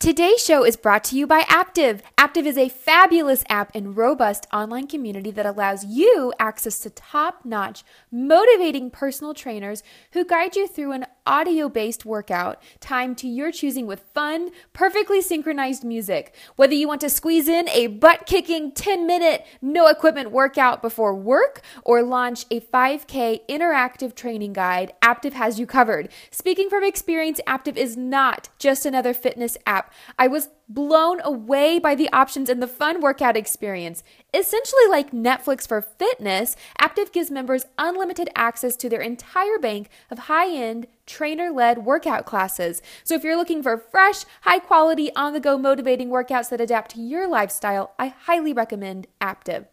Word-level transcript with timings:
Today's 0.00 0.42
show 0.42 0.64
is 0.64 0.78
brought 0.78 1.04
to 1.04 1.16
you 1.18 1.26
by 1.26 1.42
Aaptiv. 1.42 2.00
Aaptiv 2.16 2.46
is 2.46 2.56
a 2.56 2.70
fabulous 2.70 3.44
app 3.50 3.70
and 3.74 3.94
robust 3.94 4.46
online 4.50 4.86
community 4.86 5.30
that 5.30 5.44
allows 5.44 5.84
you 5.84 6.32
access 6.38 6.78
to 6.78 6.88
top 6.88 7.44
notch, 7.44 7.84
motivating 8.10 8.90
personal 8.90 9.34
trainers 9.34 9.82
who 10.12 10.24
guide 10.24 10.56
you 10.56 10.66
through 10.66 10.92
an 10.92 11.04
audio 11.26 11.68
based 11.68 12.04
workout 12.04 12.62
timed 12.80 13.18
to 13.18 13.28
your 13.28 13.52
choosing 13.52 13.86
with 13.86 14.04
fun, 14.14 14.50
perfectly 14.72 15.20
synchronized 15.20 15.84
music. 15.84 16.34
Whether 16.56 16.74
you 16.74 16.88
want 16.88 17.00
to 17.02 17.10
squeeze 17.10 17.48
in 17.48 17.68
a 17.70 17.88
butt 17.88 18.26
kicking 18.26 18.72
10 18.72 19.06
minute, 19.06 19.46
no 19.60 19.86
equipment 19.86 20.30
workout 20.30 20.82
before 20.82 21.14
work 21.14 21.60
or 21.84 22.02
launch 22.02 22.46
a 22.50 22.60
5K 22.60 23.40
interactive 23.48 24.14
training 24.14 24.52
guide, 24.52 24.92
Aaptiv 25.02 25.32
has 25.32 25.58
you 25.58 25.66
covered. 25.66 26.08
Speaking 26.30 26.68
from 26.68 26.84
experience, 26.84 27.40
Aaptiv 27.46 27.76
is 27.76 27.96
not 27.96 28.48
just 28.58 28.86
another 28.86 29.14
fitness 29.14 29.56
app. 29.66 29.92
I 30.18 30.28
was 30.28 30.48
blown 30.68 31.20
away 31.22 31.80
by 31.80 31.96
the 31.96 32.08
options 32.12 32.48
and 32.48 32.62
the 32.62 32.68
fun 32.68 33.00
workout 33.00 33.36
experience. 33.36 34.04
Essentially, 34.32 34.86
like 34.88 35.10
Netflix 35.10 35.66
for 35.66 35.82
fitness, 35.82 36.54
Aaptiv 36.80 37.12
gives 37.12 37.30
members 37.30 37.66
unlimited 37.78 38.28
access 38.36 38.76
to 38.76 38.88
their 38.88 39.00
entire 39.00 39.58
bank 39.58 39.88
of 40.10 40.20
high 40.20 40.54
end, 40.54 40.86
trainer 41.04 41.50
led 41.50 41.84
workout 41.84 42.26
classes. 42.26 42.80
So, 43.02 43.14
if 43.14 43.24
you're 43.24 43.36
looking 43.36 43.62
for 43.62 43.76
fresh, 43.76 44.24
high 44.42 44.60
quality, 44.60 45.14
on 45.16 45.32
the 45.32 45.40
go 45.40 45.58
motivating 45.58 46.10
workouts 46.10 46.48
that 46.50 46.60
adapt 46.60 46.92
to 46.92 47.00
your 47.00 47.26
lifestyle, 47.26 47.92
I 47.98 48.08
highly 48.08 48.52
recommend 48.52 49.08
Aaptiv. 49.20 49.66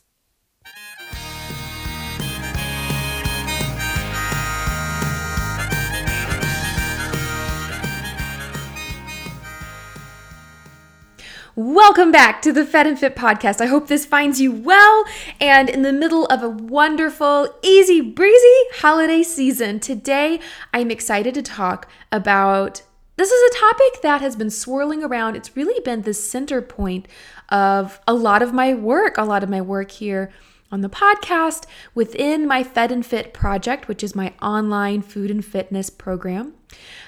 Welcome 11.59 12.11
back 12.11 12.43
to 12.43 12.53
the 12.53 12.63
Fed 12.63 12.85
and 12.85 12.99
Fit 12.99 13.15
podcast. 13.15 13.61
I 13.61 13.65
hope 13.65 13.87
this 13.87 14.05
finds 14.05 14.39
you 14.39 14.51
well 14.51 15.05
and 15.41 15.67
in 15.71 15.81
the 15.81 15.91
middle 15.91 16.27
of 16.27 16.43
a 16.43 16.49
wonderful, 16.49 17.49
easy 17.63 17.99
breezy 17.99 18.59
holiday 18.75 19.23
season. 19.23 19.79
Today, 19.79 20.39
I'm 20.71 20.91
excited 20.91 21.33
to 21.33 21.41
talk 21.41 21.89
about 22.11 22.83
this 23.15 23.31
is 23.31 23.51
a 23.51 23.59
topic 23.59 24.03
that 24.03 24.21
has 24.21 24.35
been 24.35 24.51
swirling 24.51 25.03
around. 25.03 25.35
It's 25.35 25.57
really 25.57 25.81
been 25.81 26.03
the 26.03 26.13
center 26.13 26.61
point 26.61 27.07
of 27.49 27.99
a 28.07 28.13
lot 28.13 28.43
of 28.43 28.53
my 28.53 28.75
work, 28.75 29.17
a 29.17 29.23
lot 29.23 29.41
of 29.41 29.49
my 29.49 29.59
work 29.59 29.89
here 29.89 30.31
on 30.71 30.81
the 30.81 30.89
podcast 30.89 31.65
within 31.95 32.47
my 32.47 32.63
Fed 32.63 32.91
and 32.91 33.05
Fit 33.05 33.33
project, 33.33 33.87
which 33.87 34.03
is 34.03 34.15
my 34.15 34.33
online 34.41 35.01
food 35.01 35.31
and 35.31 35.43
fitness 35.43 35.89
program. 35.89 36.53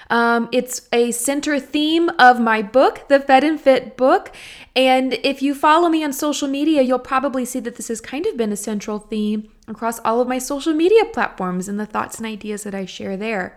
Um, 0.08 0.48
it's 0.50 0.88
a 0.92 1.12
center 1.12 1.60
theme 1.60 2.10
of 2.18 2.40
my 2.40 2.62
book, 2.62 3.06
the 3.08 3.20
Fed 3.20 3.44
and 3.44 3.60
Fit 3.60 3.96
book. 3.96 4.34
And 4.74 5.14
if 5.22 5.42
you 5.42 5.54
follow 5.54 5.88
me 5.88 6.02
on 6.02 6.12
social 6.12 6.48
media, 6.48 6.82
you'll 6.82 6.98
probably 6.98 7.44
see 7.44 7.60
that 7.60 7.76
this 7.76 7.88
has 7.88 8.00
kind 8.00 8.26
of 8.26 8.36
been 8.36 8.52
a 8.52 8.56
central 8.56 8.98
theme 8.98 9.50
across 9.68 10.00
all 10.00 10.20
of 10.20 10.26
my 10.26 10.38
social 10.38 10.72
media 10.72 11.04
platforms 11.04 11.68
and 11.68 11.78
the 11.78 11.86
thoughts 11.86 12.16
and 12.18 12.26
ideas 12.26 12.64
that 12.64 12.74
I 12.74 12.86
share 12.86 13.16
there. 13.16 13.56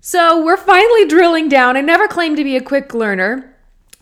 So 0.00 0.44
we're 0.44 0.56
finally 0.56 1.06
drilling 1.06 1.48
down. 1.48 1.76
I 1.76 1.80
never 1.80 2.06
claimed 2.06 2.36
to 2.36 2.44
be 2.44 2.56
a 2.56 2.62
quick 2.62 2.94
learner. 2.94 3.55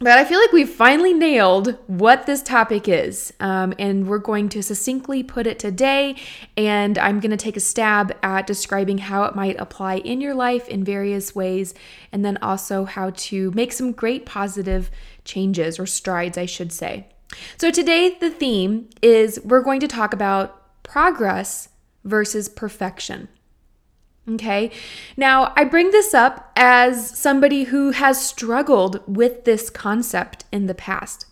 But 0.04 0.19
I 0.19 0.26
feel 0.26 0.38
like 0.38 0.53
we've 0.53 0.69
finally 0.69 1.15
nailed 1.15 1.78
what 1.87 2.26
this 2.26 2.42
topic 2.42 2.88
is. 2.88 3.32
Um, 3.41 3.72
and 3.78 4.06
we're 4.06 4.19
going 4.19 4.50
to 4.50 4.62
succinctly 4.62 5.22
put 5.22 5.47
it 5.47 5.59
today. 5.59 6.16
And 6.59 6.98
I'm 6.98 7.20
going 7.20 7.31
to 7.31 7.38
take 7.38 7.56
a 7.56 7.60
stab 7.60 8.14
at 8.22 8.47
describing 8.47 8.98
how 8.98 9.25
it 9.25 9.34
might 9.34 9.59
apply 9.59 9.94
in 9.94 10.20
your 10.20 10.34
life 10.34 10.69
in 10.69 10.84
various 10.84 11.34
ways. 11.34 11.72
And 12.12 12.22
then 12.22 12.37
also 12.43 12.84
how 12.84 13.12
to 13.16 13.50
make 13.53 13.72
some 13.72 13.93
great 13.93 14.26
positive 14.26 14.91
changes 15.25 15.78
or 15.78 15.87
strides, 15.87 16.37
I 16.37 16.44
should 16.44 16.70
say. 16.70 17.06
So 17.56 17.70
today, 17.70 18.19
the 18.20 18.28
theme 18.28 18.91
is 19.00 19.41
we're 19.43 19.62
going 19.62 19.81
to 19.81 19.88
talk 19.88 20.12
about 20.12 20.82
progress 20.82 21.70
versus 22.04 22.50
perfection. 22.50 23.28
Okay. 24.29 24.71
Now, 25.17 25.53
I 25.55 25.65
bring 25.65 25.91
this 25.91 26.15
up 26.15 26.51
as 26.57 27.17
somebody 27.19 27.65
who 27.65 27.91
has 27.91 28.25
struggled 28.25 29.03
with 29.07 29.45
this 29.45 29.69
concept 29.69 30.45
in 30.51 30.67
the 30.67 30.75
past. 30.75 31.27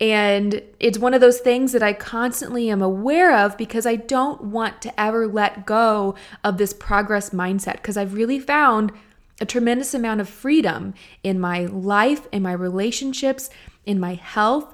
And 0.00 0.62
it's 0.78 0.98
one 0.98 1.12
of 1.12 1.20
those 1.20 1.40
things 1.40 1.72
that 1.72 1.82
I 1.82 1.92
constantly 1.92 2.70
am 2.70 2.80
aware 2.80 3.36
of 3.36 3.58
because 3.58 3.84
I 3.84 3.96
don't 3.96 4.44
want 4.44 4.80
to 4.82 5.00
ever 5.00 5.26
let 5.26 5.66
go 5.66 6.14
of 6.42 6.56
this 6.56 6.72
progress 6.72 7.30
mindset 7.30 7.74
because 7.74 7.96
I've 7.96 8.14
really 8.14 8.38
found 8.38 8.92
a 9.40 9.46
tremendous 9.46 9.92
amount 9.92 10.20
of 10.20 10.28
freedom 10.28 10.94
in 11.22 11.40
my 11.40 11.66
life, 11.66 12.28
in 12.32 12.42
my 12.42 12.52
relationships, 12.52 13.50
in 13.84 13.98
my 13.98 14.14
health, 14.14 14.72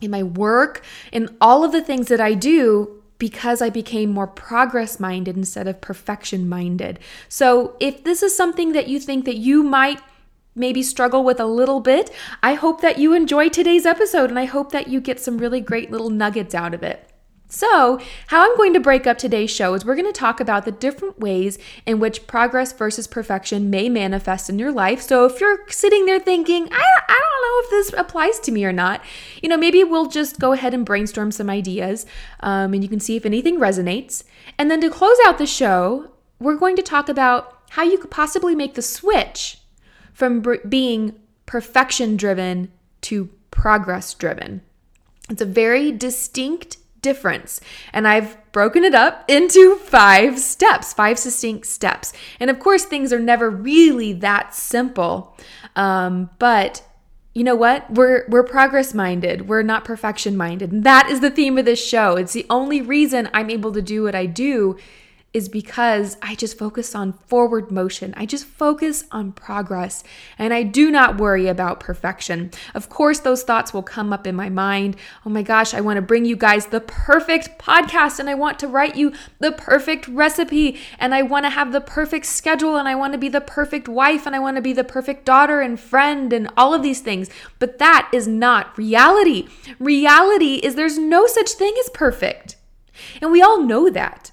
in 0.00 0.10
my 0.10 0.22
work, 0.22 0.82
in 1.12 1.36
all 1.40 1.64
of 1.64 1.72
the 1.72 1.82
things 1.82 2.08
that 2.08 2.20
I 2.20 2.34
do 2.34 3.01
because 3.22 3.62
I 3.62 3.70
became 3.70 4.10
more 4.10 4.26
progress 4.26 4.98
minded 4.98 5.36
instead 5.36 5.68
of 5.68 5.80
perfection 5.80 6.48
minded. 6.48 6.98
So, 7.28 7.76
if 7.78 8.02
this 8.02 8.20
is 8.20 8.36
something 8.36 8.72
that 8.72 8.88
you 8.88 8.98
think 8.98 9.26
that 9.26 9.36
you 9.36 9.62
might 9.62 10.00
maybe 10.56 10.82
struggle 10.82 11.22
with 11.22 11.38
a 11.38 11.46
little 11.46 11.78
bit, 11.78 12.10
I 12.42 12.54
hope 12.54 12.80
that 12.80 12.98
you 12.98 13.14
enjoy 13.14 13.48
today's 13.48 13.86
episode 13.86 14.30
and 14.30 14.40
I 14.40 14.46
hope 14.46 14.72
that 14.72 14.88
you 14.88 15.00
get 15.00 15.20
some 15.20 15.38
really 15.38 15.60
great 15.60 15.88
little 15.92 16.10
nuggets 16.10 16.52
out 16.52 16.74
of 16.74 16.82
it. 16.82 17.11
So, 17.52 18.00
how 18.28 18.42
I'm 18.42 18.56
going 18.56 18.72
to 18.72 18.80
break 18.80 19.06
up 19.06 19.18
today's 19.18 19.50
show 19.50 19.74
is 19.74 19.84
we're 19.84 19.94
going 19.94 20.10
to 20.10 20.18
talk 20.18 20.40
about 20.40 20.64
the 20.64 20.72
different 20.72 21.20
ways 21.20 21.58
in 21.84 22.00
which 22.00 22.26
progress 22.26 22.72
versus 22.72 23.06
perfection 23.06 23.68
may 23.68 23.90
manifest 23.90 24.48
in 24.48 24.58
your 24.58 24.72
life. 24.72 25.02
So, 25.02 25.26
if 25.26 25.38
you're 25.38 25.58
sitting 25.68 26.06
there 26.06 26.18
thinking, 26.18 26.70
I, 26.72 26.82
I 27.08 27.12
don't 27.12 27.42
know 27.42 27.58
if 27.58 27.70
this 27.70 28.00
applies 28.00 28.40
to 28.40 28.52
me 28.52 28.64
or 28.64 28.72
not, 28.72 29.04
you 29.42 29.50
know, 29.50 29.58
maybe 29.58 29.84
we'll 29.84 30.08
just 30.08 30.40
go 30.40 30.52
ahead 30.52 30.72
and 30.72 30.86
brainstorm 30.86 31.30
some 31.30 31.50
ideas 31.50 32.06
um, 32.40 32.72
and 32.72 32.82
you 32.82 32.88
can 32.88 33.00
see 33.00 33.16
if 33.16 33.26
anything 33.26 33.58
resonates. 33.58 34.24
And 34.56 34.70
then 34.70 34.80
to 34.80 34.88
close 34.88 35.18
out 35.26 35.36
the 35.36 35.46
show, 35.46 36.10
we're 36.40 36.56
going 36.56 36.76
to 36.76 36.82
talk 36.82 37.10
about 37.10 37.58
how 37.72 37.82
you 37.82 37.98
could 37.98 38.10
possibly 38.10 38.54
make 38.54 38.76
the 38.76 38.82
switch 38.82 39.58
from 40.14 40.40
br- 40.40 40.66
being 40.66 41.20
perfection 41.44 42.16
driven 42.16 42.72
to 43.02 43.28
progress 43.50 44.14
driven. 44.14 44.62
It's 45.28 45.42
a 45.42 45.46
very 45.46 45.92
distinct 45.92 46.78
difference. 47.02 47.60
And 47.92 48.08
I've 48.08 48.36
broken 48.52 48.84
it 48.84 48.94
up 48.94 49.24
into 49.28 49.76
five 49.76 50.38
steps, 50.38 50.92
five 50.92 51.18
succinct 51.18 51.66
steps. 51.66 52.12
And 52.40 52.48
of 52.48 52.58
course, 52.58 52.84
things 52.84 53.12
are 53.12 53.20
never 53.20 53.50
really 53.50 54.12
that 54.14 54.54
simple. 54.54 55.36
Um, 55.76 56.30
but 56.38 56.82
you 57.34 57.44
know 57.44 57.56
what? 57.56 57.90
We're 57.90 58.26
we're 58.28 58.44
progress 58.44 58.92
minded. 58.94 59.48
We're 59.48 59.62
not 59.62 59.84
perfection 59.84 60.36
minded. 60.36 60.70
And 60.70 60.84
that 60.84 61.08
is 61.10 61.20
the 61.20 61.30
theme 61.30 61.58
of 61.58 61.64
this 61.64 61.84
show. 61.84 62.16
It's 62.16 62.34
the 62.34 62.46
only 62.50 62.82
reason 62.82 63.30
I'm 63.32 63.50
able 63.50 63.72
to 63.72 63.82
do 63.82 64.02
what 64.02 64.14
I 64.14 64.26
do 64.26 64.76
is 65.32 65.48
because 65.48 66.18
I 66.20 66.34
just 66.34 66.58
focus 66.58 66.94
on 66.94 67.14
forward 67.14 67.70
motion. 67.70 68.12
I 68.16 68.26
just 68.26 68.44
focus 68.44 69.04
on 69.10 69.32
progress 69.32 70.04
and 70.38 70.52
I 70.52 70.62
do 70.62 70.90
not 70.90 71.16
worry 71.16 71.48
about 71.48 71.80
perfection. 71.80 72.50
Of 72.74 72.90
course, 72.90 73.20
those 73.20 73.42
thoughts 73.42 73.72
will 73.72 73.82
come 73.82 74.12
up 74.12 74.26
in 74.26 74.34
my 74.34 74.50
mind. 74.50 74.96
Oh 75.24 75.30
my 75.30 75.42
gosh, 75.42 75.72
I 75.72 75.80
want 75.80 75.96
to 75.96 76.02
bring 76.02 76.26
you 76.26 76.36
guys 76.36 76.66
the 76.66 76.80
perfect 76.80 77.58
podcast 77.58 78.18
and 78.18 78.28
I 78.28 78.34
want 78.34 78.58
to 78.58 78.68
write 78.68 78.96
you 78.96 79.12
the 79.38 79.52
perfect 79.52 80.06
recipe 80.08 80.78
and 80.98 81.14
I 81.14 81.22
want 81.22 81.46
to 81.46 81.50
have 81.50 81.72
the 81.72 81.80
perfect 81.80 82.26
schedule 82.26 82.76
and 82.76 82.86
I 82.86 82.94
want 82.94 83.14
to 83.14 83.18
be 83.18 83.30
the 83.30 83.40
perfect 83.40 83.88
wife 83.88 84.26
and 84.26 84.36
I 84.36 84.38
want 84.38 84.56
to 84.56 84.62
be 84.62 84.74
the 84.74 84.84
perfect 84.84 85.24
daughter 85.24 85.62
and 85.62 85.80
friend 85.80 86.32
and 86.32 86.50
all 86.58 86.74
of 86.74 86.82
these 86.82 87.00
things. 87.00 87.30
But 87.58 87.78
that 87.78 88.10
is 88.12 88.28
not 88.28 88.76
reality. 88.76 89.48
Reality 89.78 90.56
is 90.56 90.74
there's 90.74 90.98
no 90.98 91.26
such 91.26 91.52
thing 91.52 91.74
as 91.80 91.88
perfect. 91.90 92.56
And 93.22 93.32
we 93.32 93.40
all 93.40 93.62
know 93.62 93.88
that 93.88 94.31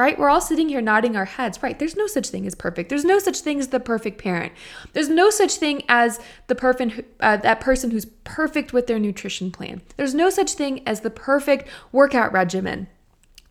right? 0.00 0.18
We're 0.18 0.30
all 0.30 0.40
sitting 0.40 0.70
here 0.70 0.80
nodding 0.80 1.14
our 1.14 1.26
heads, 1.26 1.62
right? 1.62 1.78
There's 1.78 1.94
no 1.94 2.06
such 2.06 2.28
thing 2.28 2.46
as 2.46 2.54
perfect. 2.54 2.88
There's 2.88 3.04
no 3.04 3.18
such 3.18 3.40
thing 3.40 3.60
as 3.60 3.68
the 3.68 3.78
perfect 3.78 4.18
parent. 4.18 4.52
There's 4.94 5.10
no 5.10 5.28
such 5.30 5.56
thing 5.56 5.82
as 5.88 6.18
the 6.46 6.54
perfect 6.54 7.02
uh, 7.20 7.36
that 7.36 7.60
person 7.60 7.90
who's 7.90 8.06
perfect 8.24 8.72
with 8.72 8.86
their 8.86 8.98
nutrition 8.98 9.50
plan. 9.50 9.82
There's 9.96 10.14
no 10.14 10.30
such 10.30 10.52
thing 10.52 10.82
as 10.86 11.00
the 11.00 11.10
perfect 11.10 11.68
workout 11.92 12.32
regimen. 12.32 12.88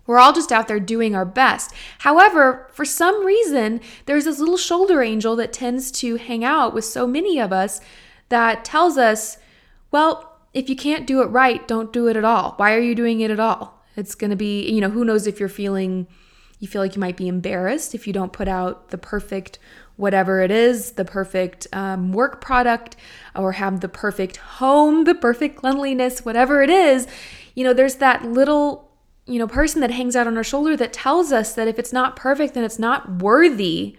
We're 0.07 0.17
all 0.17 0.33
just 0.33 0.51
out 0.51 0.67
there 0.67 0.79
doing 0.79 1.13
our 1.13 1.23
best. 1.23 1.71
However, 1.99 2.67
for 2.71 2.83
some 2.83 3.23
reason, 3.23 3.79
there's 4.07 4.25
this 4.25 4.39
little 4.39 4.57
shoulder 4.57 5.03
angel 5.03 5.35
that 5.35 5.53
tends 5.53 5.91
to 5.91 6.15
hang 6.15 6.43
out 6.43 6.73
with 6.73 6.83
so 6.83 7.05
many 7.05 7.39
of 7.39 7.53
us 7.53 7.79
that 8.29 8.65
tells 8.65 8.97
us, 8.97 9.37
well, 9.91 10.39
if 10.51 10.67
you 10.67 10.75
can't 10.75 11.05
do 11.05 11.21
it 11.21 11.27
right, 11.27 11.67
don't 11.67 11.93
do 11.93 12.07
it 12.07 12.17
at 12.17 12.25
all. 12.25 12.53
Why 12.57 12.73
are 12.73 12.79
you 12.79 12.95
doing 12.95 13.21
it 13.21 13.29
at 13.29 13.39
all? 13.39 13.83
It's 13.95 14.15
going 14.15 14.31
to 14.31 14.35
be, 14.35 14.67
you 14.67 14.81
know, 14.81 14.89
who 14.89 15.05
knows 15.05 15.27
if 15.27 15.39
you're 15.39 15.47
feeling, 15.47 16.07
you 16.59 16.67
feel 16.67 16.81
like 16.81 16.95
you 16.95 16.99
might 16.99 17.17
be 17.17 17.27
embarrassed 17.27 17.95
if 17.95 18.05
you 18.05 18.13
don't 18.13 18.33
put 18.33 18.47
out 18.47 18.89
the 18.89 18.97
perfect 18.97 19.59
whatever 19.95 20.41
it 20.41 20.49
is, 20.49 20.93
the 20.93 21.03
perfect 21.03 21.67
um, 21.73 22.13
work 22.13 22.39
product, 22.39 22.95
or 23.35 23.51
have 23.53 23.81
the 23.81 23.89
perfect 23.89 24.37
home, 24.37 25.03
the 25.03 25.13
perfect 25.13 25.57
cleanliness, 25.57 26.23
whatever 26.23 26.61
it 26.61 26.69
is. 26.69 27.05
You 27.53 27.65
know, 27.65 27.73
there's 27.73 27.95
that 27.95 28.23
little, 28.23 28.89
you 29.25 29.39
know, 29.39 29.47
person 29.47 29.81
that 29.81 29.91
hangs 29.91 30.15
out 30.15 30.25
on 30.25 30.37
our 30.37 30.43
shoulder 30.43 30.77
that 30.77 30.93
tells 30.93 31.33
us 31.33 31.53
that 31.55 31.67
if 31.67 31.77
it's 31.77 31.91
not 31.91 32.15
perfect, 32.15 32.53
then 32.53 32.63
it's 32.63 32.79
not 32.79 33.21
worthy 33.21 33.97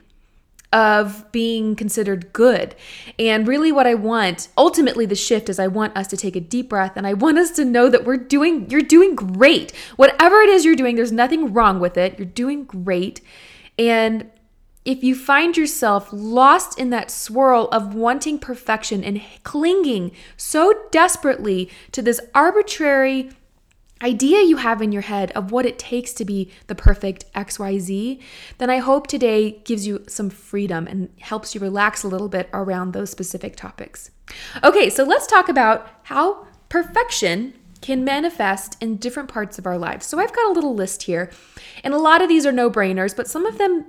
of 0.72 1.30
being 1.32 1.74
considered 1.74 2.32
good. 2.32 2.74
And 3.18 3.48
really, 3.48 3.72
what 3.72 3.86
I 3.86 3.94
want, 3.94 4.48
ultimately, 4.56 5.06
the 5.06 5.14
shift 5.16 5.48
is 5.48 5.58
I 5.58 5.66
want 5.66 5.96
us 5.96 6.06
to 6.08 6.16
take 6.16 6.36
a 6.36 6.40
deep 6.40 6.68
breath 6.68 6.92
and 6.96 7.06
I 7.06 7.14
want 7.14 7.38
us 7.38 7.50
to 7.52 7.64
know 7.64 7.88
that 7.88 8.04
we're 8.04 8.16
doing, 8.16 8.70
you're 8.70 8.80
doing 8.80 9.14
great. 9.16 9.72
Whatever 9.96 10.40
it 10.40 10.48
is 10.48 10.64
you're 10.64 10.76
doing, 10.76 10.96
there's 10.96 11.12
nothing 11.12 11.52
wrong 11.52 11.80
with 11.80 11.96
it. 11.96 12.18
You're 12.18 12.26
doing 12.26 12.64
great. 12.64 13.20
And 13.78 14.30
if 14.84 15.04
you 15.04 15.14
find 15.14 15.56
yourself 15.56 16.08
lost 16.12 16.78
in 16.78 16.90
that 16.90 17.10
swirl 17.10 17.68
of 17.70 17.94
wanting 17.94 18.38
perfection 18.38 19.04
and 19.04 19.20
clinging 19.42 20.12
so 20.36 20.72
desperately 20.90 21.70
to 21.92 22.00
this 22.00 22.20
arbitrary 22.34 23.30
idea 24.02 24.42
you 24.42 24.56
have 24.56 24.80
in 24.80 24.92
your 24.92 25.02
head 25.02 25.30
of 25.32 25.52
what 25.52 25.66
it 25.66 25.78
takes 25.78 26.12
to 26.14 26.24
be 26.24 26.50
the 26.66 26.74
perfect 26.74 27.30
XYZ, 27.34 28.20
then 28.58 28.70
I 28.70 28.78
hope 28.78 29.06
today 29.06 29.60
gives 29.64 29.86
you 29.86 30.04
some 30.08 30.30
freedom 30.30 30.86
and 30.86 31.10
helps 31.20 31.54
you 31.54 31.60
relax 31.60 32.02
a 32.02 32.08
little 32.08 32.28
bit 32.28 32.48
around 32.52 32.92
those 32.92 33.10
specific 33.10 33.56
topics. 33.56 34.10
Okay, 34.62 34.90
so 34.90 35.04
let's 35.04 35.26
talk 35.26 35.48
about 35.48 35.88
how 36.04 36.46
perfection 36.68 37.54
can 37.80 38.04
manifest 38.04 38.76
in 38.80 38.96
different 38.96 39.28
parts 39.28 39.58
of 39.58 39.66
our 39.66 39.78
lives. 39.78 40.06
So 40.06 40.18
I've 40.18 40.34
got 40.34 40.50
a 40.50 40.52
little 40.52 40.74
list 40.74 41.04
here, 41.04 41.30
and 41.82 41.94
a 41.94 41.98
lot 41.98 42.22
of 42.22 42.28
these 42.28 42.44
are 42.46 42.52
no 42.52 42.70
brainers, 42.70 43.16
but 43.16 43.28
some 43.28 43.46
of 43.46 43.58
them 43.58 43.86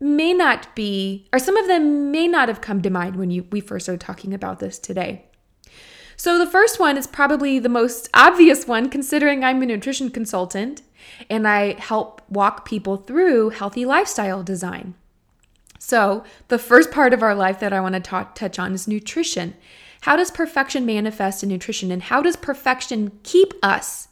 may 0.00 0.32
not 0.32 0.74
be, 0.74 1.28
or 1.32 1.38
some 1.38 1.56
of 1.56 1.66
them 1.66 2.10
may 2.10 2.26
not 2.26 2.48
have 2.48 2.60
come 2.60 2.82
to 2.82 2.90
mind 2.90 3.16
when 3.16 3.30
you 3.30 3.46
we 3.50 3.60
first 3.60 3.84
started 3.84 4.00
talking 4.00 4.34
about 4.34 4.58
this 4.58 4.78
today. 4.78 5.26
So, 6.22 6.38
the 6.38 6.46
first 6.46 6.78
one 6.78 6.96
is 6.96 7.08
probably 7.08 7.58
the 7.58 7.68
most 7.68 8.08
obvious 8.14 8.64
one, 8.64 8.88
considering 8.88 9.42
I'm 9.42 9.60
a 9.60 9.66
nutrition 9.66 10.08
consultant 10.08 10.82
and 11.28 11.48
I 11.48 11.72
help 11.80 12.22
walk 12.28 12.64
people 12.64 12.96
through 12.96 13.50
healthy 13.50 13.84
lifestyle 13.84 14.44
design. 14.44 14.94
So, 15.80 16.22
the 16.46 16.60
first 16.60 16.92
part 16.92 17.12
of 17.12 17.24
our 17.24 17.34
life 17.34 17.58
that 17.58 17.72
I 17.72 17.80
want 17.80 17.96
to 17.96 18.26
touch 18.36 18.56
on 18.60 18.72
is 18.72 18.86
nutrition. 18.86 19.54
How 20.02 20.14
does 20.14 20.30
perfection 20.30 20.86
manifest 20.86 21.42
in 21.42 21.48
nutrition, 21.48 21.90
and 21.90 22.04
how 22.04 22.22
does 22.22 22.36
perfection 22.36 23.18
keep 23.24 23.52
us 23.60 24.06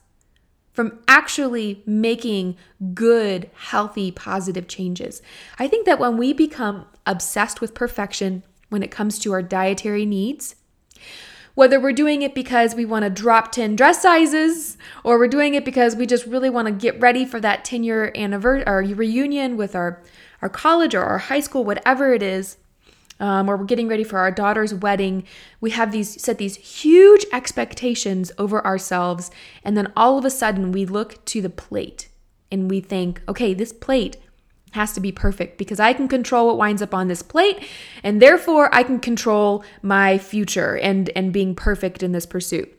from 0.73 0.99
actually 1.07 1.81
making 1.87 2.57
good, 2.93 3.49
healthy, 3.55 4.11
positive 4.11 4.67
changes? 4.67 5.23
I 5.61 5.69
think 5.69 5.87
that 5.87 6.01
when 6.01 6.17
we 6.17 6.33
become 6.33 6.87
obsessed 7.07 7.61
with 7.61 7.73
perfection 7.73 8.43
when 8.69 8.83
it 8.83 8.91
comes 8.91 9.21
to 9.21 9.33
our 9.33 9.43
dietary 9.43 10.07
needs, 10.07 10.57
whether 11.55 11.81
we're 11.81 11.93
doing 11.93 12.23
it 12.23 12.35
because 12.35 12.75
we 12.75 12.85
want 12.85 13.05
to 13.05 13.11
drop 13.11 13.53
10 13.53 13.77
dress 13.77 14.03
sizes 14.03 14.79
or 15.05 15.19
we're 15.19 15.29
doing 15.29 15.55
it 15.55 15.65
because 15.65 15.97
we 15.97 16.07
just 16.07 16.27
really 16.27 16.51
want 16.51 16.67
to 16.67 16.73
get 16.73 17.01
ready 17.01 17.25
for 17.25 17.41
that 17.41 17.65
10 17.65 17.85
year 17.85 18.13
anniversary 18.15 18.65
or 18.67 18.79
reunion 18.95 19.57
with 19.57 19.75
our, 19.75 20.03
our 20.43 20.49
college 20.49 20.95
or 20.95 21.03
our 21.03 21.19
high 21.19 21.41
school, 21.41 21.65
whatever 21.65 22.13
it 22.13 22.23
is, 22.23 22.57
um, 23.21 23.49
or 23.49 23.57
we're 23.57 23.65
getting 23.65 23.89
ready 23.89 24.03
for 24.03 24.19
our 24.19 24.31
daughter's 24.31 24.75
wedding, 24.75 25.25
we 25.61 25.71
have 25.71 25.93
these 25.93 26.21
set 26.21 26.39
these 26.39 26.57
huge 26.57 27.27
expectations 27.33 28.33
over 28.39 28.65
ourselves, 28.65 29.31
and 29.63 29.77
then 29.77 29.93
all 29.95 30.19
of 30.19 30.25
a 30.25 30.31
sudden 30.31 30.73
we 30.73 30.87
look 30.87 31.23
to 31.27 31.43
the 31.43 31.51
plate 31.51 32.09
and 32.51 32.71
we 32.71 32.81
think, 32.81 33.23
okay, 33.29 33.55
this 33.55 33.73
plate 33.73 34.17
has 34.73 34.93
to 34.93 35.01
be 35.01 35.13
perfect 35.13 35.59
because 35.59 35.81
I 35.81 35.93
can 35.93 36.09
control 36.09 36.47
what 36.47 36.59
winds 36.59 36.83
up 36.83 36.95
on 36.95 37.09
this 37.09 37.23
plate 37.23 37.67
and 38.03 38.23
therefore 38.23 38.73
I 38.75 38.83
can 38.83 39.01
control 39.01 39.65
my 39.83 40.19
future 40.19 40.79
and 40.79 41.11
and 41.11 41.33
being 41.33 41.55
perfect 41.55 42.03
in 42.03 42.13
this 42.13 42.27
pursuit. 42.27 42.73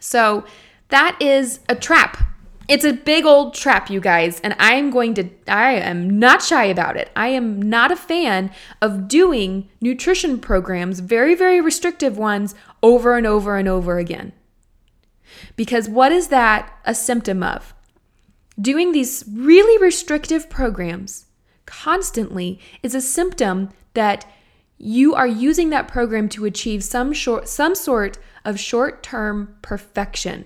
So 0.00 0.44
that 0.88 1.16
is 1.20 1.60
a 1.68 1.74
trap. 1.74 2.22
It's 2.68 2.84
a 2.84 2.92
big 2.92 3.24
old 3.24 3.54
trap, 3.54 3.90
you 3.90 4.00
guys, 4.00 4.40
and 4.40 4.56
I'm 4.58 4.90
going 4.90 5.14
to 5.14 5.28
I 5.46 5.74
am 5.74 6.18
not 6.18 6.42
shy 6.42 6.64
about 6.64 6.96
it. 6.96 7.10
I 7.14 7.28
am 7.28 7.62
not 7.62 7.92
a 7.92 7.96
fan 7.96 8.50
of 8.82 9.08
doing 9.08 9.68
nutrition 9.80 10.38
programs, 10.38 11.00
very 11.00 11.34
very 11.34 11.60
restrictive 11.60 12.18
ones 12.18 12.54
over 12.82 13.16
and 13.16 13.26
over 13.26 13.56
and 13.56 13.68
over 13.68 13.98
again. 13.98 14.32
Because 15.54 15.88
what 15.88 16.12
is 16.12 16.28
that 16.28 16.72
a 16.84 16.94
symptom 16.94 17.42
of? 17.42 17.74
Doing 18.60 18.92
these 18.92 19.24
really 19.30 19.82
restrictive 19.82 20.48
programs 20.48 21.26
constantly 21.66 22.60
is 22.82 22.94
a 22.94 23.00
symptom 23.00 23.70
that 23.94 24.26
you 24.78 25.14
are 25.14 25.26
using 25.26 25.70
that 25.70 25.88
program 25.88 26.28
to 26.28 26.44
achieve 26.44 26.84
some 26.84 27.12
short 27.12 27.48
some 27.48 27.74
sort 27.74 28.18
of 28.44 28.60
short-term 28.60 29.56
perfection 29.62 30.44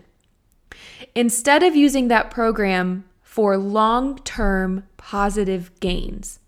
instead 1.14 1.62
of 1.62 1.76
using 1.76 2.08
that 2.08 2.30
program 2.30 3.04
for 3.22 3.56
long-term 3.56 4.84
positive 4.96 5.70
gains. 5.80 6.40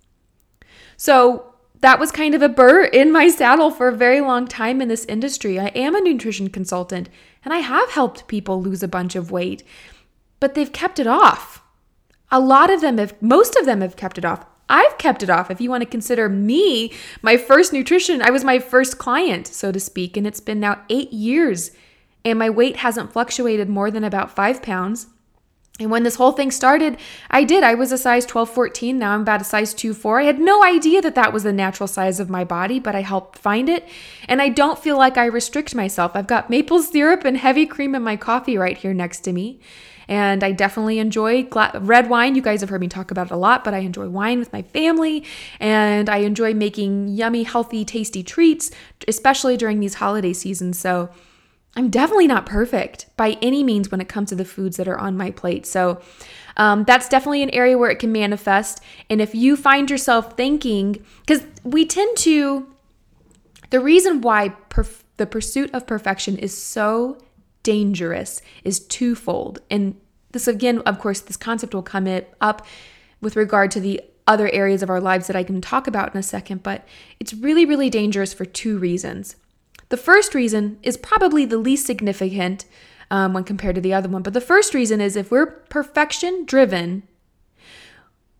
So, 0.97 1.53
that 1.81 1.99
was 1.99 2.12
kind 2.12 2.35
of 2.37 2.43
a 2.43 2.49
burr 2.49 2.85
in 2.85 3.11
my 3.11 3.29
saddle 3.29 3.70
for 3.73 3.88
a 3.88 3.97
very 3.97 4.20
long 4.20 4.47
time 4.47 4.81
in 4.81 4.87
this 4.87 5.05
industry. 5.06 5.59
I 5.59 5.67
am 5.69 5.97
a 5.97 6.00
nutrition 6.00 6.49
consultant 6.49 7.09
and 7.44 7.53
I 7.53 7.59
have 7.59 7.91
helped 7.91 8.29
people 8.29 8.62
lose 8.62 8.85
a 8.85 8.88
bunch 8.88 9.17
of 9.17 9.32
weight, 9.32 9.64
but 10.42 10.54
they've 10.54 10.72
kept 10.72 10.98
it 10.98 11.06
off. 11.06 11.62
A 12.32 12.40
lot 12.40 12.68
of 12.68 12.80
them 12.80 12.98
have, 12.98 13.14
most 13.22 13.54
of 13.54 13.64
them 13.64 13.80
have 13.80 13.94
kept 13.94 14.18
it 14.18 14.24
off. 14.24 14.44
I've 14.68 14.98
kept 14.98 15.22
it 15.22 15.30
off. 15.30 15.52
If 15.52 15.60
you 15.60 15.70
want 15.70 15.82
to 15.82 15.88
consider 15.88 16.28
me 16.28 16.92
my 17.22 17.36
first 17.36 17.72
nutrition, 17.72 18.20
I 18.20 18.30
was 18.30 18.42
my 18.42 18.58
first 18.58 18.98
client, 18.98 19.46
so 19.46 19.70
to 19.70 19.78
speak, 19.78 20.16
and 20.16 20.26
it's 20.26 20.40
been 20.40 20.58
now 20.58 20.82
eight 20.88 21.12
years, 21.12 21.70
and 22.24 22.40
my 22.40 22.50
weight 22.50 22.78
hasn't 22.78 23.12
fluctuated 23.12 23.68
more 23.68 23.88
than 23.88 24.02
about 24.02 24.34
five 24.34 24.62
pounds. 24.62 25.06
And 25.78 25.92
when 25.92 26.02
this 26.02 26.16
whole 26.16 26.32
thing 26.32 26.50
started, 26.50 26.98
I 27.30 27.44
did. 27.44 27.62
I 27.62 27.74
was 27.74 27.92
a 27.92 27.98
size 27.98 28.26
12, 28.26 28.50
14. 28.50 28.98
Now 28.98 29.14
I'm 29.14 29.22
about 29.22 29.42
a 29.42 29.44
size 29.44 29.72
2, 29.72 29.94
4. 29.94 30.20
I 30.20 30.24
had 30.24 30.40
no 30.40 30.64
idea 30.64 31.00
that 31.02 31.14
that 31.14 31.32
was 31.32 31.44
the 31.44 31.52
natural 31.52 31.86
size 31.86 32.18
of 32.18 32.28
my 32.28 32.42
body, 32.42 32.80
but 32.80 32.96
I 32.96 33.02
helped 33.02 33.38
find 33.38 33.68
it. 33.68 33.88
And 34.26 34.42
I 34.42 34.48
don't 34.48 34.78
feel 34.78 34.98
like 34.98 35.16
I 35.16 35.26
restrict 35.26 35.72
myself. 35.76 36.12
I've 36.16 36.26
got 36.26 36.50
maple 36.50 36.82
syrup 36.82 37.24
and 37.24 37.36
heavy 37.36 37.64
cream 37.64 37.94
in 37.94 38.02
my 38.02 38.16
coffee 38.16 38.58
right 38.58 38.76
here 38.76 38.92
next 38.92 39.20
to 39.20 39.32
me. 39.32 39.60
And 40.08 40.43
I 40.43 40.52
definitely 40.52 40.99
enjoy 40.99 41.44
gla- 41.44 41.78
red 41.81 42.08
wine. 42.08 42.34
You 42.34 42.43
guys 42.43 42.60
have 42.60 42.70
heard 42.70 42.81
me 42.81 42.88
talk 42.88 43.10
about 43.10 43.26
it 43.26 43.32
a 43.32 43.37
lot, 43.37 43.64
but 43.64 43.75
I 43.75 43.78
enjoy 43.78 44.09
wine 44.09 44.38
with 44.38 44.52
my 44.52 44.62
family. 44.62 45.25
And 45.61 46.09
I 46.09 46.18
enjoy 46.18 46.54
making 46.54 47.09
yummy, 47.09 47.42
healthy, 47.44 47.85
tasty 47.85 48.23
treats, 48.23 48.71
especially 49.09 49.56
during 49.56 49.80
these 49.80 49.94
holiday 49.94 50.32
seasons. 50.32 50.78
So 50.78 51.11
I'm 51.75 51.88
definitely 51.88 52.26
not 52.26 52.44
perfect 52.44 53.06
by 53.16 53.38
any 53.40 53.62
means 53.62 53.90
when 53.90 54.00
it 54.00 54.09
comes 54.09 54.28
to 54.28 54.35
the 54.35 54.44
foods 54.44 54.76
that 54.76 54.88
are 54.88 54.99
on 54.99 55.16
my 55.16 55.30
plate. 55.30 55.64
So 55.64 56.02
um, 56.56 56.85
that's 56.85 57.09
definitely 57.09 57.42
an 57.42 57.50
area 57.50 57.78
where 57.78 57.90
it 57.90 57.99
can 57.99 58.12
manifest. 58.12 58.82
And 59.09 59.21
if 59.23 59.35
you 59.35 59.56
find 59.56 59.90
yourself 59.90 60.37
thinking, 60.37 61.04
because 61.26 61.47
we 61.64 61.87
tend 61.87 62.16
to, 62.18 62.66
the 63.71 63.80
reason 63.80 64.21
why 64.21 64.50
perf- 64.68 65.02
the 65.16 65.26
pursuit 65.26 65.71
of 65.73 65.87
perfection 65.87 66.37
is 66.37 66.56
so 66.56 67.16
dangerous 67.62 68.42
is 68.64 68.81
twofold. 68.81 69.61
And 69.71 69.97
this, 70.33 70.49
again, 70.49 70.81
of 70.81 70.99
course, 70.99 71.21
this 71.21 71.37
concept 71.37 71.75
will 71.75 71.83
come 71.83 72.09
up 72.40 72.66
with 73.21 73.37
regard 73.37 73.71
to 73.73 73.81
the 73.81 74.00
other 74.26 74.49
areas 74.50 74.83
of 74.83 74.90
our 74.90 75.00
lives 75.00 75.26
that 75.26 75.37
I 75.37 75.45
can 75.45 75.61
talk 75.61 75.87
about 75.87 76.14
in 76.14 76.19
a 76.19 76.23
second, 76.23 76.62
but 76.62 76.87
it's 77.21 77.35
really, 77.35 77.64
really 77.64 77.90
dangerous 77.90 78.33
for 78.33 78.45
two 78.45 78.78
reasons. 78.78 79.37
The 79.88 79.97
first 79.97 80.35
reason 80.35 80.78
is 80.83 80.97
probably 80.97 81.45
the 81.45 81.59
least 81.59 81.87
significant 81.87 82.64
um, 83.11 83.35
when 83.35 83.45
compared 83.45 83.75
to 83.75 83.81
the 83.81 83.92
other 83.92 84.09
one, 84.09 84.23
but 84.23 84.33
the 84.33 84.40
first 84.40 84.75
reason 84.75 85.00
is 85.00 85.16
if 85.16 85.31
we're 85.31 85.47
perfection 85.47 86.47
driven, 86.47 87.02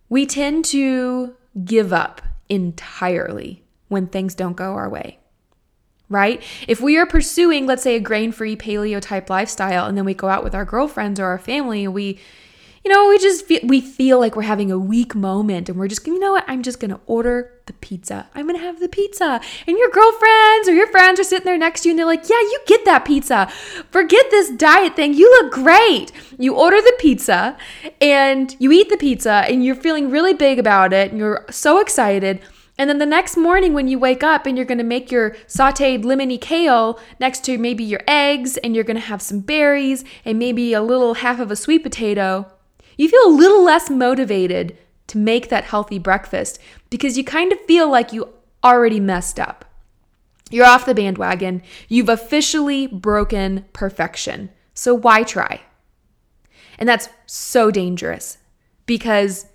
we 0.09 0.25
tend 0.25 0.65
to 0.67 1.35
give 1.65 1.93
up 1.93 2.23
entirely 2.49 3.65
when 3.89 4.07
things 4.07 4.35
don't 4.35 4.57
go 4.57 4.73
our 4.75 4.89
way 4.89 5.19
right? 6.13 6.43
If 6.69 6.81
we 6.81 6.97
are 6.99 7.07
pursuing, 7.07 7.67
let's 7.67 7.83
say, 7.83 7.97
a 7.97 8.01
grain 8.01 8.33
free 8.33 8.57
paleo 8.57 9.01
type 9.01 9.31
lifestyle, 9.31 9.87
and 9.87 9.97
then 9.97 10.05
we 10.05 10.15
go 10.15 10.29
out 10.29 10.45
with 10.45 10.55
our 10.55 10.65
girlfriends 10.65 11.19
or 11.19 11.27
our 11.27 11.39
family 11.39 11.85
and 11.85 11.95
we, 11.95 12.19
you 12.85 12.91
know, 12.91 13.09
we 13.09 13.19
just 13.19 13.47
feel, 13.47 13.61
we 13.63 13.81
feel 13.81 14.19
like 14.19 14.35
we're 14.35 14.43
having 14.43 14.73
a 14.73 14.79
weak 14.79 15.15
moment 15.15 15.69
and 15.69 15.79
we're 15.79 15.87
just, 15.87 16.05
you 16.07 16.19
know 16.19 16.33
what, 16.33 16.45
I'm 16.49 16.63
just 16.63 16.81
gonna 16.81 16.99
order 17.07 17.53
the 17.67 17.73
pizza. 17.75 18.29
I'm 18.35 18.47
gonna 18.47 18.59
have 18.59 18.81
the 18.81 18.89
pizza. 18.89 19.41
And 19.67 19.79
your 19.79 19.89
girlfriends 19.91 20.69
or 20.69 20.75
your 20.75 20.89
friends 20.89 21.21
are 21.21 21.25
sitting 21.25 21.45
there 21.45 21.57
next 21.57 21.83
to 21.83 21.89
you 21.89 21.93
and 21.93 21.99
they're 21.99 22.07
like, 22.07 22.29
yeah, 22.29 22.41
you 22.41 22.61
get 22.67 22.85
that 22.85 23.05
pizza. 23.05 23.47
Forget 23.91 24.27
this 24.31 24.51
diet 24.51 24.97
thing. 24.97 25.15
You 25.15 25.31
look 25.31 25.53
great. 25.53 26.11
You 26.39 26.57
order 26.57 26.81
the 26.81 26.95
pizza 26.99 27.57
and 28.01 28.55
you 28.59 28.73
eat 28.73 28.89
the 28.89 28.97
pizza 28.97 29.45
and 29.49 29.65
you're 29.65 29.77
feeling 29.77 30.11
really 30.11 30.35
big 30.35 30.59
about 30.59 30.93
it 30.93 31.11
and 31.11 31.19
you're 31.19 31.47
so 31.51 31.79
excited 31.79 32.41
and 32.83 32.91
then 32.91 32.99
the 32.99 33.07
next 33.07 33.37
morning, 33.37 33.75
when 33.75 33.87
you 33.87 33.97
wake 33.97 34.25
up 34.25 34.45
and 34.45 34.57
you're 34.57 34.67
gonna 34.67 34.83
make 34.83 35.13
your 35.13 35.37
sauteed 35.47 36.03
lemony 36.03 36.41
kale 36.41 36.99
next 37.21 37.45
to 37.45 37.57
maybe 37.57 37.85
your 37.85 38.03
eggs, 38.09 38.57
and 38.57 38.75
you're 38.75 38.83
gonna 38.83 38.99
have 38.99 39.23
some 39.23 39.39
berries 39.39 40.05
and 40.25 40.37
maybe 40.37 40.73
a 40.73 40.83
little 40.83 41.15
half 41.15 41.39
of 41.39 41.53
a 41.53 41.55
sweet 41.55 41.85
potato, 41.85 42.51
You 42.97 43.09
feel 43.09 43.27
a 43.27 43.31
little 43.37 43.63
less 43.65 43.89
motivated 43.89 44.77
to 45.09 45.19
make 45.19 45.49
that 45.49 45.65
healthy 45.65 45.99
breakfast 45.99 46.59
because 46.91 47.17
you 47.17 47.25
kind 47.25 47.53
of 47.53 47.61
feel 47.61 47.89
like 47.91 48.13
you 48.13 48.29
already 48.65 49.01
messed 49.01 49.39
up. 49.39 49.65
You're 50.51 50.67
off 50.67 50.85
the 50.85 50.95
bandwagon. 50.95 51.63
You've 51.89 52.09
officially 52.09 52.89
broken 52.89 53.65
perfection. 53.73 54.51
So 54.75 54.93
why 54.93 55.23
try? 55.23 55.63
And 56.79 56.89
that's 56.89 57.09
so 57.27 57.71
dangerous 57.71 58.39
because 58.87 59.47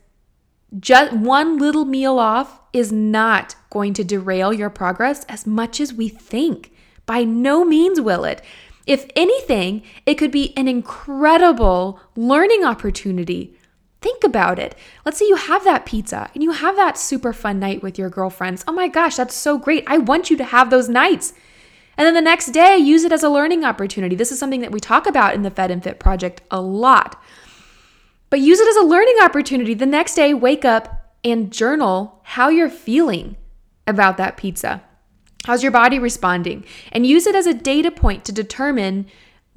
just 0.79 1.13
one 1.13 1.57
little 1.57 1.85
meal 1.85 2.19
off 2.19 2.59
is 2.77 2.91
not 2.91 3.55
going 3.69 3.93
to 3.93 4.03
derail 4.03 4.53
your 4.53 4.69
progress 4.69 5.25
as 5.25 5.45
much 5.45 5.79
as 5.79 5.93
we 5.93 6.09
think. 6.09 6.71
By 7.05 7.23
no 7.23 7.63
means 7.63 8.01
will 8.01 8.23
it. 8.25 8.41
If 8.85 9.09
anything, 9.15 9.83
it 10.05 10.15
could 10.15 10.31
be 10.31 10.55
an 10.57 10.67
incredible 10.67 11.99
learning 12.15 12.63
opportunity. 12.63 13.57
Think 14.01 14.23
about 14.23 14.59
it. 14.59 14.75
Let's 15.05 15.17
say 15.17 15.25
you 15.27 15.35
have 15.35 15.63
that 15.63 15.85
pizza 15.85 16.29
and 16.33 16.43
you 16.43 16.51
have 16.51 16.75
that 16.75 16.97
super 16.97 17.33
fun 17.33 17.59
night 17.59 17.83
with 17.83 17.97
your 17.97 18.09
girlfriends. 18.09 18.63
Oh 18.67 18.71
my 18.71 18.87
gosh, 18.87 19.15
that's 19.15 19.35
so 19.35 19.57
great. 19.57 19.83
I 19.87 19.97
want 19.97 20.29
you 20.29 20.37
to 20.37 20.43
have 20.45 20.69
those 20.69 20.87
nights. 20.87 21.33
And 21.97 22.05
then 22.05 22.13
the 22.13 22.21
next 22.21 22.47
day, 22.51 22.77
use 22.77 23.03
it 23.03 23.11
as 23.11 23.23
a 23.23 23.29
learning 23.29 23.65
opportunity. 23.65 24.15
This 24.15 24.31
is 24.31 24.37
something 24.37 24.61
that 24.61 24.71
we 24.71 24.79
talk 24.79 25.07
about 25.07 25.33
in 25.33 25.41
the 25.41 25.49
Fed 25.49 25.71
and 25.71 25.83
Fit 25.83 25.99
project 25.99 26.41
a 26.51 26.61
lot. 26.61 27.21
But 28.29 28.39
use 28.39 28.59
it 28.59 28.67
as 28.67 28.75
a 28.75 28.87
learning 28.87 29.17
opportunity. 29.23 29.73
The 29.73 29.87
next 29.87 30.13
day, 30.13 30.33
wake 30.33 30.63
up 30.63 30.96
and 31.23 31.51
journal 31.51 32.19
how 32.23 32.49
you're 32.49 32.69
feeling 32.69 33.35
about 33.85 34.17
that 34.17 34.37
pizza. 34.37 34.81
How's 35.45 35.63
your 35.63 35.71
body 35.71 35.97
responding? 35.97 36.65
And 36.91 37.07
use 37.07 37.25
it 37.25 37.35
as 37.35 37.47
a 37.47 37.53
data 37.53 37.91
point 37.91 38.25
to 38.25 38.31
determine 38.31 39.07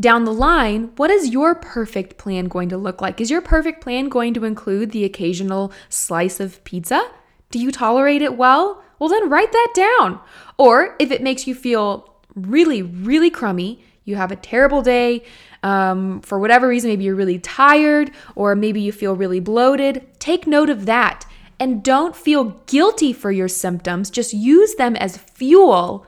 down 0.01 0.25
the 0.25 0.33
line 0.33 0.93
what 0.97 1.11
is 1.11 1.29
your 1.29 1.55
perfect 1.55 2.17
plan 2.17 2.47
going 2.47 2.69
to 2.71 2.79
look 2.79 3.03
like? 3.03 3.21
Is 3.21 3.31
your 3.31 3.43
perfect 3.43 3.83
plan 3.83 4.09
going 4.09 4.33
to 4.35 4.45
include 4.45 4.93
the 4.93 5.05
occasional 5.05 5.73
slice 5.89 6.41
of 6.41 6.63
pizza? 6.65 7.11
Do 7.51 7.59
you 7.59 7.71
tolerate 7.71 8.23
it 8.23 8.37
well? 8.37 8.83
Well, 8.99 9.11
then 9.11 9.29
write 9.29 9.53
that 9.53 9.73
down. 9.75 10.21
Or 10.59 10.95
if 10.99 11.11
it 11.11 11.23
makes 11.23 11.47
you 11.47 11.55
feel 11.55 12.15
really, 12.35 12.83
really 12.83 13.31
crummy, 13.31 13.83
you 14.05 14.17
have 14.17 14.31
a 14.31 14.37
terrible 14.37 14.83
day, 14.83 15.25
um, 15.63 16.21
for 16.21 16.39
whatever 16.39 16.69
reason, 16.69 16.91
maybe 16.91 17.05
you're 17.05 17.15
really 17.15 17.39
tired 17.39 18.11
or 18.35 18.55
maybe 18.55 18.81
you 18.81 18.93
feel 18.93 19.15
really 19.15 19.41
bloated, 19.41 20.07
take 20.19 20.47
note 20.47 20.71
of 20.71 20.87
that. 20.87 21.27
And 21.61 21.85
don't 21.85 22.17
feel 22.17 22.57
guilty 22.67 23.13
for 23.13 23.31
your 23.31 23.47
symptoms. 23.47 24.11
Just 24.11 24.33
use 24.33 24.75
them 24.77 24.97
as 24.97 25.19
fuel 25.19 26.07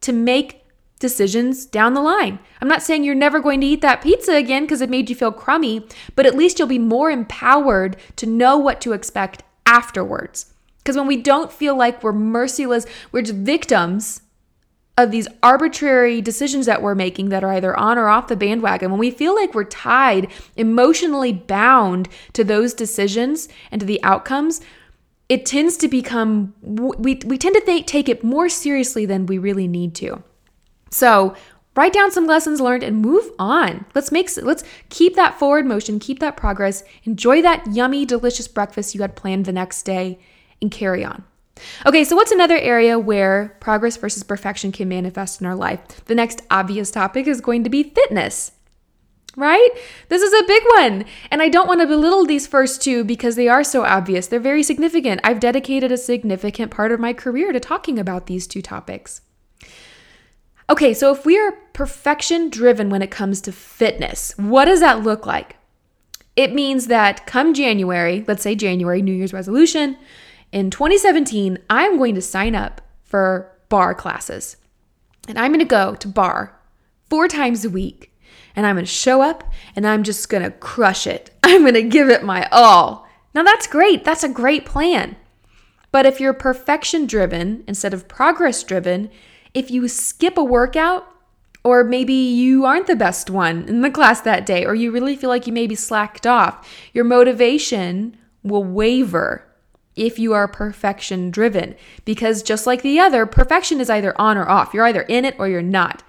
to 0.00 0.12
make 0.12 0.64
decisions 1.00 1.66
down 1.66 1.94
the 1.94 2.00
line. 2.00 2.38
I'm 2.60 2.68
not 2.68 2.82
saying 2.82 3.02
you're 3.02 3.16
never 3.16 3.40
going 3.40 3.60
to 3.60 3.66
eat 3.66 3.80
that 3.80 4.00
pizza 4.00 4.34
again 4.34 4.62
because 4.62 4.80
it 4.80 4.88
made 4.88 5.10
you 5.10 5.16
feel 5.16 5.32
crummy, 5.32 5.84
but 6.14 6.24
at 6.24 6.36
least 6.36 6.58
you'll 6.58 6.68
be 6.68 6.78
more 6.78 7.10
empowered 7.10 7.96
to 8.16 8.26
know 8.26 8.56
what 8.56 8.80
to 8.82 8.92
expect 8.92 9.42
afterwards. 9.66 10.54
Because 10.78 10.96
when 10.96 11.08
we 11.08 11.16
don't 11.16 11.52
feel 11.52 11.76
like 11.76 12.02
we're 12.02 12.12
merciless, 12.12 12.86
we're 13.10 13.22
just 13.22 13.34
victims 13.34 14.22
of 14.96 15.10
these 15.10 15.26
arbitrary 15.42 16.20
decisions 16.20 16.66
that 16.66 16.82
we're 16.82 16.94
making 16.94 17.30
that 17.30 17.42
are 17.42 17.52
either 17.52 17.76
on 17.76 17.98
or 17.98 18.08
off 18.08 18.28
the 18.28 18.36
bandwagon, 18.36 18.90
when 18.90 19.00
we 19.00 19.10
feel 19.10 19.34
like 19.34 19.54
we're 19.54 19.64
tied, 19.64 20.30
emotionally 20.56 21.32
bound 21.32 22.08
to 22.34 22.44
those 22.44 22.74
decisions 22.74 23.48
and 23.70 23.80
to 23.80 23.86
the 23.86 24.02
outcomes, 24.04 24.60
it 25.32 25.46
tends 25.46 25.78
to 25.78 25.88
become, 25.88 26.52
we, 26.60 27.18
we 27.24 27.38
tend 27.38 27.54
to 27.54 27.62
th- 27.64 27.86
take 27.86 28.10
it 28.10 28.22
more 28.22 28.50
seriously 28.50 29.06
than 29.06 29.24
we 29.24 29.38
really 29.38 29.66
need 29.66 29.94
to. 29.94 30.22
So, 30.90 31.34
write 31.74 31.94
down 31.94 32.10
some 32.10 32.26
lessons 32.26 32.60
learned 32.60 32.82
and 32.82 33.00
move 33.00 33.30
on. 33.38 33.86
Let's 33.94 34.12
make 34.12 34.28
let's 34.42 34.62
keep 34.90 35.16
that 35.16 35.38
forward 35.38 35.64
motion, 35.64 35.98
keep 35.98 36.18
that 36.18 36.36
progress, 36.36 36.84
enjoy 37.04 37.40
that 37.40 37.66
yummy 37.68 38.04
delicious 38.04 38.46
breakfast 38.46 38.94
you 38.94 39.00
had 39.00 39.16
planned 39.16 39.46
the 39.46 39.52
next 39.52 39.84
day 39.84 40.18
and 40.60 40.70
carry 40.70 41.02
on. 41.02 41.24
Okay, 41.86 42.04
so 42.04 42.14
what's 42.14 42.30
another 42.30 42.58
area 42.58 42.98
where 42.98 43.56
progress 43.58 43.96
versus 43.96 44.22
perfection 44.22 44.70
can 44.70 44.86
manifest 44.86 45.40
in 45.40 45.46
our 45.46 45.56
life? 45.56 46.04
The 46.04 46.14
next 46.14 46.42
obvious 46.50 46.90
topic 46.90 47.26
is 47.26 47.40
going 47.40 47.64
to 47.64 47.70
be 47.70 47.84
fitness. 47.84 48.52
Right? 49.34 49.70
This 50.08 50.20
is 50.20 50.32
a 50.32 50.46
big 50.46 50.62
one. 50.76 51.04
And 51.30 51.40
I 51.40 51.48
don't 51.48 51.66
want 51.66 51.80
to 51.80 51.86
belittle 51.86 52.26
these 52.26 52.46
first 52.46 52.82
two 52.82 53.02
because 53.02 53.34
they 53.34 53.48
are 53.48 53.64
so 53.64 53.82
obvious. 53.84 54.26
They're 54.26 54.38
very 54.38 54.62
significant. 54.62 55.22
I've 55.24 55.40
dedicated 55.40 55.90
a 55.90 55.96
significant 55.96 56.70
part 56.70 56.92
of 56.92 57.00
my 57.00 57.14
career 57.14 57.52
to 57.52 57.60
talking 57.60 57.98
about 57.98 58.26
these 58.26 58.46
two 58.46 58.60
topics. 58.60 59.22
Okay, 60.68 60.94
so 60.94 61.12
if 61.12 61.24
we 61.24 61.38
are 61.38 61.52
perfection 61.72 62.50
driven 62.50 62.90
when 62.90 63.02
it 63.02 63.10
comes 63.10 63.40
to 63.42 63.52
fitness, 63.52 64.34
what 64.36 64.66
does 64.66 64.80
that 64.80 65.02
look 65.02 65.26
like? 65.26 65.56
It 66.36 66.54
means 66.54 66.86
that 66.86 67.26
come 67.26 67.52
January, 67.52 68.24
let's 68.26 68.42
say 68.42 68.54
January, 68.54 69.02
New 69.02 69.12
Year's 69.12 69.32
resolution, 69.34 69.96
in 70.52 70.70
2017, 70.70 71.58
I'm 71.70 71.96
going 71.96 72.14
to 72.14 72.22
sign 72.22 72.54
up 72.54 72.82
for 73.02 73.50
barre 73.70 73.94
classes. 73.94 74.58
And 75.26 75.38
I'm 75.38 75.50
going 75.50 75.60
to 75.60 75.64
go 75.64 75.94
to 75.94 76.08
barre 76.08 76.54
four 77.08 77.26
times 77.26 77.64
a 77.64 77.70
week. 77.70 78.11
And 78.54 78.66
I'm 78.66 78.76
going 78.76 78.84
to 78.84 78.90
show 78.90 79.22
up 79.22 79.50
and 79.74 79.86
I'm 79.86 80.02
just 80.02 80.28
going 80.28 80.42
to 80.42 80.50
crush 80.50 81.06
it. 81.06 81.30
I'm 81.42 81.62
going 81.62 81.74
to 81.74 81.82
give 81.82 82.08
it 82.08 82.22
my 82.24 82.48
all. 82.50 83.06
Now, 83.34 83.42
that's 83.42 83.66
great. 83.66 84.04
That's 84.04 84.24
a 84.24 84.28
great 84.28 84.64
plan. 84.66 85.16
But 85.90 86.06
if 86.06 86.20
you're 86.20 86.32
perfection 86.32 87.06
driven 87.06 87.64
instead 87.66 87.94
of 87.94 88.08
progress 88.08 88.62
driven, 88.62 89.10
if 89.54 89.70
you 89.70 89.86
skip 89.88 90.36
a 90.38 90.44
workout, 90.44 91.06
or 91.64 91.84
maybe 91.84 92.14
you 92.14 92.64
aren't 92.64 92.88
the 92.88 92.96
best 92.96 93.30
one 93.30 93.68
in 93.68 93.82
the 93.82 93.90
class 93.90 94.20
that 94.22 94.46
day, 94.46 94.64
or 94.64 94.74
you 94.74 94.90
really 94.90 95.14
feel 95.14 95.30
like 95.30 95.46
you 95.46 95.52
maybe 95.52 95.74
slacked 95.74 96.26
off, 96.26 96.68
your 96.92 97.04
motivation 97.04 98.16
will 98.42 98.64
waver 98.64 99.46
if 99.94 100.18
you 100.18 100.32
are 100.32 100.48
perfection 100.48 101.30
driven. 101.30 101.76
Because 102.04 102.42
just 102.42 102.66
like 102.66 102.82
the 102.82 102.98
other, 102.98 103.26
perfection 103.26 103.80
is 103.80 103.90
either 103.90 104.18
on 104.20 104.36
or 104.36 104.48
off. 104.48 104.74
You're 104.74 104.86
either 104.86 105.02
in 105.02 105.24
it 105.24 105.36
or 105.38 105.48
you're 105.48 105.62
not. 105.62 106.02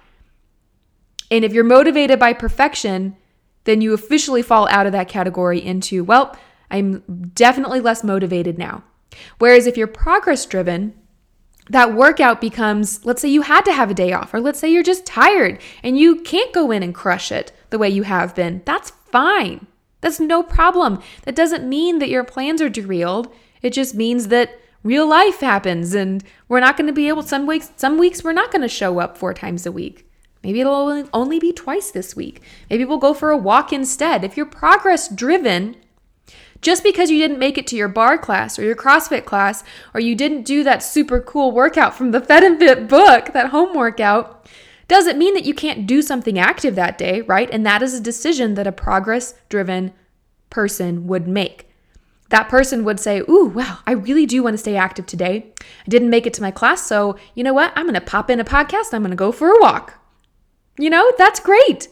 And 1.30 1.44
if 1.44 1.52
you're 1.52 1.64
motivated 1.64 2.18
by 2.18 2.32
perfection, 2.32 3.16
then 3.64 3.80
you 3.80 3.92
officially 3.94 4.42
fall 4.42 4.68
out 4.68 4.86
of 4.86 4.92
that 4.92 5.08
category 5.08 5.58
into, 5.64 6.04
well, 6.04 6.36
I'm 6.70 7.30
definitely 7.34 7.80
less 7.80 8.04
motivated 8.04 8.58
now. 8.58 8.84
Whereas 9.38 9.66
if 9.66 9.76
you're 9.76 9.86
progress 9.86 10.44
driven, 10.44 10.94
that 11.70 11.94
workout 11.94 12.40
becomes, 12.40 13.04
let's 13.06 13.22
say 13.22 13.28
you 13.28 13.42
had 13.42 13.64
to 13.64 13.72
have 13.72 13.90
a 13.90 13.94
day 13.94 14.12
off, 14.12 14.34
or 14.34 14.40
let's 14.40 14.58
say 14.58 14.70
you're 14.70 14.82
just 14.82 15.06
tired 15.06 15.60
and 15.82 15.98
you 15.98 16.20
can't 16.20 16.52
go 16.52 16.70
in 16.70 16.82
and 16.82 16.94
crush 16.94 17.32
it 17.32 17.52
the 17.70 17.78
way 17.78 17.88
you 17.88 18.02
have 18.02 18.34
been. 18.34 18.62
That's 18.64 18.90
fine. 18.90 19.66
That's 20.00 20.20
no 20.20 20.42
problem. 20.42 21.00
That 21.22 21.34
doesn't 21.34 21.66
mean 21.66 21.98
that 22.00 22.10
your 22.10 22.24
plans 22.24 22.60
are 22.60 22.68
derailed. 22.68 23.32
It 23.62 23.72
just 23.72 23.94
means 23.94 24.28
that 24.28 24.60
real 24.82 25.08
life 25.08 25.40
happens 25.40 25.94
and 25.94 26.22
we're 26.48 26.60
not 26.60 26.76
going 26.76 26.86
to 26.86 26.92
be 26.92 27.08
able 27.08 27.22
some 27.22 27.46
weeks 27.46 27.72
some 27.76 27.96
weeks 27.96 28.22
we're 28.22 28.32
not 28.32 28.52
going 28.52 28.60
to 28.60 28.68
show 28.68 28.98
up 28.98 29.16
four 29.16 29.32
times 29.32 29.64
a 29.64 29.72
week. 29.72 30.06
Maybe 30.44 30.60
it'll 30.60 31.08
only 31.12 31.40
be 31.40 31.52
twice 31.52 31.90
this 31.90 32.14
week. 32.14 32.42
Maybe 32.70 32.84
we'll 32.84 32.98
go 32.98 33.14
for 33.14 33.30
a 33.30 33.36
walk 33.36 33.72
instead. 33.72 34.22
If 34.22 34.36
you're 34.36 34.46
progress 34.46 35.08
driven, 35.08 35.76
just 36.60 36.84
because 36.84 37.10
you 37.10 37.18
didn't 37.18 37.38
make 37.38 37.58
it 37.58 37.66
to 37.68 37.76
your 37.76 37.88
barre 37.88 38.18
class 38.18 38.58
or 38.58 38.62
your 38.62 38.76
CrossFit 38.76 39.24
class, 39.24 39.64
or 39.94 40.00
you 40.00 40.14
didn't 40.14 40.42
do 40.42 40.62
that 40.62 40.82
super 40.82 41.20
cool 41.20 41.50
workout 41.50 41.94
from 41.96 42.10
the 42.10 42.20
Fed 42.28 42.44
and 42.44 42.58
Fit 42.58 42.88
book, 42.88 43.32
that 43.32 43.50
home 43.50 43.74
workout, 43.74 44.48
doesn't 44.86 45.18
mean 45.18 45.34
that 45.34 45.46
you 45.46 45.54
can't 45.54 45.86
do 45.86 46.02
something 46.02 46.38
active 46.38 46.74
that 46.74 46.98
day, 46.98 47.22
right? 47.22 47.48
And 47.50 47.64
that 47.64 47.82
is 47.82 47.94
a 47.94 48.00
decision 48.00 48.54
that 48.54 48.66
a 48.66 48.72
progress 48.72 49.34
driven 49.48 49.92
person 50.50 51.06
would 51.06 51.26
make 51.26 51.68
that 52.34 52.48
person 52.48 52.84
would 52.84 52.98
say, 52.98 53.20
Ooh, 53.28 53.52
wow, 53.54 53.78
I 53.86 53.92
really 53.92 54.26
do 54.26 54.42
want 54.42 54.54
to 54.54 54.58
stay 54.58 54.76
active 54.76 55.06
today. 55.06 55.52
I 55.60 55.88
didn't 55.88 56.10
make 56.10 56.26
it 56.26 56.34
to 56.34 56.42
my 56.42 56.50
class, 56.50 56.82
so 56.82 57.16
you 57.34 57.44
know 57.44 57.54
what? 57.54 57.72
I'm 57.76 57.84
going 57.84 57.94
to 57.94 58.00
pop 58.00 58.28
in 58.28 58.40
a 58.40 58.44
podcast. 58.44 58.92
I'm 58.92 59.02
going 59.02 59.10
to 59.10 59.16
go 59.16 59.30
for 59.30 59.52
a 59.52 59.60
walk. 59.60 60.00
You 60.78 60.90
know, 60.90 61.12
that's 61.16 61.40
great. 61.40 61.88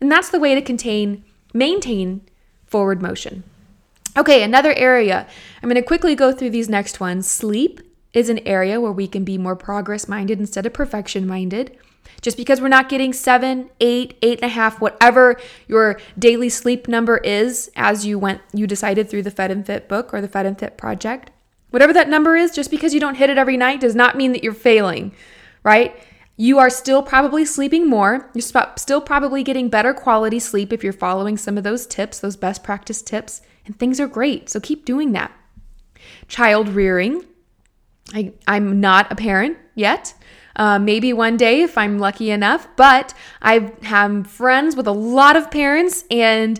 And 0.00 0.10
that's 0.10 0.30
the 0.30 0.40
way 0.40 0.54
to 0.54 0.62
contain, 0.62 1.24
maintain 1.52 2.22
forward 2.66 3.02
motion. 3.02 3.44
Okay, 4.16 4.42
another 4.42 4.74
area. 4.74 5.26
I'm 5.62 5.68
going 5.68 5.80
to 5.80 5.86
quickly 5.86 6.14
go 6.14 6.32
through 6.32 6.50
these 6.50 6.68
next 6.68 7.00
ones. 7.00 7.30
Sleep 7.30 7.80
is 8.12 8.28
an 8.28 8.40
area 8.40 8.80
where 8.80 8.92
we 8.92 9.06
can 9.06 9.24
be 9.24 9.38
more 9.38 9.56
progress 9.56 10.06
minded 10.06 10.38
instead 10.38 10.66
of 10.66 10.72
perfection 10.72 11.26
minded. 11.26 11.78
Just 12.20 12.36
because 12.36 12.60
we're 12.60 12.68
not 12.68 12.88
getting 12.88 13.12
seven, 13.12 13.70
eight, 13.80 14.16
eight 14.22 14.40
and 14.42 14.50
a 14.50 14.54
half, 14.54 14.80
whatever 14.80 15.40
your 15.66 15.98
daily 16.18 16.48
sleep 16.48 16.88
number 16.88 17.18
is 17.18 17.70
as 17.74 18.04
you 18.04 18.18
went, 18.18 18.40
you 18.52 18.66
decided 18.66 19.08
through 19.08 19.22
the 19.22 19.30
Fed 19.30 19.50
and 19.50 19.66
Fit 19.66 19.88
book 19.88 20.12
or 20.12 20.20
the 20.20 20.28
Fed 20.28 20.46
and 20.46 20.58
Fit 20.58 20.76
project, 20.76 21.30
whatever 21.70 21.92
that 21.92 22.08
number 22.08 22.36
is, 22.36 22.54
just 22.54 22.70
because 22.70 22.92
you 22.92 23.00
don't 23.00 23.16
hit 23.16 23.30
it 23.30 23.38
every 23.38 23.56
night 23.56 23.80
does 23.80 23.94
not 23.94 24.16
mean 24.16 24.32
that 24.32 24.44
you're 24.44 24.52
failing, 24.52 25.12
right? 25.64 25.96
You 26.42 26.58
are 26.58 26.70
still 26.70 27.04
probably 27.04 27.44
sleeping 27.44 27.88
more. 27.88 28.28
You're 28.34 28.42
still 28.76 29.00
probably 29.00 29.44
getting 29.44 29.68
better 29.68 29.94
quality 29.94 30.40
sleep 30.40 30.72
if 30.72 30.82
you're 30.82 30.92
following 30.92 31.36
some 31.36 31.56
of 31.56 31.62
those 31.62 31.86
tips, 31.86 32.18
those 32.18 32.34
best 32.34 32.64
practice 32.64 33.00
tips, 33.00 33.42
and 33.64 33.78
things 33.78 34.00
are 34.00 34.08
great. 34.08 34.50
So 34.50 34.58
keep 34.58 34.84
doing 34.84 35.12
that. 35.12 35.30
Child 36.26 36.70
rearing. 36.70 37.24
I, 38.12 38.32
I'm 38.48 38.80
not 38.80 39.12
a 39.12 39.14
parent 39.14 39.56
yet. 39.76 40.14
Uh, 40.56 40.80
maybe 40.80 41.12
one 41.12 41.36
day 41.36 41.62
if 41.62 41.78
I'm 41.78 42.00
lucky 42.00 42.32
enough, 42.32 42.66
but 42.74 43.14
I 43.40 43.72
have 43.82 44.26
friends 44.26 44.74
with 44.74 44.88
a 44.88 44.92
lot 44.92 45.36
of 45.36 45.48
parents 45.48 46.02
and 46.10 46.58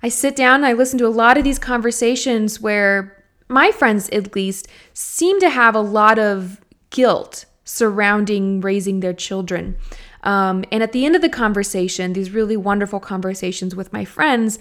I 0.00 0.10
sit 0.10 0.36
down 0.36 0.60
and 0.60 0.66
I 0.66 0.74
listen 0.74 0.96
to 1.00 1.08
a 1.08 1.08
lot 1.08 1.36
of 1.36 1.42
these 1.42 1.58
conversations 1.58 2.60
where 2.60 3.24
my 3.48 3.72
friends, 3.72 4.08
at 4.10 4.36
least, 4.36 4.68
seem 4.92 5.40
to 5.40 5.50
have 5.50 5.74
a 5.74 5.80
lot 5.80 6.20
of 6.20 6.60
guilt 6.90 7.46
surrounding 7.64 8.60
raising 8.60 9.00
their 9.00 9.14
children. 9.14 9.76
Um, 10.22 10.64
and 10.72 10.82
at 10.82 10.92
the 10.92 11.04
end 11.04 11.16
of 11.16 11.22
the 11.22 11.28
conversation, 11.28 12.12
these 12.12 12.30
really 12.30 12.56
wonderful 12.56 13.00
conversations 13.00 13.74
with 13.74 13.92
my 13.92 14.04
friends, 14.04 14.58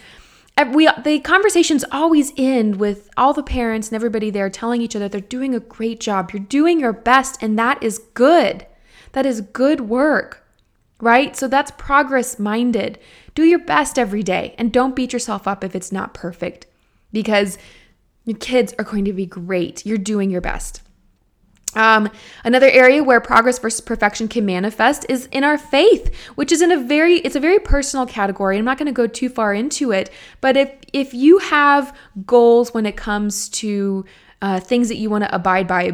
we 0.73 0.87
the 1.03 1.19
conversations 1.19 1.83
always 1.91 2.31
end 2.37 2.75
with 2.75 3.09
all 3.17 3.33
the 3.33 3.43
parents 3.43 3.87
and 3.87 3.95
everybody 3.95 4.29
there 4.29 4.49
telling 4.49 4.81
each 4.81 4.95
other 4.95 5.09
they're 5.09 5.21
doing 5.21 5.55
a 5.55 5.59
great 5.59 5.99
job. 5.99 6.31
You're 6.31 6.43
doing 6.43 6.79
your 6.79 6.93
best, 6.93 7.41
and 7.41 7.57
that 7.57 7.81
is 7.81 7.99
good. 8.13 8.65
That 9.13 9.25
is 9.25 9.41
good 9.41 9.81
work, 9.81 10.45
right? 10.99 11.35
So 11.35 11.47
that's 11.47 11.71
progress 11.71 12.37
minded. 12.37 12.99
Do 13.35 13.43
your 13.43 13.59
best 13.59 13.97
every 13.97 14.21
day 14.21 14.53
and 14.57 14.71
don't 14.71 14.95
beat 14.95 15.13
yourself 15.13 15.47
up 15.47 15.63
if 15.63 15.75
it's 15.75 15.91
not 15.91 16.13
perfect 16.13 16.67
because 17.11 17.57
your 18.25 18.37
kids 18.37 18.73
are 18.77 18.85
going 18.85 19.05
to 19.05 19.13
be 19.13 19.25
great. 19.25 19.85
You're 19.85 19.97
doing 19.97 20.29
your 20.29 20.41
best. 20.41 20.82
Um, 21.75 22.09
another 22.43 22.69
area 22.69 23.03
where 23.03 23.19
progress 23.19 23.59
versus 23.59 23.81
perfection 23.81 24.27
can 24.27 24.45
manifest 24.45 25.05
is 25.09 25.27
in 25.31 25.43
our 25.43 25.57
faith, 25.57 26.13
which 26.35 26.51
is 26.51 26.61
in 26.61 26.71
a 26.71 26.77
very 26.77 27.15
it's 27.17 27.35
a 27.35 27.39
very 27.39 27.59
personal 27.59 28.05
category. 28.05 28.57
I'm 28.57 28.65
not 28.65 28.77
going 28.77 28.87
to 28.87 28.91
go 28.91 29.07
too 29.07 29.29
far 29.29 29.53
into 29.53 29.91
it, 29.91 30.09
but 30.41 30.57
if 30.57 30.71
if 30.93 31.13
you 31.13 31.39
have 31.39 31.95
goals 32.25 32.73
when 32.73 32.85
it 32.85 32.95
comes 32.95 33.49
to 33.49 34.05
uh, 34.43 34.59
things 34.59 34.89
that 34.89 34.97
you 34.97 35.09
want 35.09 35.23
to 35.23 35.33
abide 35.33 35.67
by, 35.67 35.89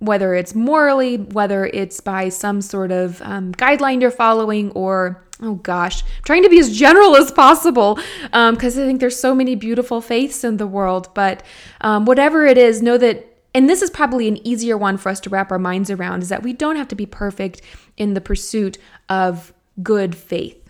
whether 0.00 0.34
it's 0.34 0.56
morally, 0.56 1.18
whether 1.18 1.66
it's 1.66 2.00
by 2.00 2.28
some 2.28 2.60
sort 2.60 2.90
of 2.90 3.22
um, 3.22 3.52
guideline 3.52 4.00
you're 4.00 4.10
following, 4.10 4.72
or 4.72 5.22
oh 5.40 5.54
gosh, 5.54 6.02
I'm 6.02 6.22
trying 6.24 6.42
to 6.42 6.48
be 6.48 6.58
as 6.58 6.76
general 6.76 7.16
as 7.16 7.30
possible 7.30 7.94
because 8.24 8.76
um, 8.76 8.82
I 8.82 8.86
think 8.86 8.98
there's 8.98 9.18
so 9.18 9.36
many 9.36 9.54
beautiful 9.54 10.00
faiths 10.00 10.42
in 10.42 10.56
the 10.56 10.66
world. 10.66 11.14
But 11.14 11.44
um, 11.80 12.04
whatever 12.04 12.44
it 12.44 12.58
is, 12.58 12.82
know 12.82 12.98
that 12.98 13.31
and 13.54 13.68
this 13.68 13.82
is 13.82 13.90
probably 13.90 14.28
an 14.28 14.44
easier 14.46 14.76
one 14.76 14.96
for 14.96 15.08
us 15.08 15.20
to 15.20 15.30
wrap 15.30 15.52
our 15.52 15.58
minds 15.58 15.90
around 15.90 16.22
is 16.22 16.28
that 16.28 16.42
we 16.42 16.52
don't 16.52 16.76
have 16.76 16.88
to 16.88 16.94
be 16.94 17.06
perfect 17.06 17.60
in 17.96 18.14
the 18.14 18.20
pursuit 18.20 18.78
of 19.08 19.52
good 19.82 20.14
faith 20.14 20.62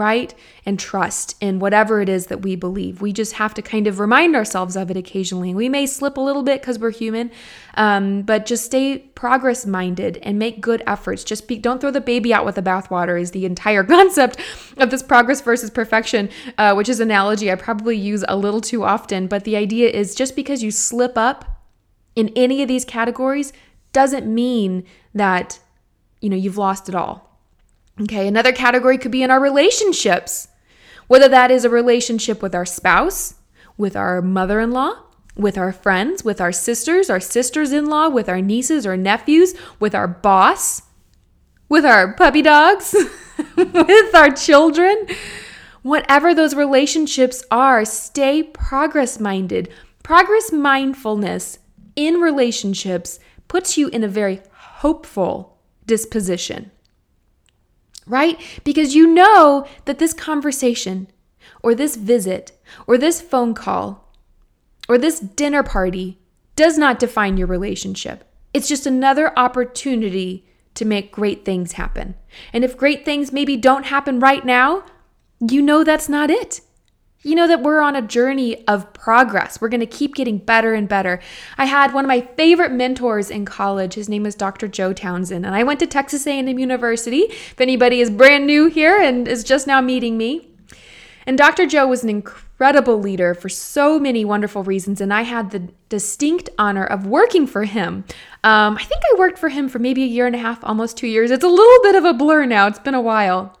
right? 0.00 0.34
And 0.64 0.78
trust 0.78 1.36
in 1.42 1.58
whatever 1.58 2.00
it 2.00 2.08
is 2.08 2.28
that 2.28 2.40
we 2.40 2.56
believe. 2.56 3.02
We 3.02 3.12
just 3.12 3.34
have 3.34 3.52
to 3.52 3.60
kind 3.60 3.86
of 3.86 4.00
remind 4.00 4.34
ourselves 4.34 4.74
of 4.74 4.90
it 4.90 4.96
occasionally. 4.96 5.54
We 5.54 5.68
may 5.68 5.84
slip 5.84 6.16
a 6.16 6.22
little 6.22 6.42
bit 6.42 6.62
because 6.62 6.78
we're 6.78 6.90
human, 6.90 7.30
um, 7.74 8.22
but 8.22 8.46
just 8.46 8.64
stay 8.64 8.98
progress 8.98 9.66
minded 9.66 10.16
and 10.22 10.38
make 10.38 10.62
good 10.62 10.82
efforts. 10.86 11.22
Just 11.22 11.46
be, 11.46 11.58
don't 11.58 11.82
throw 11.82 11.90
the 11.90 12.00
baby 12.00 12.32
out 12.32 12.46
with 12.46 12.54
the 12.54 12.62
bathwater, 12.62 13.20
is 13.20 13.32
the 13.32 13.44
entire 13.44 13.84
concept 13.96 14.40
of 14.78 14.90
this 14.90 15.02
progress 15.02 15.42
versus 15.42 15.68
perfection, 15.68 16.30
uh, 16.56 16.72
which 16.72 16.88
is 16.88 16.98
analogy 16.98 17.52
I 17.52 17.56
probably 17.56 17.98
use 17.98 18.24
a 18.26 18.36
little 18.36 18.62
too 18.62 18.84
often. 18.84 19.26
But 19.26 19.44
the 19.44 19.56
idea 19.56 19.90
is 19.90 20.14
just 20.14 20.34
because 20.34 20.62
you 20.62 20.70
slip 20.70 21.18
up 21.18 21.59
in 22.16 22.30
any 22.36 22.62
of 22.62 22.68
these 22.68 22.84
categories 22.84 23.52
doesn't 23.92 24.32
mean 24.32 24.84
that 25.14 25.58
you 26.20 26.28
know 26.28 26.36
you've 26.36 26.58
lost 26.58 26.88
it 26.88 26.94
all. 26.94 27.38
Okay, 28.02 28.26
another 28.26 28.52
category 28.52 28.98
could 28.98 29.10
be 29.10 29.22
in 29.22 29.30
our 29.30 29.40
relationships. 29.40 30.48
Whether 31.06 31.28
that 31.28 31.50
is 31.50 31.64
a 31.64 31.70
relationship 31.70 32.40
with 32.40 32.54
our 32.54 32.64
spouse, 32.64 33.34
with 33.76 33.96
our 33.96 34.22
mother-in-law, 34.22 34.94
with 35.36 35.58
our 35.58 35.72
friends, 35.72 36.24
with 36.24 36.40
our 36.40 36.52
sisters, 36.52 37.10
our 37.10 37.20
sisters-in-law, 37.20 38.10
with 38.10 38.28
our 38.28 38.40
nieces 38.40 38.86
or 38.86 38.96
nephews, 38.96 39.54
with 39.80 39.94
our 39.94 40.06
boss, 40.06 40.82
with 41.68 41.84
our 41.84 42.12
puppy 42.14 42.42
dogs, 42.42 42.94
with 43.56 44.14
our 44.14 44.30
children. 44.30 45.06
Whatever 45.82 46.34
those 46.34 46.54
relationships 46.54 47.42
are, 47.50 47.84
stay 47.84 48.42
progress 48.42 49.18
minded. 49.18 49.72
Progress 50.02 50.52
mindfulness 50.52 51.58
in 52.06 52.20
relationships 52.20 53.18
puts 53.48 53.76
you 53.76 53.88
in 53.88 54.02
a 54.02 54.08
very 54.08 54.40
hopeful 54.52 55.58
disposition, 55.86 56.70
right? 58.06 58.40
Because 58.64 58.94
you 58.94 59.06
know 59.06 59.66
that 59.84 59.98
this 59.98 60.14
conversation 60.14 61.08
or 61.62 61.74
this 61.74 61.96
visit 61.96 62.52
or 62.86 62.96
this 62.96 63.20
phone 63.20 63.54
call 63.54 64.14
or 64.88 64.96
this 64.96 65.20
dinner 65.20 65.62
party 65.62 66.18
does 66.56 66.78
not 66.78 66.98
define 66.98 67.36
your 67.36 67.46
relationship. 67.46 68.24
It's 68.54 68.68
just 68.68 68.86
another 68.86 69.38
opportunity 69.38 70.46
to 70.74 70.84
make 70.84 71.12
great 71.12 71.44
things 71.44 71.72
happen. 71.72 72.14
And 72.52 72.64
if 72.64 72.76
great 72.76 73.04
things 73.04 73.32
maybe 73.32 73.56
don't 73.56 73.86
happen 73.86 74.20
right 74.20 74.44
now, 74.44 74.84
you 75.40 75.60
know 75.62 75.84
that's 75.84 76.08
not 76.08 76.30
it. 76.30 76.60
You 77.22 77.34
know 77.34 77.48
that 77.48 77.62
we're 77.62 77.82
on 77.82 77.96
a 77.96 78.02
journey 78.02 78.66
of 78.66 78.94
progress. 78.94 79.60
We're 79.60 79.68
going 79.68 79.80
to 79.80 79.86
keep 79.86 80.14
getting 80.14 80.38
better 80.38 80.72
and 80.72 80.88
better. 80.88 81.20
I 81.58 81.66
had 81.66 81.92
one 81.92 82.06
of 82.06 82.08
my 82.08 82.22
favorite 82.22 82.72
mentors 82.72 83.28
in 83.28 83.44
college. 83.44 83.92
His 83.92 84.08
name 84.08 84.24
is 84.24 84.34
Dr. 84.34 84.68
Joe 84.68 84.94
Townsend, 84.94 85.44
and 85.44 85.54
I 85.54 85.62
went 85.62 85.80
to 85.80 85.86
Texas 85.86 86.26
A&M 86.26 86.58
University. 86.58 87.24
If 87.24 87.60
anybody 87.60 88.00
is 88.00 88.08
brand 88.08 88.46
new 88.46 88.68
here 88.68 88.98
and 88.98 89.28
is 89.28 89.44
just 89.44 89.66
now 89.66 89.82
meeting 89.82 90.16
me, 90.16 90.48
and 91.26 91.36
Dr. 91.36 91.66
Joe 91.66 91.86
was 91.86 92.02
an 92.02 92.08
incredible 92.08 92.98
leader 92.98 93.34
for 93.34 93.50
so 93.50 94.00
many 94.00 94.24
wonderful 94.24 94.62
reasons, 94.62 95.02
and 95.02 95.12
I 95.12 95.20
had 95.20 95.50
the 95.50 95.68
distinct 95.90 96.48
honor 96.58 96.86
of 96.86 97.06
working 97.06 97.46
for 97.46 97.64
him. 97.64 98.04
Um, 98.44 98.78
I 98.78 98.84
think 98.84 99.02
I 99.12 99.18
worked 99.18 99.38
for 99.38 99.50
him 99.50 99.68
for 99.68 99.78
maybe 99.78 100.04
a 100.04 100.06
year 100.06 100.26
and 100.26 100.34
a 100.34 100.38
half, 100.38 100.64
almost 100.64 100.96
two 100.96 101.06
years. 101.06 101.30
It's 101.30 101.44
a 101.44 101.48
little 101.48 101.82
bit 101.82 101.96
of 101.96 102.06
a 102.06 102.14
blur 102.14 102.46
now. 102.46 102.66
It's 102.66 102.78
been 102.78 102.94
a 102.94 103.00
while. 103.02 103.58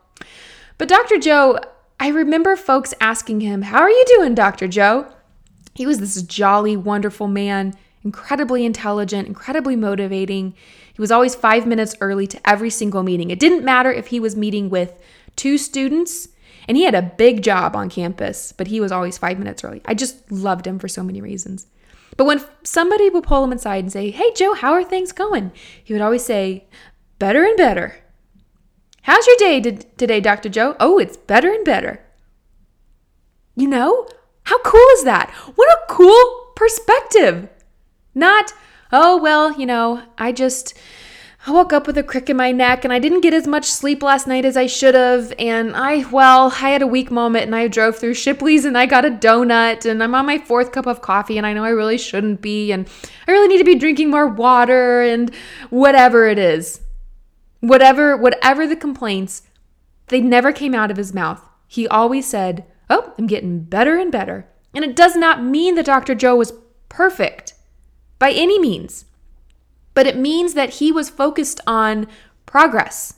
But 0.78 0.88
Dr. 0.88 1.18
Joe, 1.18 1.60
I 2.02 2.08
remember 2.08 2.56
folks 2.56 2.94
asking 2.98 3.42
him, 3.42 3.60
How 3.60 3.80
are 3.80 3.90
you 3.90 4.04
doing, 4.16 4.34
Dr. 4.34 4.66
Joe? 4.66 5.06
He 5.74 5.86
was 5.86 6.00
this 6.00 6.22
jolly, 6.22 6.74
wonderful 6.74 7.28
man, 7.28 7.74
incredibly 8.02 8.64
intelligent, 8.64 9.28
incredibly 9.28 9.76
motivating. 9.76 10.54
He 10.94 11.00
was 11.00 11.10
always 11.10 11.34
five 11.34 11.66
minutes 11.66 11.94
early 12.00 12.26
to 12.28 12.48
every 12.48 12.70
single 12.70 13.02
meeting. 13.02 13.30
It 13.30 13.38
didn't 13.38 13.66
matter 13.66 13.92
if 13.92 14.06
he 14.06 14.18
was 14.18 14.34
meeting 14.34 14.70
with 14.70 14.98
two 15.36 15.58
students, 15.58 16.28
and 16.66 16.78
he 16.78 16.84
had 16.84 16.94
a 16.94 17.02
big 17.02 17.42
job 17.42 17.76
on 17.76 17.90
campus, 17.90 18.52
but 18.52 18.68
he 18.68 18.80
was 18.80 18.92
always 18.92 19.18
five 19.18 19.38
minutes 19.38 19.62
early. 19.62 19.82
I 19.84 19.92
just 19.92 20.32
loved 20.32 20.66
him 20.66 20.78
for 20.78 20.88
so 20.88 21.02
many 21.02 21.20
reasons. 21.20 21.66
But 22.16 22.24
when 22.24 22.42
somebody 22.64 23.10
would 23.10 23.24
pull 23.24 23.44
him 23.44 23.52
aside 23.52 23.84
and 23.84 23.92
say, 23.92 24.10
Hey, 24.10 24.32
Joe, 24.32 24.54
how 24.54 24.72
are 24.72 24.84
things 24.84 25.12
going? 25.12 25.52
He 25.84 25.92
would 25.92 26.02
always 26.02 26.24
say, 26.24 26.64
Better 27.18 27.44
and 27.44 27.58
better. 27.58 28.02
How's 29.02 29.26
your 29.26 29.36
day 29.36 29.60
today, 29.60 30.20
Dr. 30.20 30.48
Joe? 30.48 30.76
Oh, 30.78 30.98
it's 30.98 31.16
better 31.16 31.52
and 31.52 31.64
better. 31.64 32.00
You 33.56 33.68
know? 33.68 34.06
How 34.44 34.58
cool 34.62 34.86
is 34.94 35.04
that? 35.04 35.30
What 35.54 35.68
a 35.70 35.92
cool 35.92 36.52
perspective. 36.56 37.48
Not, 38.14 38.52
oh, 38.92 39.16
well, 39.16 39.58
you 39.58 39.66
know, 39.66 40.02
I 40.18 40.32
just. 40.32 40.74
I 41.46 41.52
woke 41.52 41.72
up 41.72 41.86
with 41.86 41.96
a 41.96 42.02
crick 42.02 42.28
in 42.28 42.36
my 42.36 42.52
neck 42.52 42.84
and 42.84 42.92
I 42.92 42.98
didn't 42.98 43.22
get 43.22 43.32
as 43.32 43.46
much 43.46 43.64
sleep 43.64 44.02
last 44.02 44.26
night 44.26 44.44
as 44.44 44.58
I 44.58 44.66
should 44.66 44.94
have. 44.94 45.32
And 45.38 45.74
I, 45.74 46.06
well, 46.10 46.48
I 46.48 46.68
had 46.68 46.82
a 46.82 46.86
weak 46.86 47.10
moment 47.10 47.44
and 47.44 47.56
I 47.56 47.66
drove 47.66 47.96
through 47.96 48.12
Shipley's 48.12 48.66
and 48.66 48.76
I 48.76 48.84
got 48.84 49.06
a 49.06 49.10
donut 49.10 49.90
and 49.90 50.02
I'm 50.02 50.14
on 50.14 50.26
my 50.26 50.36
fourth 50.36 50.70
cup 50.70 50.84
of 50.84 51.00
coffee 51.00 51.38
and 51.38 51.46
I 51.46 51.54
know 51.54 51.64
I 51.64 51.70
really 51.70 51.96
shouldn't 51.96 52.42
be. 52.42 52.72
And 52.72 52.86
I 53.26 53.30
really 53.30 53.48
need 53.48 53.56
to 53.56 53.64
be 53.64 53.76
drinking 53.76 54.10
more 54.10 54.28
water 54.28 55.00
and 55.00 55.34
whatever 55.70 56.26
it 56.26 56.38
is. 56.38 56.82
Whatever 57.60 58.16
whatever 58.16 58.66
the 58.66 58.76
complaints, 58.76 59.42
they 60.08 60.20
never 60.20 60.52
came 60.52 60.74
out 60.74 60.90
of 60.90 60.96
his 60.96 61.14
mouth. 61.14 61.42
He 61.68 61.86
always 61.86 62.26
said, 62.26 62.64
"Oh, 62.88 63.14
I'm 63.18 63.26
getting 63.26 63.60
better 63.60 63.96
and 63.98 64.10
better." 64.10 64.48
And 64.74 64.84
it 64.84 64.96
does 64.96 65.16
not 65.16 65.42
mean 65.42 65.74
that 65.74 65.86
Dr. 65.86 66.14
Joe 66.14 66.36
was 66.36 66.52
perfect 66.88 67.54
by 68.18 68.30
any 68.30 68.58
means. 68.60 69.06
But 69.94 70.06
it 70.06 70.16
means 70.16 70.54
that 70.54 70.74
he 70.74 70.92
was 70.92 71.10
focused 71.10 71.60
on 71.66 72.06
progress. 72.46 73.14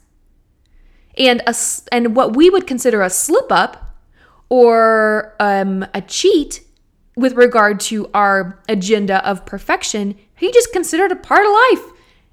And 1.19 1.43
a, 1.47 1.55
and 1.91 2.17
what 2.17 2.35
we 2.35 2.49
would 2.49 2.67
consider 2.67 3.03
a 3.03 3.11
slip 3.11 3.53
up 3.53 3.99
or 4.49 5.37
um, 5.39 5.85
a 5.93 6.01
cheat 6.01 6.63
with 7.17 7.35
regard 7.35 7.79
to 7.81 8.11
our 8.15 8.63
agenda 8.69 9.27
of 9.29 9.45
perfection, 9.45 10.15
he 10.35 10.51
just 10.51 10.73
considered 10.73 11.13
a 11.13 11.17
part 11.17 11.45
of 11.45 11.53
life. 11.53 11.92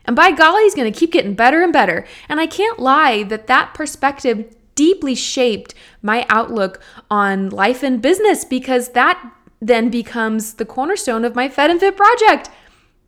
And 0.09 0.15
by 0.15 0.31
golly, 0.31 0.63
he's 0.63 0.73
going 0.73 0.91
to 0.91 0.99
keep 0.99 1.11
getting 1.11 1.35
better 1.35 1.61
and 1.61 1.71
better. 1.71 2.03
And 2.27 2.39
I 2.39 2.47
can't 2.47 2.79
lie 2.79 3.21
that 3.25 3.45
that 3.45 3.75
perspective 3.75 4.55
deeply 4.73 5.13
shaped 5.13 5.75
my 6.01 6.25
outlook 6.29 6.81
on 7.11 7.51
life 7.51 7.83
and 7.83 8.01
business 8.01 8.43
because 8.43 8.93
that 8.93 9.23
then 9.61 9.91
becomes 9.91 10.55
the 10.55 10.65
cornerstone 10.65 11.23
of 11.23 11.35
my 11.35 11.47
Fed 11.47 11.69
and 11.69 11.79
Fit 11.79 11.95
project. 11.95 12.49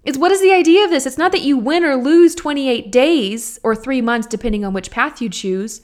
It's 0.04 0.20
what 0.20 0.32
is 0.32 0.42
the 0.42 0.54
idea 0.54 0.86
of 0.86 0.92
this? 0.92 1.08
It's 1.08 1.18
not 1.18 1.32
that 1.32 1.42
you 1.42 1.58
win 1.58 1.84
or 1.84 1.96
lose 1.96 2.36
28 2.36 2.92
days 2.92 3.60
or 3.64 3.76
three 3.76 4.04
months, 4.04 4.28
depending 4.28 4.64
on 4.64 4.74
which 4.74 4.92
path 4.92 5.24
you 5.24 5.30
choose. 5.30 5.82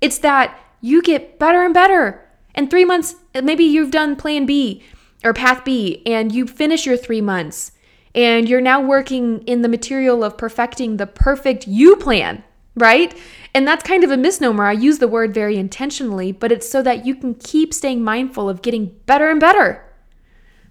It's 0.00 0.18
that 0.18 0.58
you 0.80 1.02
get 1.02 1.38
better 1.38 1.62
and 1.62 1.72
better. 1.72 2.28
And 2.56 2.68
three 2.68 2.84
months, 2.84 3.14
maybe 3.32 3.62
you've 3.62 3.92
done 3.92 4.16
plan 4.16 4.44
B 4.44 4.82
or 5.22 5.32
path 5.32 5.64
B 5.64 6.02
and 6.04 6.32
you 6.32 6.48
finish 6.48 6.84
your 6.84 6.96
three 6.96 7.20
months 7.20 7.70
and 8.18 8.48
you're 8.48 8.60
now 8.60 8.80
working 8.80 9.42
in 9.42 9.62
the 9.62 9.68
material 9.68 10.24
of 10.24 10.36
perfecting 10.36 10.96
the 10.96 11.06
perfect 11.06 11.68
you 11.68 11.94
plan, 11.94 12.42
right? 12.74 13.16
And 13.54 13.66
that's 13.66 13.84
kind 13.84 14.02
of 14.02 14.10
a 14.10 14.16
misnomer. 14.16 14.64
I 14.64 14.72
use 14.72 14.98
the 14.98 15.06
word 15.06 15.32
very 15.32 15.56
intentionally, 15.56 16.32
but 16.32 16.50
it's 16.50 16.68
so 16.68 16.82
that 16.82 17.06
you 17.06 17.14
can 17.14 17.36
keep 17.36 17.72
staying 17.72 18.02
mindful 18.02 18.48
of 18.48 18.60
getting 18.60 18.96
better 19.06 19.30
and 19.30 19.38
better. 19.38 19.84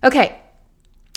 Okay, 0.03 0.41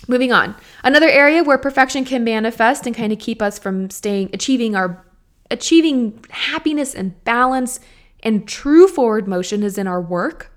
moving 0.07 0.31
on. 0.31 0.55
Another 0.85 1.09
area 1.09 1.43
where 1.43 1.59
perfection 1.59 2.05
can 2.05 2.23
manifest 2.23 2.87
and 2.87 2.95
kind 2.95 3.13
of 3.13 3.19
keep 3.19 3.43
us 3.43 3.59
from 3.59 3.91
staying 3.91 4.31
achieving 4.33 4.77
our 4.77 5.05
achieving 5.51 6.25
happiness 6.31 6.95
and 6.95 7.25
balance 7.25 7.81
and 8.23 8.47
true 8.47 8.87
forward 8.87 9.27
motion 9.27 9.65
is 9.65 9.77
in 9.77 9.89
our 9.89 10.01
work. 10.01 10.50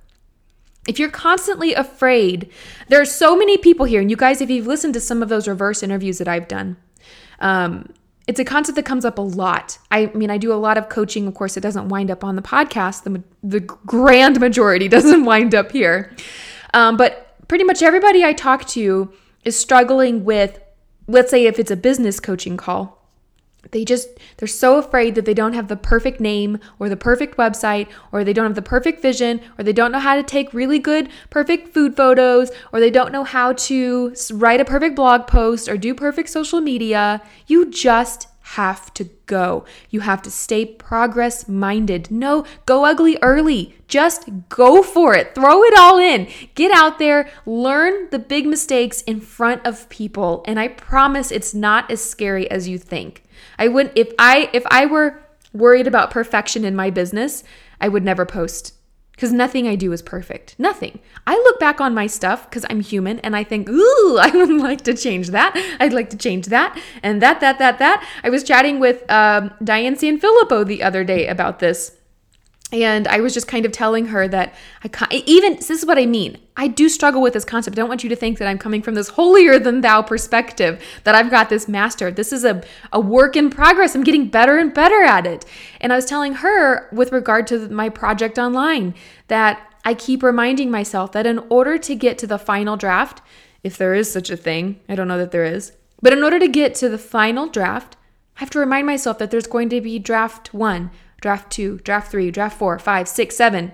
If 0.88 1.00
you're 1.00 1.10
constantly 1.10 1.74
afraid, 1.74 2.52
there 2.90 3.00
are 3.00 3.06
so 3.06 3.36
many 3.38 3.58
people 3.58 3.86
here, 3.86 4.02
and 4.02 4.10
you 4.10 4.18
guys, 4.18 4.42
if 4.42 4.50
you've 4.50 4.68
listened 4.68 4.94
to 4.96 5.00
some 5.00 5.24
of 5.24 5.30
those 5.30 5.48
reverse 5.48 5.82
interviews 5.82 6.18
that 6.18 6.28
I've 6.28 6.48
done, 6.48 6.78
um, 7.40 7.94
it's 8.28 8.40
a 8.40 8.46
concept 8.46 8.76
that 8.78 8.86
comes 8.86 9.06
up 9.06 9.18
a 9.18 9.22
lot. 9.22 9.78
I 9.92 10.08
mean, 10.08 10.30
I 10.30 10.38
do 10.38 10.54
a 10.54 10.56
lot 10.56 10.78
of 10.78 10.90
coaching. 10.90 11.28
Of 11.28 11.34
course, 11.34 11.58
it 11.58 11.62
doesn't 11.62 11.90
wind 11.90 12.10
up 12.10 12.24
on 12.24 12.36
the 12.36 12.42
podcast. 12.42 13.04
The, 13.04 13.24
the 13.44 13.60
grand 13.60 14.40
majority 14.40 14.88
doesn't 14.90 15.26
wind 15.26 15.54
up 15.54 15.72
here. 15.72 16.16
Um, 16.74 16.98
but 16.98 17.38
pretty 17.48 17.64
much 17.64 17.82
everybody 17.82 18.24
I 18.24 18.34
talk 18.34 18.66
to 18.70 19.12
is 19.44 19.60
struggling 19.60 20.24
with, 20.24 20.60
let's 21.08 21.32
say, 21.32 21.46
if 21.46 21.60
it's 21.60 21.72
a 21.72 21.76
business 21.76 22.20
coaching 22.20 22.56
call, 22.56 23.03
they 23.72 23.86
just 23.86 24.10
they're 24.38 24.48
so 24.48 24.78
afraid 24.78 25.16
that 25.16 25.26
they 25.26 25.34
don't 25.34 25.54
have 25.54 25.68
the 25.68 25.76
perfect 25.76 26.20
name 26.20 26.60
or 26.80 26.90
the 26.90 26.98
perfect 26.98 27.38
website 27.38 27.88
or 28.12 28.24
they 28.24 28.34
don't 28.34 28.46
have 28.46 28.56
the 28.56 28.62
perfect 28.62 29.02
vision 29.02 29.40
or 29.58 29.64
they 29.64 29.74
don't 29.74 29.92
know 29.92 30.00
how 30.00 30.16
to 30.16 30.24
take 30.24 30.54
really 30.54 30.80
good 30.80 31.10
perfect 31.30 31.74
food 31.74 31.96
photos 31.96 32.52
or 32.72 32.80
they 32.80 32.92
don't 32.92 33.12
know 33.12 33.24
how 33.24 33.54
to 33.54 34.14
write 34.34 34.62
a 34.62 34.66
perfect 34.66 34.96
blog 34.96 35.28
post 35.28 35.68
or 35.68 35.78
do 35.78 35.96
perfect 35.96 36.30
social 36.30 36.62
media 36.62 37.22
you 37.48 37.70
just 37.70 38.28
have 38.44 38.94
to 38.94 39.06
go. 39.26 39.66
You 39.90 40.02
have 40.02 40.22
to 40.24 40.32
stay 40.32 40.66
progress 40.66 41.48
minded. 41.48 42.12
No, 42.12 42.46
go 42.66 42.86
ugly 42.86 43.18
early. 43.22 43.76
Just 43.88 44.30
go 44.50 44.84
for 44.84 45.16
it. 45.16 45.34
Throw 45.34 45.64
it 45.64 45.74
all 45.78 45.98
in. 45.98 46.28
Get 46.54 46.72
out 46.72 47.00
there, 47.00 47.30
learn 47.46 48.10
the 48.12 48.20
big 48.20 48.46
mistakes 48.46 49.02
in 49.04 49.22
front 49.22 49.66
of 49.66 49.88
people, 49.90 50.44
and 50.46 50.60
I 50.60 50.68
promise 50.68 51.32
it's 51.32 51.54
not 51.54 51.90
as 51.90 52.04
scary 52.04 52.50
as 52.52 52.68
you 52.68 52.78
think. 52.78 53.24
I 53.58 53.68
wouldn't 53.68 53.98
if 53.98 54.12
I 54.20 54.50
if 54.54 54.64
I 54.70 54.86
were 54.86 55.20
worried 55.54 55.88
about 55.88 56.12
perfection 56.12 56.66
in 56.66 56.76
my 56.76 56.90
business, 56.90 57.44
I 57.80 57.88
would 57.88 58.04
never 58.04 58.26
post 58.26 58.74
because 59.12 59.32
nothing 59.32 59.68
I 59.68 59.76
do 59.76 59.92
is 59.92 60.02
perfect. 60.02 60.56
Nothing. 60.58 61.00
I 61.28 61.36
look 61.36 61.60
back 61.60 61.80
on 61.80 61.94
my 61.94 62.08
stuff 62.08 62.50
because 62.50 62.66
I'm 62.70 62.82
human 62.82 63.20
and 63.20 63.36
I 63.36 63.44
think, 63.44 63.70
ooh, 63.70 64.18
I 64.22 64.30
would 64.34 64.50
like 64.50 64.82
to 64.82 64.94
change 64.94 65.30
that. 65.30 65.54
I'd 65.80 65.94
like 65.94 66.10
to 66.10 66.18
change 66.18 66.48
that 66.48 66.80
and 67.04 67.22
that, 67.22 67.40
that, 67.40 67.60
that, 67.60 67.80
that. 67.80 68.08
I 68.24 68.30
was 68.30 68.44
chatting 68.44 68.80
with 68.80 69.10
um, 69.12 69.54
Diane 69.64 69.96
Sanfilippo 69.96 70.66
the 70.66 70.84
other 70.84 71.04
day 71.04 71.28
about 71.28 71.60
this. 71.60 71.96
And 72.74 73.08
I 73.08 73.20
was 73.20 73.36
just 73.36 73.48
kind 73.48 73.68
of 73.68 73.72
telling 73.72 74.08
her 74.08 74.28
that 74.28 74.56
I 74.84 75.24
even 75.28 75.58
this 75.58 75.70
is 75.70 75.86
what 75.86 76.00
I 76.00 76.08
mean. 76.08 76.40
I 76.58 76.68
do 76.68 76.90
struggle 76.90 77.22
with 77.22 77.34
this 77.34 77.46
concept. 77.46 77.78
I 77.78 77.82
don't 77.82 77.88
want 77.88 78.04
you 78.04 78.10
to 78.10 78.16
think 78.16 78.40
that 78.40 78.48
I'm 78.48 78.58
coming 78.58 78.82
from 78.82 78.96
this 78.96 79.10
holier 79.10 79.60
than 79.60 79.82
thou 79.82 80.02
perspective 80.02 80.84
that 81.04 81.14
I've 81.14 81.30
got 81.30 81.50
this 81.50 81.68
mastered. 81.68 82.16
This 82.16 82.34
is 82.34 82.44
a, 82.44 82.64
a 82.92 83.00
work 83.00 83.36
in 83.36 83.52
progress. 83.52 83.94
I'm 83.94 84.04
getting 84.04 84.28
better 84.28 84.58
and 84.58 84.74
better 84.74 85.04
at 85.04 85.28
it. 85.28 85.46
And 85.82 85.94
I 85.94 85.96
was 85.96 86.06
telling 86.06 86.34
her 86.34 86.90
with 86.92 87.12
regard 87.12 87.46
to 87.48 87.70
my 87.70 87.90
project 87.90 88.40
online 88.40 88.96
that 89.28 89.72
I 89.86 89.94
keep 89.94 90.24
reminding 90.24 90.72
myself 90.72 91.12
that 91.12 91.28
in 91.28 91.40
order 91.50 91.78
to 91.78 91.94
get 91.94 92.18
to 92.20 92.28
the 92.28 92.40
final 92.40 92.76
draft, 92.76 93.22
if 93.64 93.78
there 93.78 93.94
is 93.94 94.12
such 94.12 94.32
a 94.32 94.38
thing, 94.38 94.80
I 94.90 94.96
don't 94.96 95.08
know 95.08 95.20
that 95.20 95.32
there 95.32 95.46
is, 95.46 95.74
but 96.02 96.12
in 96.12 96.24
order 96.24 96.40
to 96.40 96.48
get 96.48 96.74
to 96.76 96.90
the 96.90 96.98
final 96.98 97.48
draft, 97.48 97.98
I 98.38 98.40
have 98.40 98.50
to 98.52 98.60
remind 98.60 98.88
myself 98.88 99.20
that 99.20 99.30
there's 99.30 99.46
going 99.46 99.70
to 99.70 99.80
be 99.82 100.00
draft 100.00 100.54
one, 100.54 100.90
draft 101.24 101.50
two, 101.50 101.80
draft 101.80 102.12
three, 102.12 102.30
draft 102.30 102.60
four, 102.60 102.78
five, 102.78 103.08
six, 103.08 103.36
seven. 103.36 103.72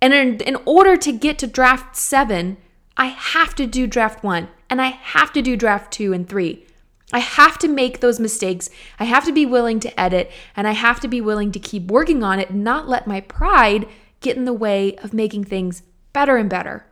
And 0.00 0.14
in, 0.14 0.40
in 0.40 0.56
order 0.64 0.96
to 0.96 1.12
get 1.12 1.38
to 1.40 1.46
draft 1.46 1.96
seven, 1.96 2.56
I 2.96 3.06
have 3.06 3.54
to 3.56 3.66
do 3.66 3.86
draft 3.86 4.24
one 4.24 4.48
and 4.70 4.80
I 4.80 4.86
have 4.86 5.32
to 5.34 5.42
do 5.42 5.56
draft 5.56 5.92
two 5.92 6.12
and 6.14 6.26
three. 6.26 6.64
I 7.12 7.18
have 7.18 7.58
to 7.58 7.68
make 7.68 7.98
those 7.98 8.20
mistakes. 8.20 8.70
I 9.00 9.04
have 9.04 9.24
to 9.24 9.32
be 9.32 9.44
willing 9.44 9.80
to 9.80 10.00
edit 10.00 10.30
and 10.56 10.68
I 10.68 10.72
have 10.72 11.00
to 11.00 11.08
be 11.08 11.20
willing 11.20 11.50
to 11.52 11.58
keep 11.58 11.90
working 11.90 12.22
on 12.22 12.38
it 12.38 12.50
and 12.50 12.62
not 12.62 12.88
let 12.88 13.06
my 13.06 13.20
pride 13.20 13.86
get 14.20 14.36
in 14.36 14.44
the 14.44 14.52
way 14.52 14.96
of 14.98 15.12
making 15.12 15.44
things 15.44 15.82
better 16.12 16.36
and 16.36 16.48
better. 16.48 16.86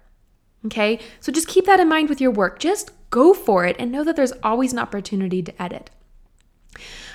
Okay? 0.66 0.98
So 1.20 1.30
just 1.30 1.46
keep 1.46 1.66
that 1.66 1.78
in 1.78 1.88
mind 1.88 2.08
with 2.08 2.20
your 2.20 2.32
work. 2.32 2.58
Just 2.58 2.90
go 3.10 3.32
for 3.32 3.64
it 3.64 3.76
and 3.78 3.92
know 3.92 4.02
that 4.02 4.16
there's 4.16 4.32
always 4.42 4.72
an 4.72 4.80
opportunity 4.80 5.40
to 5.40 5.62
edit. 5.62 5.88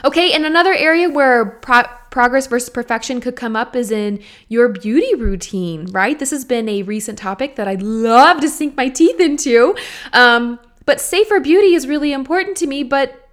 Okay, 0.05 0.33
and 0.33 0.45
another 0.45 0.73
area 0.73 1.09
where 1.09 1.45
pro- 1.45 1.83
progress 2.13 2.45
versus 2.45 2.69
perfection 2.69 3.19
could 3.19 3.35
come 3.35 3.55
up 3.55 3.75
is 3.75 3.89
in 3.89 4.21
your 4.47 4.69
beauty 4.69 5.15
routine, 5.15 5.85
right? 5.87 6.19
This 6.19 6.29
has 6.29 6.45
been 6.45 6.69
a 6.69 6.83
recent 6.83 7.17
topic 7.17 7.55
that 7.55 7.67
I'd 7.67 7.81
love 7.81 8.39
to 8.41 8.49
sink 8.49 8.77
my 8.77 8.87
teeth 8.87 9.19
into. 9.19 9.75
Um, 10.13 10.59
but 10.85 11.01
safer 11.01 11.39
beauty 11.39 11.73
is 11.73 11.87
really 11.87 12.13
important 12.13 12.55
to 12.57 12.67
me, 12.67 12.83
but 12.83 13.29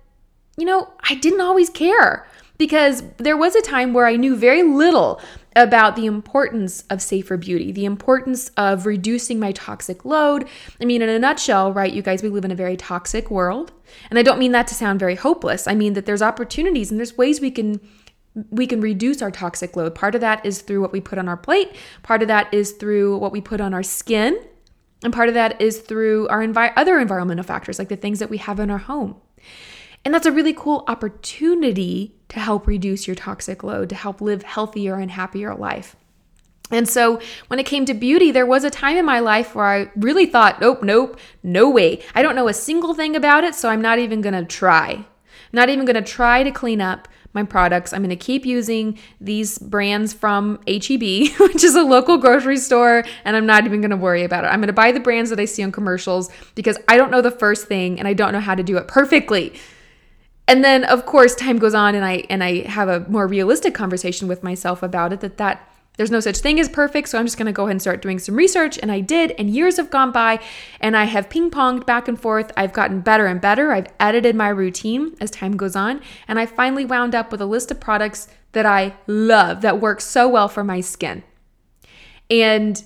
you 0.56 0.64
know, 0.64 0.88
I 1.08 1.14
didn't 1.16 1.42
always 1.42 1.68
care 1.68 2.26
because 2.56 3.02
there 3.18 3.36
was 3.36 3.54
a 3.54 3.60
time 3.60 3.92
where 3.92 4.06
I 4.06 4.16
knew 4.16 4.34
very 4.34 4.62
little 4.62 5.20
about 5.56 5.94
the 5.94 6.06
importance 6.06 6.84
of 6.88 7.02
safer 7.02 7.36
beauty, 7.36 7.72
the 7.72 7.84
importance 7.84 8.50
of 8.56 8.86
reducing 8.86 9.38
my 9.38 9.52
toxic 9.52 10.06
load. 10.06 10.48
I 10.80 10.86
mean, 10.86 11.02
in 11.02 11.08
a 11.08 11.18
nutshell, 11.18 11.72
right, 11.72 11.92
you 11.92 12.02
guys, 12.02 12.22
we 12.22 12.30
live 12.30 12.44
in 12.46 12.50
a 12.50 12.54
very 12.54 12.76
toxic 12.76 13.30
world. 13.30 13.72
And 14.08 14.18
I 14.18 14.22
don't 14.22 14.38
mean 14.38 14.52
that 14.52 14.68
to 14.68 14.74
sound 14.74 15.00
very 15.00 15.16
hopeless. 15.16 15.66
I 15.66 15.74
mean 15.74 15.92
that 15.94 16.06
there's 16.06 16.22
opportunities 16.22 16.90
and 16.90 16.98
there's 16.98 17.18
ways 17.18 17.40
we 17.40 17.50
can 17.50 17.80
we 18.50 18.66
can 18.66 18.80
reduce 18.80 19.22
our 19.22 19.30
toxic 19.30 19.76
load. 19.76 19.94
Part 19.94 20.14
of 20.14 20.20
that 20.20 20.44
is 20.46 20.62
through 20.62 20.80
what 20.80 20.92
we 20.92 21.00
put 21.00 21.18
on 21.18 21.28
our 21.28 21.36
plate, 21.36 21.74
part 22.02 22.22
of 22.22 22.28
that 22.28 22.52
is 22.54 22.72
through 22.72 23.18
what 23.18 23.32
we 23.32 23.40
put 23.40 23.60
on 23.60 23.74
our 23.74 23.82
skin, 23.82 24.40
and 25.02 25.12
part 25.12 25.28
of 25.28 25.34
that 25.34 25.60
is 25.60 25.78
through 25.80 26.28
our 26.28 26.40
envi- 26.40 26.72
other 26.76 26.98
environmental 26.98 27.44
factors 27.44 27.78
like 27.78 27.88
the 27.88 27.96
things 27.96 28.18
that 28.18 28.30
we 28.30 28.36
have 28.38 28.60
in 28.60 28.70
our 28.70 28.78
home. 28.78 29.16
And 30.04 30.14
that's 30.14 30.26
a 30.26 30.32
really 30.32 30.52
cool 30.52 30.84
opportunity 30.88 32.16
to 32.28 32.40
help 32.40 32.66
reduce 32.66 33.06
your 33.06 33.16
toxic 33.16 33.62
load, 33.62 33.88
to 33.90 33.94
help 33.94 34.20
live 34.20 34.42
healthier 34.42 34.94
and 34.94 35.10
happier 35.10 35.54
life. 35.54 35.96
And 36.70 36.88
so 36.88 37.20
when 37.48 37.58
it 37.58 37.66
came 37.66 37.84
to 37.86 37.94
beauty, 37.94 38.30
there 38.30 38.46
was 38.46 38.62
a 38.62 38.70
time 38.70 38.96
in 38.96 39.04
my 39.04 39.18
life 39.18 39.54
where 39.54 39.66
I 39.66 39.90
really 39.96 40.26
thought, 40.26 40.60
nope, 40.60 40.82
nope, 40.82 41.18
no 41.42 41.68
way. 41.68 42.02
I 42.14 42.22
don't 42.22 42.36
know 42.36 42.48
a 42.48 42.54
single 42.54 42.94
thing 42.94 43.16
about 43.16 43.44
it, 43.44 43.54
so 43.54 43.68
I'm 43.68 43.82
not 43.82 43.98
even 43.98 44.20
gonna 44.20 44.44
try. 44.44 44.92
I'm 44.92 45.04
not 45.52 45.68
even 45.68 45.84
gonna 45.84 46.02
try 46.02 46.44
to 46.44 46.50
clean 46.52 46.80
up 46.80 47.08
my 47.32 47.42
products. 47.42 47.92
I'm 47.92 48.00
going 48.00 48.10
to 48.10 48.16
keep 48.16 48.44
using 48.44 48.98
these 49.20 49.58
brands 49.58 50.12
from 50.12 50.58
HEB, 50.66 51.02
which 51.40 51.62
is 51.64 51.74
a 51.74 51.82
local 51.82 52.18
grocery 52.18 52.56
store, 52.56 53.04
and 53.24 53.36
I'm 53.36 53.46
not 53.46 53.64
even 53.64 53.80
going 53.80 53.90
to 53.90 53.96
worry 53.96 54.24
about 54.24 54.44
it. 54.44 54.48
I'm 54.48 54.60
going 54.60 54.68
to 54.68 54.72
buy 54.72 54.92
the 54.92 55.00
brands 55.00 55.30
that 55.30 55.40
I 55.40 55.44
see 55.44 55.62
on 55.62 55.72
commercials 55.72 56.30
because 56.54 56.78
I 56.88 56.96
don't 56.96 57.10
know 57.10 57.22
the 57.22 57.30
first 57.30 57.66
thing 57.66 57.98
and 57.98 58.08
I 58.08 58.14
don't 58.14 58.32
know 58.32 58.40
how 58.40 58.54
to 58.54 58.62
do 58.62 58.76
it 58.76 58.88
perfectly. 58.88 59.54
And 60.48 60.64
then 60.64 60.82
of 60.82 61.06
course 61.06 61.36
time 61.36 61.58
goes 61.58 61.74
on 61.74 61.94
and 61.94 62.04
I 62.04 62.24
and 62.28 62.42
I 62.42 62.66
have 62.66 62.88
a 62.88 63.08
more 63.08 63.28
realistic 63.28 63.72
conversation 63.72 64.26
with 64.26 64.42
myself 64.42 64.82
about 64.82 65.12
it 65.12 65.20
that 65.20 65.36
that 65.36 65.69
there's 65.96 66.10
no 66.10 66.20
such 66.20 66.38
thing 66.38 66.58
as 66.58 66.68
perfect, 66.68 67.08
so 67.08 67.18
I'm 67.18 67.26
just 67.26 67.36
to 67.36 67.52
go 67.52 67.64
ahead 67.64 67.72
and 67.72 67.80
start 67.80 68.00
doing 68.00 68.18
some 68.18 68.34
research. 68.34 68.78
And 68.78 68.90
I 68.90 69.00
did, 69.00 69.32
and 69.32 69.50
years 69.50 69.76
have 69.76 69.90
gone 69.90 70.12
by, 70.12 70.40
and 70.80 70.96
I 70.96 71.04
have 71.04 71.28
ping 71.28 71.50
ponged 71.50 71.84
back 71.84 72.08
and 72.08 72.18
forth. 72.18 72.50
I've 72.56 72.72
gotten 72.72 73.00
better 73.00 73.26
and 73.26 73.40
better. 73.40 73.72
I've 73.72 73.88
edited 73.98 74.34
my 74.34 74.48
routine 74.48 75.14
as 75.20 75.30
time 75.30 75.56
goes 75.56 75.76
on, 75.76 76.00
and 76.26 76.38
I 76.38 76.46
finally 76.46 76.84
wound 76.84 77.14
up 77.14 77.30
with 77.30 77.40
a 77.40 77.46
list 77.46 77.70
of 77.70 77.80
products 77.80 78.28
that 78.52 78.66
I 78.66 78.94
love 79.06 79.60
that 79.60 79.80
work 79.80 80.00
so 80.00 80.28
well 80.28 80.48
for 80.48 80.64
my 80.64 80.80
skin. 80.80 81.22
And 82.30 82.82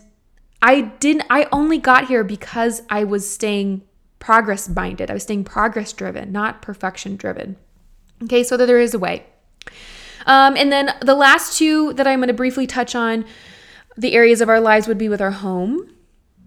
I 0.60 0.80
didn't, 0.80 1.26
I 1.30 1.46
only 1.52 1.78
got 1.78 2.08
here 2.08 2.24
because 2.24 2.82
I 2.88 3.04
was 3.04 3.30
staying 3.30 3.82
progress 4.18 4.68
minded. 4.68 5.10
I 5.10 5.14
was 5.14 5.22
staying 5.22 5.44
progress 5.44 5.92
driven, 5.92 6.32
not 6.32 6.62
perfection 6.62 7.16
driven. 7.16 7.56
Okay, 8.22 8.42
so 8.42 8.56
there 8.56 8.80
is 8.80 8.94
a 8.94 8.98
way. 8.98 9.26
Um, 10.26 10.56
and 10.56 10.72
then 10.72 10.94
the 11.00 11.14
last 11.14 11.58
two 11.58 11.92
that 11.94 12.06
I'm 12.06 12.20
going 12.20 12.28
to 12.28 12.34
briefly 12.34 12.66
touch 12.66 12.94
on 12.94 13.24
the 13.96 14.14
areas 14.14 14.40
of 14.40 14.48
our 14.48 14.60
lives 14.60 14.88
would 14.88 14.98
be 14.98 15.08
with 15.08 15.20
our 15.20 15.30
home. 15.30 15.90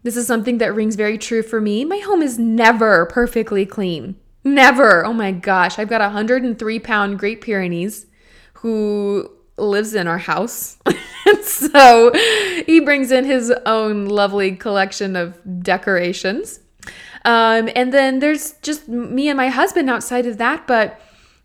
This 0.04 0.18
is 0.18 0.28
something 0.28 0.58
that 0.60 0.74
rings 0.74 0.96
very 0.96 1.18
true 1.18 1.44
for 1.44 1.60
me. 1.60 1.86
My 1.86 2.00
home 2.00 2.22
is 2.22 2.38
never 2.40 3.06
perfectly 3.08 3.66
clean. 3.66 4.16
Never. 4.44 5.06
Oh 5.06 5.13
my 5.13 5.32
gosh. 5.32 5.78
I've 5.80 5.90
got 5.90 6.02
a 6.02 6.06
103 6.06 6.80
pound 6.80 7.20
Great 7.20 7.42
Pyrenees 7.42 8.06
who 8.54 9.30
lives 9.58 9.94
in 9.94 10.08
our 10.08 10.18
house. 10.18 10.78
so 11.44 12.12
he 12.66 12.80
brings 12.80 13.12
in 13.12 13.26
his 13.26 13.52
own 13.66 14.06
lovely 14.06 14.56
collection 14.56 15.16
of 15.16 15.40
decorations. 15.62 16.60
Um, 17.26 17.70
and 17.76 17.94
then 17.94 18.20
there's 18.20 18.54
just 18.62 18.88
me 18.88 19.28
and 19.28 19.36
my 19.36 19.50
husband 19.50 19.90
outside 19.90 20.26
of 20.26 20.38
that. 20.38 20.68
But 20.68 21.00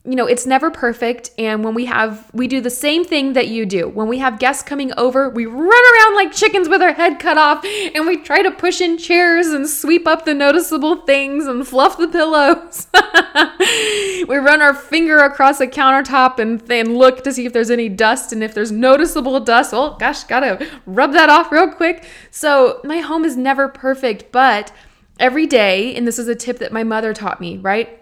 you 0.04 0.16
know, 0.16 0.26
it's 0.26 0.46
never 0.46 0.68
perfect. 0.68 1.30
And 1.38 1.62
when 1.64 1.74
we 1.74 1.84
have, 1.84 2.28
we 2.34 2.48
do 2.48 2.60
the 2.60 2.70
same 2.70 3.04
thing 3.04 3.34
that 3.34 3.46
you 3.46 3.64
do. 3.64 3.88
When 3.88 4.08
we 4.08 4.18
have 4.18 4.40
guests 4.40 4.64
coming 4.64 4.92
over, 4.96 5.30
we 5.30 5.46
run 5.46 5.60
around 5.62 6.16
like 6.16 6.32
chickens 6.32 6.68
with 6.68 6.82
our 6.82 6.92
head 6.92 7.20
cut 7.20 7.38
off 7.38 7.64
and 7.64 8.04
we 8.04 8.16
try 8.16 8.42
to 8.42 8.50
push 8.50 8.80
in 8.80 8.98
chairs 8.98 9.48
and 9.48 9.68
sweep 9.68 10.08
up 10.08 10.24
the 10.24 10.34
noticeable 10.34 10.96
things 11.02 11.46
and 11.46 11.66
fluff 11.66 11.98
the 11.98 12.08
pillows. 12.08 12.88
we 14.28 14.36
run 14.36 14.60
our 14.60 14.74
finger 14.74 15.18
across 15.18 15.58
the 15.58 15.68
countertop 15.68 16.40
and 16.40 16.60
then 16.62 16.96
look 16.98 17.22
to 17.22 17.32
see 17.32 17.46
if 17.46 17.52
there's 17.52 17.70
any 17.70 17.88
dust. 17.88 18.32
And 18.32 18.42
if 18.42 18.54
there's 18.54 18.72
noticeable 18.72 19.38
dust, 19.38 19.72
oh 19.72 19.96
gosh, 20.00 20.24
gotta 20.24 20.68
rub 20.84 21.12
that 21.12 21.30
off 21.30 21.52
real 21.52 21.70
quick. 21.70 22.04
So 22.32 22.80
my 22.82 22.98
home 22.98 23.24
is 23.24 23.36
never 23.36 23.68
perfect, 23.68 24.32
but 24.32 24.72
every 25.20 25.46
day, 25.46 25.94
and 25.94 26.08
this 26.08 26.18
is 26.18 26.26
a 26.26 26.34
tip 26.34 26.58
that 26.58 26.72
my 26.72 26.82
mother 26.82 27.14
taught 27.14 27.40
me, 27.40 27.58
right? 27.58 28.01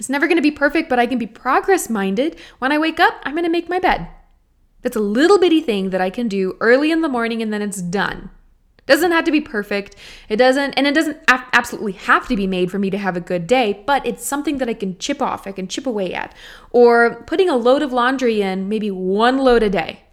It's 0.00 0.08
never 0.08 0.26
going 0.26 0.38
to 0.38 0.42
be 0.42 0.50
perfect, 0.50 0.88
but 0.88 0.98
I 0.98 1.06
can 1.06 1.18
be 1.18 1.26
progress 1.26 1.90
minded. 1.90 2.40
When 2.58 2.72
I 2.72 2.78
wake 2.78 2.98
up, 2.98 3.20
I'm 3.22 3.34
going 3.34 3.44
to 3.44 3.50
make 3.50 3.68
my 3.68 3.78
bed. 3.78 4.08
That's 4.80 4.96
a 4.96 5.00
little 5.00 5.38
bitty 5.38 5.60
thing 5.60 5.90
that 5.90 6.00
I 6.00 6.08
can 6.08 6.26
do 6.26 6.56
early 6.58 6.90
in 6.90 7.02
the 7.02 7.08
morning 7.08 7.42
and 7.42 7.52
then 7.52 7.60
it's 7.60 7.82
done. 7.82 8.30
It 8.78 8.86
doesn't 8.86 9.12
have 9.12 9.24
to 9.24 9.30
be 9.30 9.42
perfect. 9.42 9.96
It 10.30 10.36
doesn't, 10.36 10.72
and 10.72 10.86
it 10.86 10.94
doesn't 10.94 11.18
absolutely 11.28 11.92
have 11.92 12.26
to 12.28 12.34
be 12.34 12.46
made 12.46 12.70
for 12.70 12.78
me 12.78 12.88
to 12.88 12.96
have 12.96 13.14
a 13.14 13.20
good 13.20 13.46
day, 13.46 13.84
but 13.86 14.06
it's 14.06 14.24
something 14.24 14.56
that 14.56 14.70
I 14.70 14.74
can 14.74 14.96
chip 14.96 15.20
off, 15.20 15.46
I 15.46 15.52
can 15.52 15.68
chip 15.68 15.86
away 15.86 16.14
at. 16.14 16.34
Or 16.70 17.22
putting 17.26 17.50
a 17.50 17.56
load 17.56 17.82
of 17.82 17.92
laundry 17.92 18.40
in, 18.40 18.70
maybe 18.70 18.90
one 18.90 19.36
load 19.36 19.62
a 19.62 19.68
day. 19.68 20.04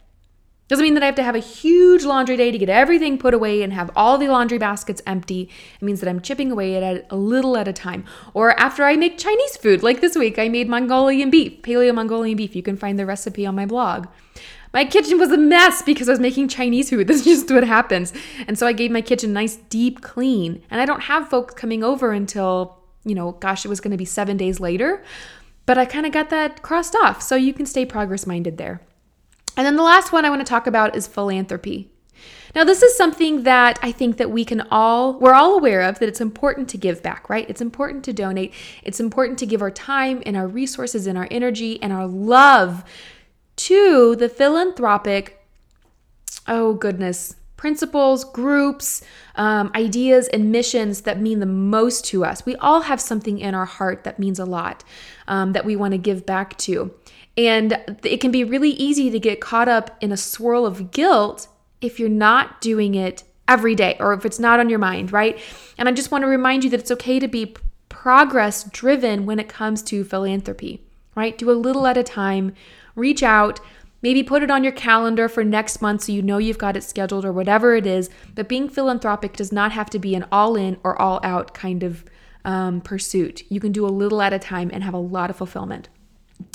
Doesn't 0.68 0.84
mean 0.84 0.96
that 0.96 1.04
I 1.04 1.06
have 1.06 1.16
to 1.16 1.24
have 1.24 1.36
a 1.36 1.40
huge 1.40 2.04
laundry 2.04 2.36
day 2.36 2.52
to 2.52 2.58
get 2.58 2.68
everything 2.68 3.18
put 3.18 3.34
away 3.34 3.64
and 3.64 3.72
have 3.72 3.90
all 3.96 4.18
the 4.18 4.28
laundry 4.28 4.58
baskets 4.58 5.02
empty. 5.08 5.50
It 5.80 5.86
means 5.86 6.02
that 6.02 6.10
I'm 6.10 6.20
chipping 6.20 6.52
away 6.52 6.76
at 6.76 6.84
it 6.84 7.08
a 7.10 7.16
little 7.16 7.56
at 7.56 7.70
a 7.70 7.74
time. 7.74 8.04
Or 8.34 8.60
after 8.60 8.84
I 8.84 8.98
make 8.98 9.18
Chinese 9.18 9.56
food, 9.56 9.82
like 9.82 10.02
this 10.02 10.18
week, 10.18 10.38
I 10.38 10.50
made 10.50 10.68
Mongolian 10.68 11.30
beef, 11.30 11.62
paleo 11.62 11.96
Mongolian 11.96 12.36
beef. 12.36 12.54
You 12.54 12.64
can 12.64 12.76
find 12.76 13.00
the 13.00 13.06
recipe 13.06 13.46
on 13.46 13.56
my 13.56 13.66
blog. 13.66 14.08
My 14.74 14.84
kitchen 14.84 15.18
was 15.18 15.32
a 15.32 15.38
mess 15.38 15.82
because 15.82 16.10
I 16.10 16.12
was 16.12 16.20
making 16.20 16.50
Chinese 16.50 16.90
food. 16.90 17.08
This 17.08 17.26
is 17.26 17.42
just 17.42 17.52
what 17.52 17.64
happens. 17.64 18.12
And 18.46 18.60
so 18.60 18.68
I 18.68 18.74
gave 18.74 18.92
my 18.92 19.02
kitchen 19.02 19.30
a 19.30 19.34
nice 19.34 19.56
deep 19.56 20.02
clean. 20.02 20.62
And 20.70 20.82
I 20.82 20.86
don't 20.86 21.04
have 21.04 21.30
folks 21.30 21.54
coming 21.54 21.82
over 21.82 22.12
until, 22.12 22.78
you 23.06 23.16
know, 23.16 23.32
gosh, 23.32 23.64
it 23.64 23.70
was 23.70 23.80
going 23.80 23.92
to 23.92 23.98
be 23.98 24.06
seven 24.06 24.36
days 24.36 24.60
later. 24.60 25.02
But 25.66 25.78
I 25.78 25.86
kind 25.86 26.06
of 26.06 26.12
got 26.12 26.30
that 26.32 26.62
crossed 26.62 26.96
off. 26.96 27.22
So 27.22 27.38
you 27.38 27.54
can 27.54 27.66
stay 27.66 27.86
progress 27.86 28.28
minded 28.28 28.58
there. 28.58 28.82
And 29.58 29.66
then 29.66 29.76
the 29.76 29.84
last 29.84 30.14
one 30.14 30.24
I 30.24 30.30
want 30.30 30.40
to 30.40 30.50
talk 30.50 30.68
about 30.68 30.96
is 30.96 31.08
philanthropy. 31.08 31.90
Now, 32.56 32.64
this 32.64 32.82
is 32.82 32.96
something 32.96 33.44
that 33.44 33.78
I 33.82 33.92
think 33.92 34.18
that 34.18 34.32
we 34.32 34.46
can 34.46 34.62
all, 34.72 35.20
we're 35.20 35.34
all 35.34 35.58
aware 35.58 35.82
of 35.82 36.00
that 36.00 36.08
it's 36.08 36.22
important 36.22 36.70
to 36.70 36.78
give 36.78 37.04
back, 37.04 37.30
right? 37.30 37.48
It's 37.50 37.62
important 37.62 38.04
to 38.06 38.14
donate. 38.14 38.54
It's 38.84 39.00
important 39.00 39.38
to 39.40 39.46
give 39.46 39.62
our 39.62 39.72
time 39.72 40.24
and 40.26 40.38
our 40.38 40.48
resources 40.48 41.08
and 41.08 41.18
our 41.18 41.28
energy 41.30 41.82
and 41.82 41.92
our 41.92 42.08
love 42.08 42.84
to 43.58 44.16
the 44.16 44.30
philanthropic, 44.30 45.46
oh 46.48 46.74
goodness, 46.74 47.36
principles, 47.58 48.24
groups, 48.24 49.02
um, 49.36 49.72
ideas, 49.76 50.28
and 50.28 50.52
missions 50.52 51.02
that 51.02 51.20
mean 51.20 51.40
the 51.40 51.46
most 51.46 52.06
to 52.06 52.24
us. 52.24 52.46
We 52.46 52.56
all 52.58 52.82
have 52.82 53.02
something 53.02 53.40
in 53.40 53.56
our 53.56 53.66
heart 53.66 54.04
that 54.04 54.20
means 54.20 54.40
a 54.40 54.46
lot 54.46 54.84
um, 55.28 55.54
that 55.54 55.66
we 55.66 55.76
want 55.76 55.94
to 55.94 55.98
give 55.98 56.26
back 56.26 56.58
to. 56.60 56.94
And 57.38 58.00
it 58.04 58.20
can 58.20 58.32
be 58.32 58.44
really 58.44 58.72
easy 58.72 59.10
to 59.12 59.20
get 59.20 59.40
caught 59.40 59.70
up 59.70 59.96
in 60.02 60.12
a 60.12 60.18
swirl 60.18 60.66
of 60.66 60.92
guilt 60.92 61.48
if 61.82 62.00
you're 62.00 62.10
not 62.10 62.60
doing 62.62 62.96
it 62.96 63.24
every 63.48 63.76
day 63.76 63.96
or 64.00 64.14
if 64.14 64.26
it's 64.26 64.40
not 64.40 64.60
on 64.60 64.70
your 64.70 64.80
mind, 64.80 65.12
right? 65.14 65.40
And 65.78 65.88
I 65.88 65.92
just 65.92 66.12
want 66.12 66.24
to 66.24 66.28
remind 66.28 66.64
you 66.64 66.70
that 66.72 66.80
it's 66.80 66.92
okay 66.92 67.20
to 67.20 67.28
be 67.28 67.56
progress 67.90 68.64
driven 68.64 69.26
when 69.26 69.40
it 69.40 69.48
comes 69.48 69.82
to 69.84 70.04
philanthropy, 70.04 70.82
right? 71.16 71.38
Do 71.38 71.50
a 71.50 71.54
little 71.54 71.88
at 71.88 71.98
a 71.98 72.04
time, 72.04 72.54
reach 72.96 73.24
out, 73.24 73.60
maybe 74.02 74.24
put 74.24 74.44
it 74.44 74.52
on 74.52 74.64
your 74.64 74.74
calendar 74.74 75.30
for 75.30 75.44
next 75.44 75.82
month 75.82 76.04
so 76.04 76.12
you 76.12 76.22
know 76.22 76.38
you've 76.38 76.58
got 76.58 76.76
it 76.76 76.84
scheduled 76.84 77.26
or 77.26 77.32
whatever 77.32 77.76
it 77.76 77.86
is. 77.86 78.10
But 78.36 78.50
being 78.50 78.68
philanthropic 78.68 79.34
does 79.34 79.52
not 79.52 79.72
have 79.72 79.90
to 79.92 80.00
be 80.00 80.16
an 80.16 80.26
all 80.32 80.56
in 80.56 80.78
or 80.84 81.00
all 81.00 81.20
out 81.24 81.54
kind 81.54 81.84
of 81.84 82.04
um, 82.44 82.82
pursuit. 82.82 83.44
You 83.50 83.60
can 83.60 83.72
do 83.72 83.86
a 83.86 83.90
little 83.90 84.22
at 84.22 84.34
a 84.34 84.40
time 84.40 84.70
and 84.74 84.84
have 84.84 84.94
a 84.94 85.00
lot 85.00 85.30
of 85.30 85.36
fulfillment. 85.36 85.90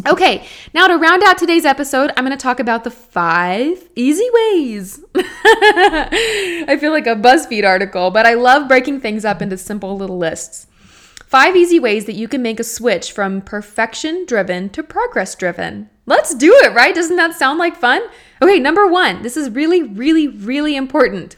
Okay, 0.05 0.47
now 0.75 0.89
to 0.89 0.97
round 0.97 1.23
out 1.23 1.39
today's 1.39 1.65
episode, 1.65 2.11
I'm 2.17 2.25
going 2.25 2.37
to 2.37 2.43
talk 2.43 2.59
about 2.59 2.83
the 2.83 2.91
five 2.91 3.89
easy 3.95 4.29
ways. 4.33 5.01
I 5.15 6.77
feel 6.81 6.91
like 6.91 7.07
a 7.07 7.15
BuzzFeed 7.15 7.65
article, 7.65 8.11
but 8.11 8.27
I 8.27 8.35
love 8.35 8.67
breaking 8.67 9.01
things 9.01 9.25
up 9.25 9.41
into 9.41 9.57
simple 9.57 9.97
little 9.97 10.19
lists. 10.19 10.67
Five 11.27 11.55
easy 11.55 11.79
ways 11.79 12.07
that 12.07 12.17
you 12.17 12.27
can 12.27 12.43
make 12.43 12.59
a 12.59 12.65
switch 12.65 13.13
from 13.13 13.43
perfection 13.43 14.27
driven 14.27 14.71
to 14.71 14.83
progress 14.83 15.37
driven. 15.37 15.89
Let's 16.05 16.35
do 16.35 16.53
it, 16.65 16.75
right? 16.75 16.95
Doesn't 16.95 17.17
that 17.17 17.39
sound 17.39 17.61
like 17.61 17.77
fun? 17.77 18.03
Okay, 18.43 18.59
number 18.59 18.89
one, 18.89 19.23
this 19.23 19.37
is 19.37 19.51
really, 19.51 19.85
really, 19.85 20.27
really 20.27 20.75
important. 20.75 21.37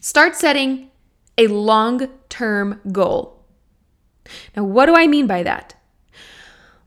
Start 0.00 0.36
setting 0.36 0.90
a 1.38 1.46
long 1.46 2.08
term 2.28 2.80
goal. 2.92 3.42
Now, 4.54 4.64
what 4.64 4.86
do 4.86 4.94
I 4.94 5.06
mean 5.06 5.26
by 5.26 5.42
that? 5.44 5.74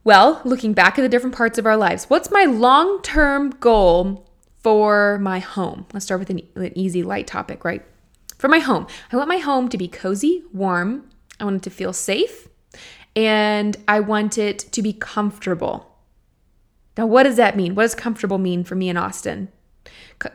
Well, 0.04 0.40
looking 0.44 0.72
back 0.72 0.98
at 0.98 1.02
the 1.02 1.08
different 1.08 1.36
parts 1.36 1.58
of 1.58 1.66
our 1.66 1.76
lives, 1.76 2.06
what's 2.06 2.30
my 2.30 2.44
long 2.44 3.02
term 3.02 3.50
goal 3.50 4.28
for 4.58 5.18
my 5.18 5.38
home? 5.38 5.86
Let's 5.92 6.04
start 6.04 6.18
with 6.18 6.30
an, 6.30 6.42
an, 6.56 6.76
easy, 6.76 7.02
light 7.02 7.28
topic, 7.28 7.64
right? 7.64 7.84
For 8.36 8.48
my 8.48 8.58
home, 8.58 8.88
I 9.12 9.16
want 9.16 9.28
my 9.28 9.38
home 9.38 9.68
to 9.68 9.78
be 9.78 9.86
cozy, 9.86 10.42
warm. 10.52 11.08
I 11.38 11.44
want 11.44 11.56
it 11.56 11.62
to 11.62 11.70
feel 11.70 11.92
safe, 11.92 12.48
and 13.14 13.76
I 13.86 14.00
want 14.00 14.38
it 14.38 14.58
to 14.72 14.82
be 14.82 14.92
comfortable. 14.92 15.96
Now, 16.98 17.06
what 17.06 17.22
does 17.22 17.36
that 17.36 17.56
mean? 17.56 17.74
What 17.74 17.82
does 17.82 17.94
comfortable 17.94 18.38
mean 18.38 18.64
for 18.64 18.74
me 18.74 18.88
in 18.88 18.96
Austin? 18.96 19.48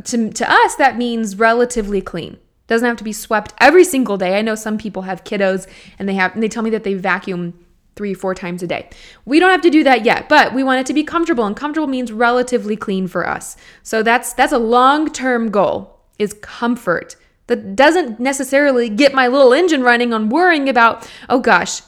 To, 0.05 0.29
to 0.29 0.51
us, 0.51 0.75
that 0.75 0.97
means 0.97 1.37
relatively 1.37 2.01
clean. 2.01 2.37
Doesn't 2.67 2.87
have 2.87 2.97
to 2.97 3.03
be 3.03 3.13
swept 3.13 3.53
every 3.59 3.83
single 3.83 4.17
day. 4.17 4.37
I 4.37 4.41
know 4.41 4.55
some 4.55 4.77
people 4.77 5.03
have 5.03 5.23
kiddos 5.23 5.67
and 5.99 6.07
they 6.07 6.15
have 6.15 6.33
and 6.33 6.43
they 6.43 6.49
tell 6.49 6.63
me 6.63 6.69
that 6.71 6.83
they 6.83 6.95
vacuum 6.95 7.53
three, 7.97 8.13
four 8.13 8.33
times 8.33 8.63
a 8.63 8.67
day. 8.67 8.89
We 9.25 9.39
don't 9.39 9.51
have 9.51 9.61
to 9.61 9.69
do 9.69 9.83
that 9.83 10.05
yet, 10.05 10.29
but 10.29 10.53
we 10.53 10.63
want 10.63 10.79
it 10.79 10.85
to 10.85 10.93
be 10.93 11.03
comfortable, 11.03 11.43
and 11.43 11.55
comfortable 11.55 11.87
means 11.87 12.11
relatively 12.11 12.77
clean 12.77 13.07
for 13.07 13.27
us. 13.27 13.57
So 13.83 14.03
that's 14.03 14.31
that's 14.33 14.53
a 14.53 14.59
long-term 14.59 15.51
goal 15.51 15.99
is 16.17 16.33
comfort. 16.33 17.15
That 17.47 17.75
doesn't 17.75 18.19
necessarily 18.19 18.89
get 18.89 19.13
my 19.13 19.27
little 19.27 19.53
engine 19.53 19.81
running 19.81 20.13
on 20.13 20.29
worrying 20.29 20.67
about, 20.67 21.09
oh 21.29 21.39
gosh, 21.39 21.81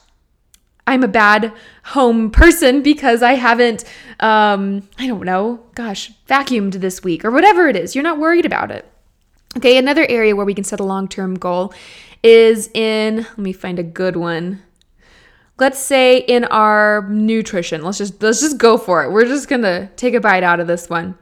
I'm 0.87 1.03
a 1.03 1.07
bad 1.07 1.53
home 1.83 2.31
person 2.31 2.81
because 2.81 3.21
I 3.21 3.33
haven't, 3.33 3.83
um, 4.19 4.87
I 4.97 5.05
don't 5.05 5.25
know, 5.25 5.59
gosh, 5.75 6.11
vacuumed 6.27 6.73
this 6.73 7.03
week 7.03 7.23
or 7.23 7.31
whatever 7.31 7.67
it 7.67 7.75
is. 7.75 7.93
You're 7.93 8.03
not 8.03 8.19
worried 8.19 8.45
about 8.45 8.71
it. 8.71 8.89
Okay, 9.57 9.77
another 9.77 10.05
area 10.07 10.35
where 10.35 10.45
we 10.45 10.53
can 10.53 10.63
set 10.63 10.79
a 10.79 10.83
long 10.83 11.07
term 11.07 11.35
goal 11.35 11.73
is 12.23 12.69
in, 12.73 13.17
let 13.17 13.37
me 13.37 13.53
find 13.53 13.79
a 13.79 13.83
good 13.83 14.15
one 14.15 14.63
let's 15.59 15.79
say 15.79 16.17
in 16.17 16.45
our 16.45 17.07
nutrition 17.09 17.83
let's 17.83 17.97
just 17.97 18.21
let's 18.21 18.41
just 18.41 18.57
go 18.57 18.77
for 18.77 19.03
it. 19.03 19.11
We're 19.11 19.25
just 19.25 19.47
gonna 19.47 19.89
take 19.95 20.13
a 20.13 20.19
bite 20.19 20.43
out 20.43 20.59
of 20.59 20.67
this 20.67 20.89
one. 20.89 21.17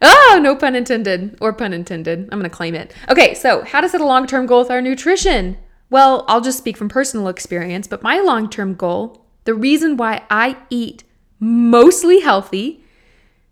Oh 0.00 0.40
no 0.42 0.56
pun 0.56 0.74
intended 0.74 1.36
or 1.40 1.52
pun 1.52 1.72
intended. 1.72 2.28
I'm 2.30 2.38
gonna 2.38 2.50
claim 2.50 2.74
it. 2.74 2.92
Okay 3.08 3.34
so 3.34 3.62
how 3.64 3.80
to 3.80 3.88
set 3.88 4.00
a 4.00 4.06
long-term 4.06 4.46
goal 4.46 4.60
with 4.60 4.70
our 4.70 4.80
nutrition? 4.80 5.58
Well 5.90 6.24
i'll 6.26 6.40
just 6.40 6.58
speak 6.58 6.76
from 6.76 6.88
personal 6.88 7.28
experience 7.28 7.86
but 7.86 8.02
my 8.02 8.18
long-term 8.20 8.74
goal 8.74 9.26
the 9.44 9.54
reason 9.54 9.96
why 9.96 10.22
i 10.30 10.56
eat 10.70 11.04
mostly 11.38 12.20
healthy 12.20 12.82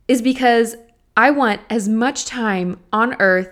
is 0.08 0.22
because 0.22 0.76
i 1.16 1.30
want 1.30 1.60
as 1.68 1.88
much 1.88 2.24
time 2.24 2.78
on 2.92 3.14
earth 3.20 3.50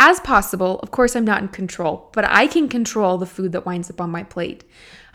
as 0.00 0.18
possible. 0.20 0.80
Of 0.80 0.90
course, 0.90 1.14
I'm 1.14 1.24
not 1.24 1.42
in 1.42 1.48
control, 1.48 2.10
but 2.12 2.24
I 2.24 2.48
can 2.48 2.68
control 2.68 3.18
the 3.18 3.26
food 3.26 3.52
that 3.52 3.66
winds 3.66 3.90
up 3.90 4.00
on 4.00 4.10
my 4.10 4.24
plate. 4.24 4.64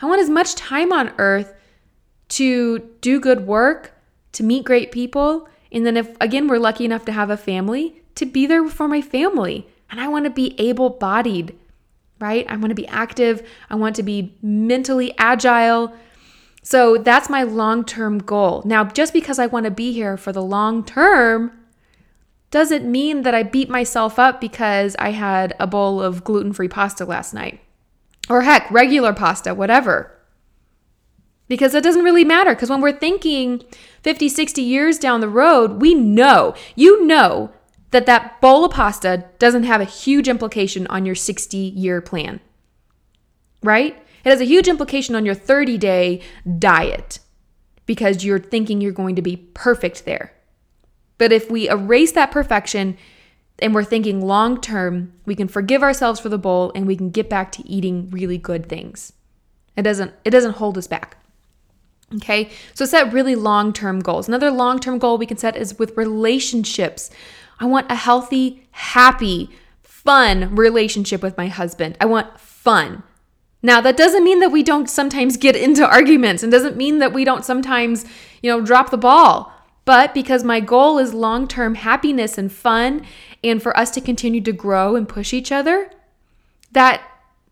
I 0.00 0.06
want 0.06 0.22
as 0.22 0.30
much 0.30 0.54
time 0.54 0.92
on 0.92 1.12
earth 1.18 1.52
to 2.28 2.78
do 3.00 3.20
good 3.20 3.46
work, 3.46 3.92
to 4.32 4.42
meet 4.42 4.64
great 4.64 4.92
people, 4.92 5.48
and 5.72 5.84
then 5.84 5.96
if 5.96 6.16
again 6.20 6.46
we're 6.46 6.58
lucky 6.58 6.84
enough 6.84 7.04
to 7.04 7.12
have 7.12 7.30
a 7.30 7.36
family, 7.36 8.00
to 8.14 8.24
be 8.24 8.46
there 8.46 8.66
for 8.68 8.88
my 8.88 9.02
family. 9.02 9.66
And 9.90 10.00
I 10.00 10.08
want 10.08 10.24
to 10.24 10.30
be 10.30 10.58
able-bodied, 10.58 11.56
right? 12.18 12.46
I 12.48 12.56
want 12.56 12.70
to 12.70 12.74
be 12.74 12.86
active, 12.88 13.46
I 13.68 13.74
want 13.74 13.96
to 13.96 14.02
be 14.02 14.34
mentally 14.42 15.12
agile. 15.18 15.92
So 16.62 16.96
that's 16.96 17.28
my 17.28 17.44
long-term 17.44 18.18
goal. 18.18 18.62
Now, 18.64 18.84
just 18.84 19.12
because 19.12 19.38
I 19.38 19.46
want 19.46 19.64
to 19.64 19.70
be 19.70 19.92
here 19.92 20.16
for 20.16 20.32
the 20.32 20.42
long 20.42 20.84
term 20.84 21.55
doesn't 22.50 22.90
mean 22.90 23.22
that 23.22 23.34
I 23.34 23.42
beat 23.42 23.68
myself 23.68 24.18
up 24.18 24.40
because 24.40 24.94
I 24.98 25.10
had 25.10 25.54
a 25.58 25.66
bowl 25.66 26.00
of 26.00 26.24
gluten-free 26.24 26.68
pasta 26.68 27.04
last 27.04 27.34
night. 27.34 27.60
Or 28.28 28.42
heck, 28.42 28.70
regular 28.70 29.12
pasta, 29.12 29.54
whatever. 29.54 30.12
Because 31.48 31.74
it 31.74 31.84
doesn't 31.84 32.04
really 32.04 32.24
matter. 32.24 32.54
Because 32.54 32.70
when 32.70 32.80
we're 32.80 32.92
thinking 32.98 33.62
50, 34.02 34.28
60 34.28 34.62
years 34.62 34.98
down 34.98 35.20
the 35.20 35.28
road, 35.28 35.80
we 35.80 35.94
know, 35.94 36.54
you 36.74 37.04
know, 37.06 37.52
that 37.90 38.06
that 38.06 38.40
bowl 38.40 38.64
of 38.64 38.72
pasta 38.72 39.24
doesn't 39.38 39.62
have 39.62 39.80
a 39.80 39.84
huge 39.84 40.28
implication 40.28 40.86
on 40.88 41.06
your 41.06 41.14
60 41.14 41.56
year 41.56 42.00
plan, 42.00 42.40
right? 43.62 43.96
It 44.24 44.30
has 44.30 44.40
a 44.40 44.44
huge 44.44 44.66
implication 44.66 45.14
on 45.14 45.24
your 45.24 45.36
30 45.36 45.78
day 45.78 46.20
diet. 46.58 47.20
because 47.86 48.24
you're 48.24 48.40
thinking 48.40 48.80
you're 48.80 48.92
going 48.92 49.14
to 49.16 49.22
be 49.22 49.36
perfect 49.36 50.04
there. 50.04 50.32
But 51.18 51.32
if 51.32 51.50
we 51.50 51.68
erase 51.68 52.12
that 52.12 52.30
perfection 52.30 52.96
and 53.58 53.74
we're 53.74 53.84
thinking 53.84 54.20
long 54.20 54.60
term, 54.60 55.12
we 55.24 55.34
can 55.34 55.48
forgive 55.48 55.82
ourselves 55.82 56.20
for 56.20 56.28
the 56.28 56.38
bowl 56.38 56.72
and 56.74 56.86
we 56.86 56.96
can 56.96 57.10
get 57.10 57.30
back 57.30 57.52
to 57.52 57.68
eating 57.68 58.10
really 58.10 58.38
good 58.38 58.68
things. 58.68 59.12
It 59.76 59.82
doesn't 59.82 60.12
it 60.24 60.30
doesn't 60.30 60.56
hold 60.56 60.76
us 60.78 60.86
back. 60.86 61.16
Okay? 62.14 62.50
So 62.74 62.84
set 62.84 63.12
really 63.12 63.34
long-term 63.34 64.00
goals. 64.00 64.28
Another 64.28 64.50
long-term 64.50 64.98
goal 64.98 65.18
we 65.18 65.26
can 65.26 65.36
set 65.36 65.56
is 65.56 65.78
with 65.78 65.96
relationships. 65.96 67.10
I 67.58 67.66
want 67.66 67.90
a 67.90 67.96
healthy, 67.96 68.68
happy, 68.70 69.50
fun 69.82 70.54
relationship 70.54 71.22
with 71.22 71.36
my 71.36 71.48
husband. 71.48 71.96
I 72.00 72.06
want 72.06 72.38
fun. 72.38 73.02
Now, 73.62 73.80
that 73.80 73.96
doesn't 73.96 74.22
mean 74.22 74.38
that 74.40 74.52
we 74.52 74.62
don't 74.62 74.88
sometimes 74.88 75.36
get 75.36 75.56
into 75.56 75.84
arguments 75.84 76.42
and 76.42 76.52
doesn't 76.52 76.76
mean 76.76 76.98
that 77.00 77.12
we 77.12 77.24
don't 77.24 77.44
sometimes, 77.44 78.04
you 78.40 78.50
know, 78.50 78.60
drop 78.60 78.90
the 78.90 78.98
ball. 78.98 79.52
But 79.86 80.12
because 80.12 80.44
my 80.44 80.60
goal 80.60 80.98
is 80.98 81.14
long 81.14 81.48
term 81.48 81.76
happiness 81.76 82.36
and 82.36 82.52
fun, 82.52 83.06
and 83.42 83.62
for 83.62 83.74
us 83.78 83.90
to 83.92 84.00
continue 84.02 84.42
to 84.42 84.52
grow 84.52 84.96
and 84.96 85.08
push 85.08 85.32
each 85.32 85.50
other, 85.50 85.90
that 86.72 87.00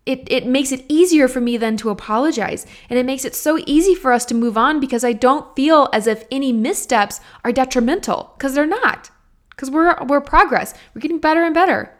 it, 0.05 0.25
it 0.31 0.47
makes 0.47 0.73
it 0.73 0.85
easier 0.89 1.29
for 1.29 1.41
me 1.41 1.57
then 1.57 1.77
to 1.79 1.91
apologize. 1.91 2.67
And 2.91 2.99
it 2.99 3.07
makes 3.07 3.25
it 3.25 3.35
so 3.35 3.59
easy 3.67 3.95
for 3.95 4.13
us 4.13 4.25
to 4.27 4.35
move 4.35 4.59
on 4.59 4.81
because 4.81 5.05
I 5.05 5.13
don't 5.13 5.55
feel 5.57 5.89
as 5.93 6.07
if 6.07 6.25
any 6.31 6.53
missteps 6.53 7.21
are 7.45 7.53
detrimental 7.53 8.35
because 8.37 8.55
they're 8.55 8.67
not. 8.67 9.11
Because 9.51 9.71
we're, 9.71 9.97
we're 10.05 10.21
progress. 10.21 10.75
We're 10.93 11.01
getting 11.01 11.21
better 11.21 11.45
and 11.45 11.55
better. 11.55 11.97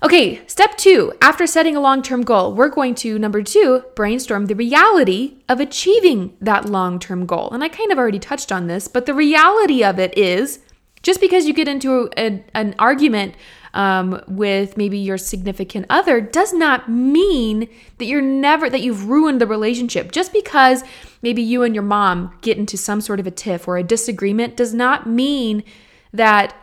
Okay, 0.00 0.46
step 0.46 0.76
two, 0.76 1.12
after 1.20 1.44
setting 1.46 1.74
a 1.74 1.80
long 1.80 2.02
term 2.02 2.22
goal, 2.22 2.54
we're 2.54 2.68
going 2.68 2.94
to, 2.96 3.18
number 3.18 3.42
two, 3.42 3.82
brainstorm 3.96 4.46
the 4.46 4.54
reality 4.54 5.38
of 5.48 5.58
achieving 5.58 6.36
that 6.40 6.66
long 6.66 7.00
term 7.00 7.26
goal. 7.26 7.50
And 7.50 7.64
I 7.64 7.68
kind 7.68 7.90
of 7.90 7.98
already 7.98 8.20
touched 8.20 8.52
on 8.52 8.68
this, 8.68 8.86
but 8.86 9.06
the 9.06 9.14
reality 9.14 9.82
of 9.82 9.98
it 9.98 10.16
is 10.16 10.60
just 11.02 11.20
because 11.20 11.46
you 11.46 11.54
get 11.54 11.68
into 11.68 12.10
a, 12.16 12.44
an 12.54 12.74
argument 12.78 13.34
um, 13.74 14.22
with 14.28 14.76
maybe 14.76 14.98
your 14.98 15.18
significant 15.18 15.86
other 15.90 16.20
does 16.20 16.52
not 16.52 16.88
mean 16.88 17.68
that 17.98 18.06
you're 18.06 18.22
never, 18.22 18.70
that 18.70 18.82
you've 18.82 19.08
ruined 19.08 19.40
the 19.40 19.46
relationship. 19.46 20.12
Just 20.12 20.32
because 20.32 20.84
maybe 21.22 21.42
you 21.42 21.62
and 21.64 21.74
your 21.74 21.84
mom 21.84 22.34
get 22.40 22.56
into 22.56 22.76
some 22.76 23.00
sort 23.00 23.20
of 23.20 23.26
a 23.26 23.30
tiff 23.30 23.66
or 23.66 23.76
a 23.76 23.82
disagreement 23.82 24.56
does 24.56 24.72
not 24.72 25.06
mean 25.06 25.64
that 26.12 26.54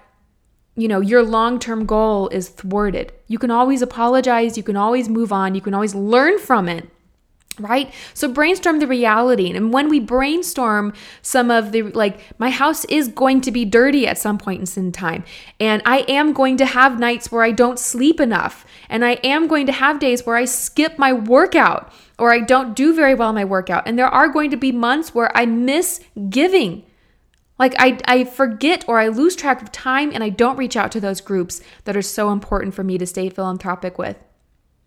you 0.75 0.87
know, 0.87 0.99
your 0.99 1.23
long 1.23 1.59
term 1.59 1.85
goal 1.85 2.27
is 2.29 2.49
thwarted. 2.49 3.13
You 3.27 3.39
can 3.39 3.51
always 3.51 3.81
apologize, 3.81 4.57
you 4.57 4.63
can 4.63 4.75
always 4.75 5.09
move 5.09 5.31
on, 5.31 5.55
you 5.55 5.61
can 5.61 5.73
always 5.73 5.95
learn 5.95 6.39
from 6.39 6.67
it. 6.67 6.89
Right? 7.57 7.93
So 8.13 8.27
brainstorm 8.27 8.79
the 8.79 8.87
reality. 8.87 9.49
And 9.49 9.71
when 9.71 9.87
we 9.87 10.01
brainstorm 10.01 10.91
some 11.21 11.49
of 11.49 11.71
the, 11.71 11.83
like, 11.83 12.19
my 12.37 12.49
house 12.49 12.83
is 12.85 13.07
going 13.07 13.39
to 13.41 13.51
be 13.51 13.63
dirty 13.63 14.05
at 14.05 14.17
some 14.17 14.37
point 14.37 14.75
in 14.75 14.91
time. 14.91 15.23
And 15.57 15.81
I 15.85 15.99
am 16.09 16.33
going 16.33 16.57
to 16.57 16.65
have 16.65 16.99
nights 16.99 17.31
where 17.31 17.43
I 17.43 17.51
don't 17.51 17.79
sleep 17.79 18.19
enough. 18.19 18.65
And 18.89 19.05
I 19.05 19.11
am 19.23 19.47
going 19.47 19.67
to 19.67 19.71
have 19.71 20.01
days 20.01 20.25
where 20.25 20.35
I 20.35 20.43
skip 20.43 20.99
my 20.99 21.13
workout 21.13 21.93
or 22.19 22.33
I 22.33 22.41
don't 22.41 22.75
do 22.75 22.93
very 22.93 23.15
well 23.15 23.31
my 23.31 23.45
workout. 23.45 23.87
And 23.87 23.97
there 23.97 24.07
are 24.07 24.27
going 24.27 24.51
to 24.51 24.57
be 24.57 24.73
months 24.73 25.15
where 25.15 25.31
I 25.35 25.45
miss 25.45 26.01
giving 26.29 26.83
like 27.57 27.73
I, 27.77 27.97
I 28.05 28.23
forget 28.25 28.83
or 28.87 28.99
I 28.99 29.07
lose 29.07 29.35
track 29.35 29.61
of 29.61 29.71
time 29.71 30.11
and 30.13 30.23
I 30.23 30.29
don't 30.29 30.57
reach 30.57 30.75
out 30.75 30.91
to 30.93 30.99
those 30.99 31.21
groups 31.21 31.61
that 31.85 31.95
are 31.95 32.01
so 32.01 32.31
important 32.31 32.73
for 32.73 32.83
me 32.83 32.97
to 32.97 33.05
stay 33.05 33.29
philanthropic 33.29 33.97
with. 33.97 34.17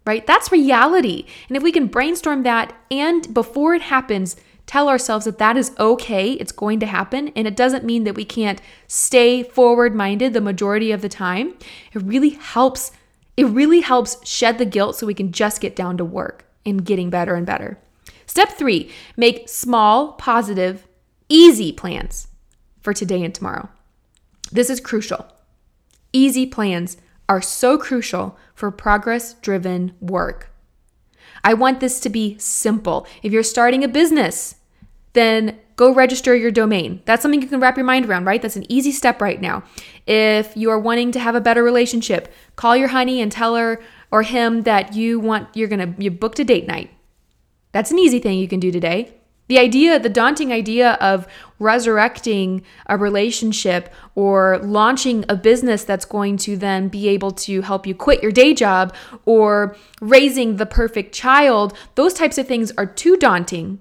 Right? 0.04 0.26
That's 0.26 0.52
reality. 0.52 1.26
And 1.48 1.56
if 1.56 1.62
we 1.62 1.72
can 1.72 1.86
brainstorm 1.86 2.42
that 2.42 2.74
and 2.90 3.32
before 3.32 3.74
it 3.74 3.82
happens, 3.82 4.36
tell 4.66 4.88
ourselves 4.88 5.24
that 5.24 5.38
that 5.38 5.56
is 5.56 5.74
okay, 5.78 6.32
it's 6.32 6.52
going 6.52 6.80
to 6.80 6.86
happen, 6.86 7.28
and 7.28 7.46
it 7.46 7.56
doesn't 7.56 7.84
mean 7.84 8.04
that 8.04 8.14
we 8.14 8.24
can't 8.24 8.60
stay 8.86 9.42
forward 9.42 9.94
minded 9.94 10.32
the 10.32 10.40
majority 10.40 10.92
of 10.92 11.02
the 11.02 11.08
time. 11.08 11.54
It 11.92 12.02
really 12.02 12.30
helps. 12.30 12.92
It 13.36 13.46
really 13.46 13.80
helps 13.80 14.26
shed 14.26 14.58
the 14.58 14.66
guilt 14.66 14.96
so 14.96 15.06
we 15.06 15.14
can 15.14 15.32
just 15.32 15.60
get 15.60 15.76
down 15.76 15.96
to 15.98 16.04
work 16.04 16.44
and 16.66 16.84
getting 16.84 17.08
better 17.08 17.34
and 17.34 17.46
better. 17.46 17.78
Step 18.26 18.50
three 18.50 18.90
make 19.16 19.48
small, 19.48 20.12
positive, 20.12 20.86
easy 21.28 21.72
plans 21.72 22.28
for 22.80 22.92
today 22.92 23.22
and 23.22 23.34
tomorrow. 23.34 23.68
This 24.50 24.70
is 24.70 24.80
crucial. 24.80 25.26
Easy 26.12 26.46
plans 26.46 26.96
are 27.28 27.42
so 27.42 27.76
crucial 27.76 28.38
for 28.54 28.70
progress 28.70 29.34
driven 29.34 29.94
work. 30.00 30.50
I 31.44 31.54
want 31.54 31.80
this 31.80 32.00
to 32.00 32.08
be 32.08 32.36
simple. 32.38 33.06
If 33.22 33.32
you're 33.32 33.42
starting 33.42 33.84
a 33.84 33.88
business, 33.88 34.56
then 35.12 35.58
go 35.76 35.92
register 35.92 36.34
your 36.34 36.50
domain. 36.50 37.02
That's 37.04 37.22
something 37.22 37.40
you 37.40 37.48
can 37.48 37.60
wrap 37.60 37.76
your 37.76 37.86
mind 37.86 38.06
around, 38.06 38.24
right? 38.24 38.40
That's 38.40 38.56
an 38.56 38.70
easy 38.70 38.92
step 38.92 39.20
right 39.20 39.40
now. 39.40 39.62
If 40.06 40.56
you 40.56 40.70
are 40.70 40.78
wanting 40.78 41.12
to 41.12 41.20
have 41.20 41.34
a 41.34 41.40
better 41.40 41.62
relationship, 41.62 42.32
call 42.56 42.76
your 42.76 42.88
honey 42.88 43.20
and 43.20 43.30
tell 43.30 43.56
her 43.56 43.80
or 44.10 44.22
him 44.22 44.62
that 44.62 44.94
you 44.94 45.20
want 45.20 45.48
you're 45.54 45.68
going 45.68 45.94
to 45.94 46.02
you 46.02 46.10
booked 46.10 46.38
a 46.38 46.44
date 46.44 46.66
night. 46.66 46.90
That's 47.72 47.90
an 47.90 47.98
easy 47.98 48.18
thing 48.18 48.38
you 48.38 48.48
can 48.48 48.60
do 48.60 48.72
today. 48.72 49.14
The 49.48 49.58
idea, 49.58 49.98
the 49.98 50.08
daunting 50.10 50.52
idea 50.52 50.92
of 51.00 51.26
resurrecting 51.58 52.62
a 52.86 52.96
relationship 52.96 53.92
or 54.14 54.58
launching 54.58 55.24
a 55.28 55.36
business 55.36 55.84
that's 55.84 56.04
going 56.04 56.36
to 56.38 56.56
then 56.56 56.88
be 56.88 57.08
able 57.08 57.32
to 57.32 57.62
help 57.62 57.86
you 57.86 57.94
quit 57.94 58.22
your 58.22 58.30
day 58.30 58.54
job 58.54 58.94
or 59.24 59.74
raising 60.00 60.56
the 60.56 60.66
perfect 60.66 61.14
child, 61.14 61.76
those 61.94 62.14
types 62.14 62.38
of 62.38 62.46
things 62.46 62.72
are 62.78 62.86
too 62.86 63.16
daunting. 63.16 63.80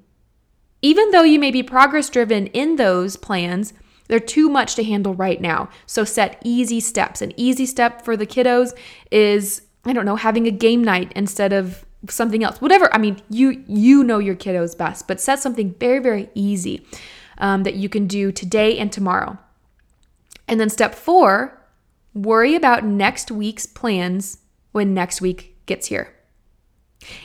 Even 0.82 1.12
though 1.12 1.24
you 1.24 1.40
may 1.40 1.52
be 1.52 1.64
progress 1.64 2.10
driven 2.10 2.48
in 2.48 2.78
those 2.78 3.18
plans, 3.18 3.74
they're 4.08 4.20
too 4.20 4.48
much 4.48 4.76
to 4.76 4.84
handle 4.84 5.14
right 5.14 5.42
now. 5.42 5.70
So 5.86 6.04
set 6.04 6.42
easy 6.46 6.80
steps. 6.80 7.22
An 7.22 7.34
easy 7.36 7.66
step 7.66 8.06
for 8.06 8.16
the 8.16 8.26
kiddos 8.26 8.72
is, 9.12 9.64
I 9.84 9.92
don't 9.92 10.06
know, 10.06 10.16
having 10.16 10.48
a 10.48 10.52
game 10.52 10.84
night 10.84 11.12
instead 11.16 11.52
of 11.52 11.84
something 12.10 12.44
else. 12.44 12.62
Whatever 12.62 12.94
i 12.94 12.98
mean 12.98 13.22
you 13.30 13.64
you 13.68 14.04
know 14.04 14.20
your 14.20 14.36
kiddos 14.36 14.78
best 14.78 15.08
but 15.08 15.20
set 15.20 15.40
something 15.40 15.76
very 15.80 16.00
very 16.00 16.30
easy 16.36 16.86
um, 17.40 17.64
that 17.64 17.76
you 17.76 17.90
can 17.90 18.08
do 18.08 18.32
today 18.32 18.78
and 18.78 18.92
tomorrow. 18.92 19.38
And 20.48 20.60
then 20.60 20.70
step 20.70 20.96
four 20.96 21.62
worry 22.14 22.56
about 22.56 22.86
next 22.86 23.32
week's 23.32 23.66
plans 23.66 24.40
when 24.72 24.94
next 24.94 25.22
week 25.22 25.56
gets 25.66 25.88
here. 25.88 26.14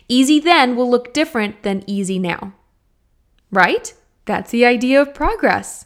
Easy 0.09 0.39
then 0.39 0.77
will 0.77 0.91
look 0.91 1.15
different 1.15 1.63
than 1.63 1.85
easy 1.87 2.19
now 2.19 2.53
right? 3.53 3.93
That's 4.25 4.51
the 4.51 4.65
idea 4.65 5.01
of 5.01 5.15
progress. 5.15 5.85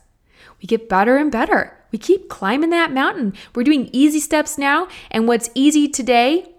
We 0.63 0.67
get 0.67 0.89
better 0.89 1.17
and 1.17 1.31
better. 1.31 1.77
We 1.91 1.99
keep 1.99 2.29
climbing 2.29 2.71
that 2.71 2.93
mountain. 2.93 3.35
We're 3.55 3.65
doing 3.65 3.91
easy 3.93 4.21
steps 4.21 4.57
now 4.57 4.89
and 5.11 5.29
what's 5.29 5.51
easy 5.55 5.89
today 5.89 6.55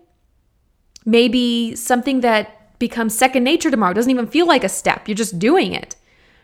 maybe 1.08 1.74
something 1.76 2.20
that 2.20 2.78
becomes 2.78 3.18
second 3.18 3.44
nature 3.44 3.72
tomorrow 3.72 3.94
doesn't 3.94 4.12
even 4.12 4.28
feel 4.28 4.46
like 4.46 4.64
a 4.64 4.70
step. 4.70 5.08
You're 5.08 5.16
just 5.16 5.40
doing 5.40 5.74
it. 5.74 5.96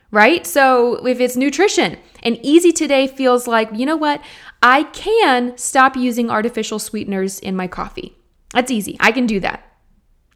Right? 0.09 0.45
So 0.45 1.05
if 1.05 1.19
it's 1.19 1.35
nutrition 1.35 1.97
and 2.21 2.39
easy 2.43 2.71
today 2.71 3.07
feels 3.07 3.47
like, 3.47 3.69
you 3.73 3.85
know 3.85 3.97
what? 3.97 4.21
I 4.61 4.83
can 4.83 5.57
stop 5.57 5.95
using 5.95 6.29
artificial 6.29 6.79
sweeteners 6.79 7.39
in 7.39 7.55
my 7.55 7.67
coffee. 7.67 8.15
That's 8.53 8.71
easy. 8.71 8.95
I 8.99 9.11
can 9.11 9.25
do 9.25 9.39
that. 9.39 9.67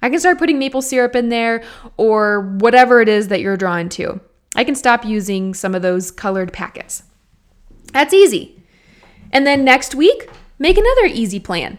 I 0.02 0.10
can 0.10 0.20
start 0.20 0.40
putting 0.40 0.60
maple 0.60 0.82
syrup 0.82 1.16
in 1.16 1.30
there 1.30 1.64
or 1.96 2.42
whatever 2.60 3.02
it 3.02 3.10
is 3.10 3.28
that 3.30 3.40
you're 3.42 3.58
drawn 3.58 3.88
to. 3.90 4.20
I 4.56 4.64
can 4.64 4.76
stop 4.76 5.06
using 5.06 5.54
some 5.54 5.76
of 5.76 5.84
those 5.84 6.12
colored 6.12 6.52
packets. 6.52 7.04
That's 7.94 8.14
easy. 8.14 8.64
And 9.32 9.46
then 9.46 9.64
next 9.64 9.94
week, 9.96 10.30
make 10.58 10.78
another 10.78 11.06
easy 11.06 11.40
plan. 11.40 11.78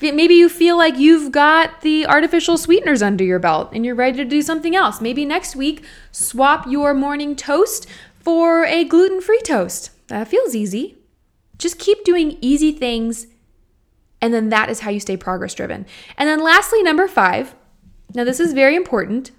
Maybe 0.00 0.34
you 0.34 0.48
feel 0.48 0.76
like 0.76 0.96
you've 0.96 1.32
got 1.32 1.80
the 1.80 2.06
artificial 2.06 2.56
sweeteners 2.56 3.02
under 3.02 3.24
your 3.24 3.40
belt 3.40 3.70
and 3.72 3.84
you're 3.84 3.96
ready 3.96 4.16
to 4.18 4.24
do 4.24 4.42
something 4.42 4.76
else. 4.76 5.00
Maybe 5.00 5.24
next 5.24 5.56
week, 5.56 5.84
swap 6.12 6.66
your 6.68 6.94
morning 6.94 7.34
toast 7.34 7.86
for 8.20 8.64
a 8.64 8.84
gluten 8.84 9.20
free 9.20 9.40
toast. 9.40 9.90
That 10.08 10.28
feels 10.28 10.54
easy. 10.54 10.98
Just 11.58 11.78
keep 11.78 12.04
doing 12.04 12.38
easy 12.40 12.70
things, 12.70 13.26
and 14.22 14.32
then 14.32 14.48
that 14.50 14.70
is 14.70 14.80
how 14.80 14.90
you 14.90 15.00
stay 15.00 15.16
progress 15.16 15.54
driven. 15.54 15.86
And 16.16 16.28
then, 16.28 16.40
lastly, 16.40 16.82
number 16.82 17.08
five 17.08 17.56
now, 18.14 18.24
this 18.24 18.40
is 18.40 18.54
very 18.54 18.74
important, 18.74 19.32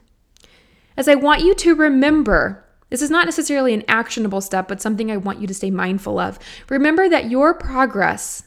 as 0.95 1.08
I 1.08 1.15
want 1.15 1.41
you 1.41 1.56
to 1.56 1.74
remember 1.74 2.65
this 2.89 3.02
is 3.02 3.12
not 3.12 3.26
necessarily 3.26 3.74
an 3.74 3.84
actionable 3.88 4.41
step, 4.41 4.67
but 4.67 4.82
something 4.82 5.12
I 5.12 5.17
want 5.17 5.39
you 5.39 5.48
to 5.48 5.54
stay 5.54 5.69
mindful 5.69 6.17
of. 6.17 6.39
Remember 6.69 7.08
that 7.08 7.30
your 7.30 7.54
progress 7.54 8.43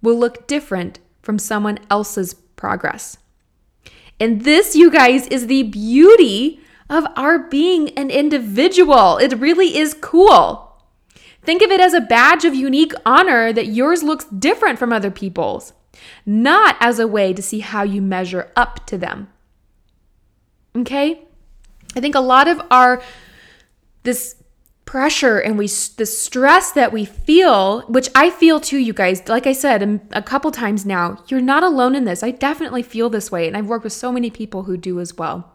will 0.00 0.18
look 0.18 0.46
different 0.46 0.98
from 1.24 1.38
someone 1.38 1.78
else's 1.90 2.34
progress. 2.34 3.16
And 4.20 4.42
this, 4.42 4.76
you 4.76 4.90
guys, 4.90 5.26
is 5.28 5.46
the 5.46 5.64
beauty 5.64 6.60
of 6.88 7.06
our 7.16 7.38
being 7.38 7.90
an 7.98 8.10
individual. 8.10 9.16
It 9.16 9.38
really 9.38 9.76
is 9.76 9.94
cool. 10.00 10.72
Think 11.42 11.62
of 11.62 11.70
it 11.70 11.80
as 11.80 11.94
a 11.94 12.00
badge 12.00 12.44
of 12.44 12.54
unique 12.54 12.92
honor 13.04 13.52
that 13.52 13.66
yours 13.66 14.02
looks 14.02 14.24
different 14.26 14.78
from 14.78 14.92
other 14.92 15.10
people's, 15.10 15.72
not 16.24 16.76
as 16.80 16.98
a 16.98 17.08
way 17.08 17.32
to 17.32 17.42
see 17.42 17.60
how 17.60 17.82
you 17.82 18.00
measure 18.00 18.50
up 18.56 18.86
to 18.86 18.96
them. 18.96 19.28
Okay? 20.76 21.22
I 21.96 22.00
think 22.00 22.14
a 22.14 22.20
lot 22.20 22.48
of 22.48 22.60
our 22.70 23.02
this 24.02 24.36
pressure 24.84 25.38
and 25.38 25.56
we 25.56 25.66
the 25.66 26.06
stress 26.06 26.72
that 26.72 26.92
we 26.92 27.04
feel 27.04 27.80
which 27.82 28.08
i 28.14 28.28
feel 28.28 28.60
too 28.60 28.76
you 28.78 28.92
guys 28.92 29.26
like 29.28 29.46
i 29.46 29.52
said 29.52 29.82
um, 29.82 30.00
a 30.12 30.22
couple 30.22 30.50
times 30.50 30.84
now 30.84 31.22
you're 31.28 31.40
not 31.40 31.62
alone 31.62 31.94
in 31.94 32.04
this 32.04 32.22
i 32.22 32.30
definitely 32.30 32.82
feel 32.82 33.08
this 33.08 33.32
way 33.32 33.48
and 33.48 33.56
i've 33.56 33.66
worked 33.66 33.84
with 33.84 33.92
so 33.92 34.12
many 34.12 34.30
people 34.30 34.64
who 34.64 34.76
do 34.76 35.00
as 35.00 35.16
well 35.16 35.54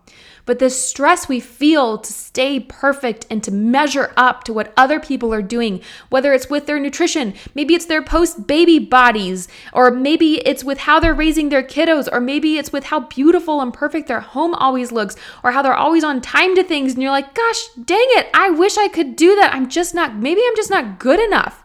but 0.49 0.57
the 0.57 0.71
stress 0.71 1.29
we 1.29 1.39
feel 1.39 1.99
to 1.99 2.11
stay 2.11 2.59
perfect 2.59 3.27
and 3.29 3.43
to 3.43 3.51
measure 3.51 4.11
up 4.17 4.43
to 4.45 4.51
what 4.51 4.73
other 4.75 4.99
people 4.99 5.31
are 5.31 5.43
doing, 5.43 5.79
whether 6.09 6.33
it's 6.33 6.49
with 6.49 6.65
their 6.65 6.79
nutrition, 6.79 7.35
maybe 7.53 7.75
it's 7.75 7.85
their 7.85 8.01
post 8.01 8.47
baby 8.47 8.79
bodies, 8.79 9.47
or 9.73 9.91
maybe 9.91 10.37
it's 10.47 10.63
with 10.63 10.79
how 10.79 10.99
they're 10.99 11.13
raising 11.13 11.49
their 11.49 11.61
kiddos, 11.61 12.09
or 12.11 12.19
maybe 12.19 12.57
it's 12.57 12.71
with 12.71 12.85
how 12.85 13.01
beautiful 13.01 13.61
and 13.61 13.75
perfect 13.75 14.07
their 14.07 14.21
home 14.21 14.55
always 14.55 14.91
looks, 14.91 15.15
or 15.43 15.51
how 15.51 15.61
they're 15.61 15.75
always 15.75 16.03
on 16.03 16.19
time 16.19 16.55
to 16.55 16.63
things. 16.63 16.93
And 16.93 17.03
you're 17.03 17.11
like, 17.11 17.35
gosh, 17.35 17.67
dang 17.85 18.07
it, 18.17 18.27
I 18.33 18.49
wish 18.49 18.75
I 18.75 18.87
could 18.87 19.15
do 19.19 19.35
that. 19.35 19.53
I'm 19.53 19.69
just 19.69 19.93
not, 19.93 20.15
maybe 20.15 20.41
I'm 20.47 20.55
just 20.55 20.71
not 20.71 20.97
good 20.97 21.19
enough. 21.19 21.63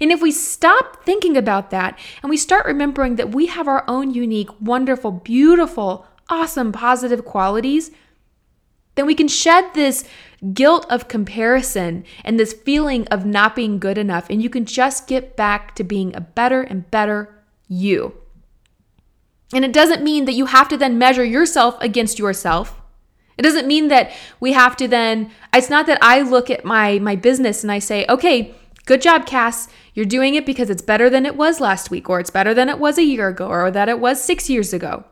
And 0.00 0.10
if 0.10 0.22
we 0.22 0.30
stop 0.30 1.04
thinking 1.04 1.36
about 1.36 1.70
that 1.70 1.98
and 2.22 2.30
we 2.30 2.36
start 2.36 2.64
remembering 2.64 3.16
that 3.16 3.34
we 3.34 3.46
have 3.46 3.68
our 3.68 3.84
own 3.86 4.14
unique, 4.14 4.48
wonderful, 4.60 5.10
beautiful, 5.10 6.06
awesome 6.30 6.72
positive 6.72 7.24
qualities, 7.24 7.90
then 8.94 9.06
we 9.06 9.14
can 9.14 9.28
shed 9.28 9.74
this 9.74 10.04
guilt 10.54 10.86
of 10.88 11.08
comparison 11.08 12.04
and 12.24 12.38
this 12.38 12.52
feeling 12.52 13.06
of 13.08 13.26
not 13.26 13.54
being 13.54 13.78
good 13.78 13.98
enough. 13.98 14.30
And 14.30 14.42
you 14.42 14.48
can 14.48 14.64
just 14.64 15.06
get 15.06 15.36
back 15.36 15.74
to 15.74 15.84
being 15.84 16.16
a 16.16 16.20
better 16.20 16.62
and 16.62 16.90
better 16.90 17.34
you. 17.68 18.14
And 19.52 19.64
it 19.64 19.72
doesn't 19.72 20.02
mean 20.02 20.24
that 20.24 20.34
you 20.34 20.46
have 20.46 20.68
to 20.68 20.76
then 20.76 20.98
measure 20.98 21.24
yourself 21.24 21.76
against 21.80 22.18
yourself. 22.18 22.77
It 23.38 23.42
doesn't 23.42 23.66
mean 23.66 23.88
that 23.88 24.10
we 24.40 24.52
have 24.52 24.76
to 24.76 24.88
then 24.88 25.30
it's 25.54 25.70
not 25.70 25.86
that 25.86 25.98
I 26.02 26.20
look 26.22 26.50
at 26.50 26.64
my 26.64 26.98
my 26.98 27.16
business 27.16 27.62
and 27.62 27.72
I 27.72 27.78
say, 27.78 28.04
"Okay, 28.08 28.54
good 28.84 29.00
job, 29.00 29.26
Cass. 29.26 29.68
You're 29.94 30.04
doing 30.04 30.34
it 30.34 30.44
because 30.44 30.70
it's 30.70 30.82
better 30.82 31.08
than 31.08 31.24
it 31.24 31.36
was 31.36 31.60
last 31.60 31.90
week 31.90 32.10
or 32.10 32.20
it's 32.20 32.30
better 32.30 32.52
than 32.52 32.68
it 32.68 32.78
was 32.78 32.98
a 32.98 33.04
year 33.04 33.28
ago 33.28 33.46
or 33.46 33.70
that 33.70 33.88
it 33.88 34.00
was 34.00 34.22
6 34.22 34.50
years 34.50 34.72
ago." 34.72 35.04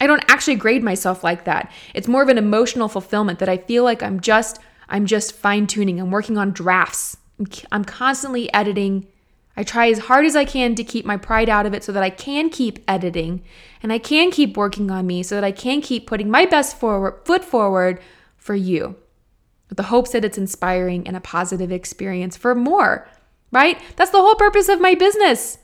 I 0.00 0.06
don't 0.06 0.24
actually 0.28 0.56
grade 0.56 0.82
myself 0.82 1.22
like 1.22 1.44
that. 1.44 1.70
It's 1.94 2.08
more 2.08 2.22
of 2.22 2.28
an 2.28 2.38
emotional 2.38 2.88
fulfillment 2.88 3.38
that 3.38 3.48
I 3.48 3.58
feel 3.58 3.84
like 3.84 4.02
I'm 4.02 4.20
just 4.20 4.58
I'm 4.88 5.06
just 5.06 5.36
fine 5.36 5.66
tuning. 5.66 6.00
I'm 6.00 6.10
working 6.10 6.36
on 6.36 6.50
drafts. 6.50 7.16
I'm 7.70 7.84
constantly 7.84 8.52
editing. 8.52 9.06
I 9.60 9.62
try 9.62 9.90
as 9.90 9.98
hard 9.98 10.24
as 10.24 10.36
I 10.36 10.46
can 10.46 10.74
to 10.76 10.82
keep 10.82 11.04
my 11.04 11.18
pride 11.18 11.50
out 11.50 11.66
of 11.66 11.74
it 11.74 11.84
so 11.84 11.92
that 11.92 12.02
I 12.02 12.08
can 12.08 12.48
keep 12.48 12.78
editing 12.88 13.42
and 13.82 13.92
I 13.92 13.98
can 13.98 14.30
keep 14.30 14.56
working 14.56 14.90
on 14.90 15.06
me 15.06 15.22
so 15.22 15.34
that 15.34 15.44
I 15.44 15.52
can 15.52 15.82
keep 15.82 16.06
putting 16.06 16.30
my 16.30 16.46
best 16.46 16.78
forward, 16.78 17.20
foot 17.26 17.44
forward 17.44 18.00
for 18.38 18.54
you 18.54 18.96
with 19.68 19.76
the 19.76 19.82
hopes 19.82 20.12
that 20.12 20.24
it's 20.24 20.38
inspiring 20.38 21.06
and 21.06 21.14
a 21.14 21.20
positive 21.20 21.70
experience 21.70 22.38
for 22.38 22.54
more, 22.54 23.06
right? 23.52 23.78
That's 23.96 24.12
the 24.12 24.22
whole 24.22 24.34
purpose 24.34 24.70
of 24.70 24.80
my 24.80 24.94
business. 24.94 25.58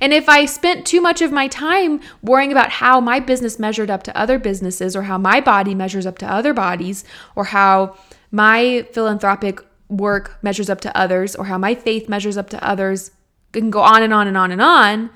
And 0.00 0.14
if 0.14 0.26
I 0.26 0.46
spent 0.46 0.86
too 0.86 1.02
much 1.02 1.20
of 1.20 1.30
my 1.30 1.48
time 1.48 2.00
worrying 2.22 2.50
about 2.50 2.70
how 2.70 2.98
my 2.98 3.20
business 3.20 3.58
measured 3.58 3.90
up 3.90 4.04
to 4.04 4.16
other 4.16 4.38
businesses, 4.38 4.96
or 4.96 5.02
how 5.02 5.18
my 5.18 5.42
body 5.42 5.74
measures 5.74 6.06
up 6.06 6.16
to 6.18 6.32
other 6.32 6.54
bodies, 6.54 7.04
or 7.36 7.44
how 7.44 7.98
my 8.30 8.86
philanthropic 8.92 9.60
work 9.88 10.38
measures 10.42 10.70
up 10.70 10.80
to 10.82 10.96
others, 10.96 11.34
or 11.34 11.46
how 11.46 11.58
my 11.58 11.74
faith 11.74 12.08
measures 12.08 12.36
up 12.36 12.50
to 12.50 12.64
others, 12.66 13.10
can 13.52 13.70
go 13.70 13.80
on 13.80 14.02
and 14.02 14.12
on 14.12 14.26
and 14.26 14.36
on 14.36 14.50
and 14.50 14.60
on, 14.60 15.10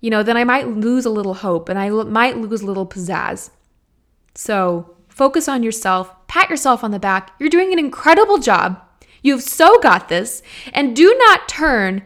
you 0.00 0.10
know, 0.10 0.22
then 0.22 0.36
I 0.36 0.44
might 0.44 0.68
lose 0.68 1.04
a 1.04 1.10
little 1.10 1.34
hope 1.34 1.68
and 1.68 1.78
I 1.78 1.90
might 1.90 2.38
lose 2.38 2.62
a 2.62 2.66
little 2.66 2.86
pizzazz. 2.86 3.50
So 4.34 4.96
focus 5.08 5.48
on 5.48 5.62
yourself, 5.62 6.14
pat 6.28 6.48
yourself 6.48 6.84
on 6.84 6.92
the 6.92 6.98
back. 6.98 7.32
You're 7.38 7.48
doing 7.48 7.72
an 7.72 7.78
incredible 7.78 8.38
job. 8.38 8.80
You've 9.22 9.42
so 9.42 9.78
got 9.80 10.08
this. 10.08 10.42
And 10.72 10.94
do 10.94 11.14
not 11.18 11.48
turn 11.48 12.02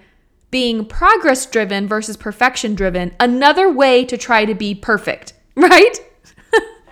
being 0.50 0.84
progress 0.84 1.46
driven 1.46 1.86
versus 1.88 2.16
perfection 2.16 2.74
driven, 2.74 3.14
another 3.18 3.70
way 3.70 4.04
to 4.04 4.18
try 4.18 4.44
to 4.44 4.54
be 4.54 4.74
perfect, 4.74 5.32
right? 5.56 5.98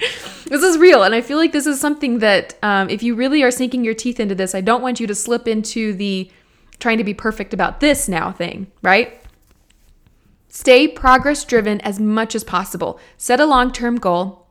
this 0.46 0.62
is 0.62 0.78
real. 0.78 1.03
And 1.03 1.14
I 1.14 1.20
feel 1.20 1.38
like 1.38 1.53
this 1.53 1.66
is 1.66 1.80
something 1.80 2.18
that 2.18 2.59
um, 2.62 2.88
if 2.90 3.03
you 3.03 3.14
really 3.14 3.42
are 3.42 3.51
sinking 3.51 3.84
your 3.84 3.94
teeth 3.94 4.20
into 4.20 4.34
this, 4.34 4.55
I 4.55 4.61
don't 4.61 4.82
want 4.82 5.01
you 5.01 5.07
to 5.07 5.14
slip 5.14 5.46
into 5.46 5.92
the 5.92 6.30
trying 6.78 6.98
to 6.98 7.05
be 7.05 7.14
perfect 7.14 7.53
about 7.53 7.80
this 7.80 8.09
now 8.09 8.32
thing, 8.32 8.66
right? 8.82 9.22
Stay 10.48 10.88
progress 10.88 11.44
driven 11.44 11.80
as 11.82 12.01
much 12.01 12.34
as 12.34 12.42
possible. 12.42 12.98
Set 13.16 13.40
a 13.40 13.46
long 13.46 13.70
term 13.72 13.96
goal. 13.96 14.48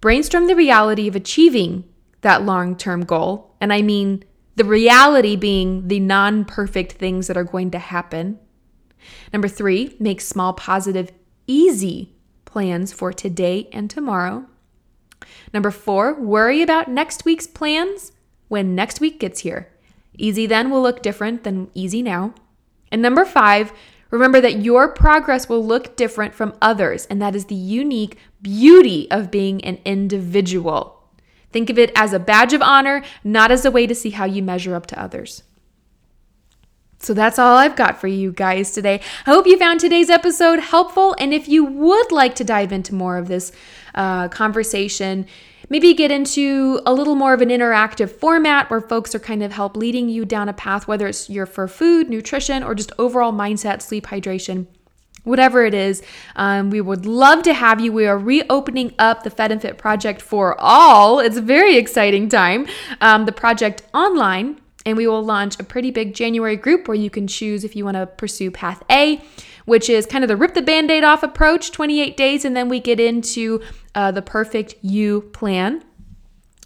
Brainstorm 0.00 0.46
the 0.46 0.56
reality 0.56 1.08
of 1.08 1.16
achieving 1.16 1.84
that 2.20 2.42
long 2.42 2.76
term 2.76 3.04
goal. 3.04 3.54
And 3.60 3.72
I 3.72 3.82
mean 3.82 4.24
the 4.56 4.64
reality 4.64 5.36
being 5.36 5.88
the 5.88 6.00
non 6.00 6.44
perfect 6.44 6.92
things 6.92 7.28
that 7.28 7.36
are 7.36 7.44
going 7.44 7.70
to 7.70 7.78
happen. 7.78 8.38
Number 9.32 9.48
three, 9.48 9.96
make 9.98 10.20
small, 10.20 10.52
positive, 10.52 11.12
easy 11.46 12.14
plans 12.44 12.92
for 12.92 13.12
today 13.12 13.68
and 13.72 13.88
tomorrow. 13.88 14.46
Number 15.52 15.70
four, 15.70 16.14
worry 16.14 16.62
about 16.62 16.88
next 16.88 17.24
week's 17.24 17.46
plans 17.46 18.12
when 18.48 18.74
next 18.74 19.00
week 19.00 19.20
gets 19.20 19.40
here. 19.40 19.68
Easy 20.16 20.46
then 20.46 20.70
will 20.70 20.82
look 20.82 21.02
different 21.02 21.44
than 21.44 21.70
easy 21.74 22.02
now. 22.02 22.34
And 22.90 23.00
number 23.00 23.24
five, 23.24 23.72
remember 24.10 24.40
that 24.40 24.62
your 24.62 24.88
progress 24.88 25.48
will 25.48 25.64
look 25.64 25.96
different 25.96 26.34
from 26.34 26.54
others, 26.60 27.06
and 27.06 27.20
that 27.22 27.36
is 27.36 27.46
the 27.46 27.54
unique 27.54 28.16
beauty 28.42 29.10
of 29.10 29.30
being 29.30 29.62
an 29.64 29.78
individual. 29.84 31.04
Think 31.50 31.70
of 31.70 31.78
it 31.78 31.92
as 31.94 32.12
a 32.12 32.18
badge 32.18 32.52
of 32.52 32.62
honor, 32.62 33.02
not 33.24 33.50
as 33.50 33.64
a 33.64 33.70
way 33.70 33.86
to 33.86 33.94
see 33.94 34.10
how 34.10 34.24
you 34.24 34.42
measure 34.42 34.74
up 34.74 34.86
to 34.86 35.00
others. 35.00 35.42
So 36.98 37.14
that's 37.14 37.38
all 37.38 37.56
I've 37.56 37.76
got 37.76 38.00
for 38.00 38.08
you 38.08 38.32
guys 38.32 38.72
today. 38.72 39.00
I 39.24 39.30
hope 39.30 39.46
you 39.46 39.56
found 39.56 39.78
today's 39.78 40.10
episode 40.10 40.58
helpful. 40.58 41.14
And 41.18 41.32
if 41.32 41.48
you 41.48 41.64
would 41.64 42.10
like 42.10 42.34
to 42.36 42.44
dive 42.44 42.72
into 42.72 42.94
more 42.94 43.18
of 43.18 43.28
this 43.28 43.52
uh, 43.94 44.28
conversation, 44.28 45.26
maybe 45.68 45.94
get 45.94 46.10
into 46.10 46.80
a 46.84 46.92
little 46.92 47.14
more 47.14 47.34
of 47.34 47.40
an 47.40 47.50
interactive 47.50 48.10
format 48.10 48.68
where 48.68 48.80
folks 48.80 49.14
are 49.14 49.20
kind 49.20 49.44
of 49.44 49.52
help 49.52 49.76
leading 49.76 50.08
you 50.08 50.24
down 50.24 50.48
a 50.48 50.52
path, 50.52 50.88
whether 50.88 51.06
it's 51.06 51.30
your 51.30 51.46
for 51.46 51.68
food, 51.68 52.10
nutrition, 52.10 52.64
or 52.64 52.74
just 52.74 52.90
overall 52.98 53.32
mindset, 53.32 53.80
sleep, 53.80 54.06
hydration. 54.06 54.66
Whatever 55.24 55.64
it 55.66 55.74
is, 55.74 56.02
um, 56.36 56.70
we 56.70 56.80
would 56.80 57.04
love 57.04 57.42
to 57.42 57.52
have 57.52 57.80
you. 57.80 57.92
We 57.92 58.06
are 58.06 58.16
reopening 58.16 58.94
up 58.98 59.24
the 59.24 59.30
Fed 59.30 59.52
and 59.52 59.60
Fit 59.60 59.76
project 59.76 60.22
for 60.22 60.58
all. 60.58 61.20
It's 61.20 61.36
a 61.36 61.42
very 61.42 61.76
exciting 61.76 62.28
time. 62.28 62.66
Um, 63.00 63.26
the 63.26 63.32
project 63.32 63.82
online 63.92 64.58
and 64.86 64.96
we 64.96 65.06
will 65.06 65.22
launch 65.22 65.58
a 65.58 65.64
pretty 65.64 65.90
big 65.90 66.14
January 66.14 66.56
group 66.56 66.88
where 66.88 66.96
you 66.96 67.10
can 67.10 67.26
choose 67.26 67.64
if 67.64 67.74
you 67.76 67.84
want 67.84 67.96
to 67.96 68.06
pursue 68.06 68.50
Path 68.50 68.82
A, 68.90 69.20
which 69.64 69.90
is 69.90 70.06
kind 70.06 70.24
of 70.24 70.28
the 70.28 70.36
rip 70.36 70.54
the 70.54 70.62
band 70.62 70.90
aid 70.90 71.04
off 71.04 71.22
approach, 71.22 71.72
28 71.72 72.16
days, 72.16 72.44
and 72.44 72.56
then 72.56 72.68
we 72.68 72.80
get 72.80 73.00
into 73.00 73.60
uh, 73.94 74.10
the 74.10 74.22
perfect 74.22 74.76
you 74.82 75.22
plan 75.32 75.82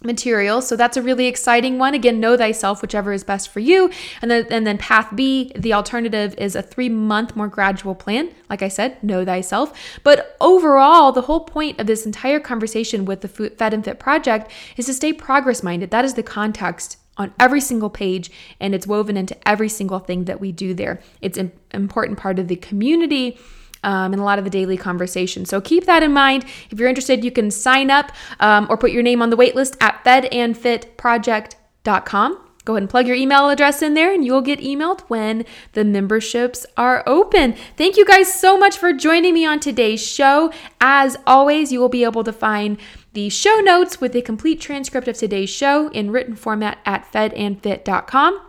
material. 0.03 0.61
So 0.61 0.75
that's 0.75 0.97
a 0.97 1.01
really 1.01 1.27
exciting 1.27 1.77
one. 1.77 1.93
Again, 1.93 2.19
know 2.19 2.35
thyself, 2.37 2.81
whichever 2.81 3.13
is 3.13 3.23
best 3.23 3.49
for 3.49 3.59
you. 3.59 3.89
And 4.21 4.29
then 4.29 4.45
and 4.49 4.67
then 4.67 4.77
path 4.77 5.09
B, 5.15 5.51
the 5.55 5.73
alternative 5.73 6.35
is 6.37 6.55
a 6.55 6.63
3-month 6.63 7.35
more 7.35 7.47
gradual 7.47 7.95
plan. 7.95 8.33
Like 8.49 8.61
I 8.61 8.67
said, 8.67 9.01
know 9.03 9.23
thyself. 9.25 9.77
But 10.03 10.35
overall, 10.41 11.11
the 11.11 11.21
whole 11.21 11.41
point 11.41 11.79
of 11.79 11.87
this 11.87 12.05
entire 12.05 12.39
conversation 12.39 13.05
with 13.05 13.21
the 13.21 13.27
Fed 13.27 13.73
and 13.73 13.83
Fit 13.83 13.99
project 13.99 14.51
is 14.77 14.85
to 14.87 14.93
stay 14.93 15.13
progress 15.13 15.63
minded. 15.63 15.91
That 15.91 16.05
is 16.05 16.15
the 16.15 16.23
context 16.23 16.97
on 17.17 17.33
every 17.39 17.61
single 17.61 17.89
page 17.89 18.29
and 18.59 18.75
it's 18.75 18.85
woven 18.87 19.15
into 19.17 19.35
every 19.47 19.69
single 19.69 19.99
thing 19.99 20.25
that 20.25 20.41
we 20.41 20.51
do 20.51 20.73
there. 20.73 20.99
It's 21.21 21.37
an 21.37 21.51
important 21.71 22.17
part 22.17 22.39
of 22.39 22.47
the 22.47 22.55
community. 22.55 23.37
Um, 23.85 24.13
and 24.13 24.21
a 24.21 24.23
lot 24.23 24.39
of 24.39 24.45
the 24.45 24.49
daily 24.49 24.77
conversation. 24.77 25.43
So 25.43 25.59
keep 25.59 25.83
that 25.87 26.03
in 26.03 26.13
mind. 26.13 26.45
If 26.69 26.79
you're 26.79 26.87
interested, 26.87 27.25
you 27.25 27.31
can 27.31 27.51
sign 27.51 27.91
up 27.91 28.13
um, 28.39 28.65
or 28.69 28.77
put 28.77 28.91
your 28.91 29.03
name 29.03 29.21
on 29.21 29.29
the 29.29 29.35
waitlist 29.35 29.75
at 29.81 30.01
fedandfitproject.com. 30.05 32.43
Go 32.65 32.73
ahead 32.73 32.83
and 32.83 32.89
plug 32.89 33.07
your 33.07 33.17
email 33.17 33.49
address 33.49 33.81
in 33.81 33.93
there 33.93 34.13
and 34.13 34.23
you'll 34.23 34.41
get 34.41 34.59
emailed 34.59 35.01
when 35.09 35.43
the 35.73 35.83
memberships 35.83 36.65
are 36.77 37.03
open. 37.05 37.55
Thank 37.75 37.97
you 37.97 38.05
guys 38.05 38.33
so 38.33 38.57
much 38.57 38.77
for 38.77 38.93
joining 38.93 39.33
me 39.33 39.45
on 39.45 39.59
today's 39.59 40.05
show. 40.05 40.53
As 40.79 41.17
always, 41.27 41.73
you 41.73 41.81
will 41.81 41.89
be 41.89 42.05
able 42.05 42.23
to 42.23 42.31
find 42.31 42.77
the 43.13 43.29
show 43.29 43.55
notes 43.57 44.01
with 44.01 44.15
a 44.15 44.21
complete 44.21 44.59
transcript 44.59 45.07
of 45.07 45.17
today's 45.17 45.49
show 45.49 45.89
in 45.89 46.11
written 46.11 46.35
format 46.35 46.79
at 46.85 47.11
fedandfit.com. 47.11 48.41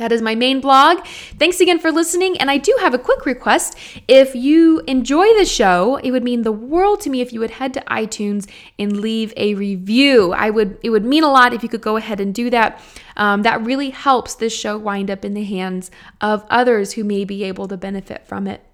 That 0.00 0.12
is 0.12 0.22
my 0.22 0.34
main 0.34 0.62
blog. 0.62 1.04
Thanks 1.38 1.60
again 1.60 1.78
for 1.78 1.92
listening. 1.92 2.38
And 2.38 2.50
I 2.50 2.56
do 2.56 2.74
have 2.80 2.94
a 2.94 2.98
quick 2.98 3.26
request. 3.26 3.76
If 4.08 4.34
you 4.34 4.80
enjoy 4.86 5.26
the 5.34 5.44
show, 5.44 5.96
it 5.96 6.10
would 6.10 6.24
mean 6.24 6.40
the 6.40 6.52
world 6.52 7.02
to 7.02 7.10
me 7.10 7.20
if 7.20 7.34
you 7.34 7.40
would 7.40 7.50
head 7.50 7.74
to 7.74 7.82
iTunes 7.82 8.48
and 8.78 8.98
leave 8.98 9.34
a 9.36 9.54
review. 9.56 10.32
I 10.32 10.48
would 10.48 10.78
it 10.82 10.88
would 10.88 11.04
mean 11.04 11.22
a 11.22 11.30
lot 11.30 11.52
if 11.52 11.62
you 11.62 11.68
could 11.68 11.82
go 11.82 11.98
ahead 11.98 12.18
and 12.18 12.34
do 12.34 12.48
that. 12.48 12.80
Um, 13.18 13.42
that 13.42 13.62
really 13.62 13.90
helps 13.90 14.34
this 14.34 14.58
show 14.58 14.78
wind 14.78 15.10
up 15.10 15.22
in 15.22 15.34
the 15.34 15.44
hands 15.44 15.90
of 16.22 16.46
others 16.48 16.92
who 16.92 17.04
may 17.04 17.26
be 17.26 17.44
able 17.44 17.68
to 17.68 17.76
benefit 17.76 18.26
from 18.26 18.46
it. 18.46 18.64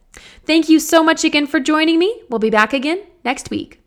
Thank 0.45 0.69
you 0.69 0.79
so 0.79 1.03
much 1.03 1.25
again 1.25 1.49
for 1.49 1.59
joining 1.59 1.99
me. 1.99 2.23
We'll 2.31 2.39
be 2.39 2.51
back 2.51 2.73
again 2.73 3.03
next 3.25 3.51
week. 3.51 3.86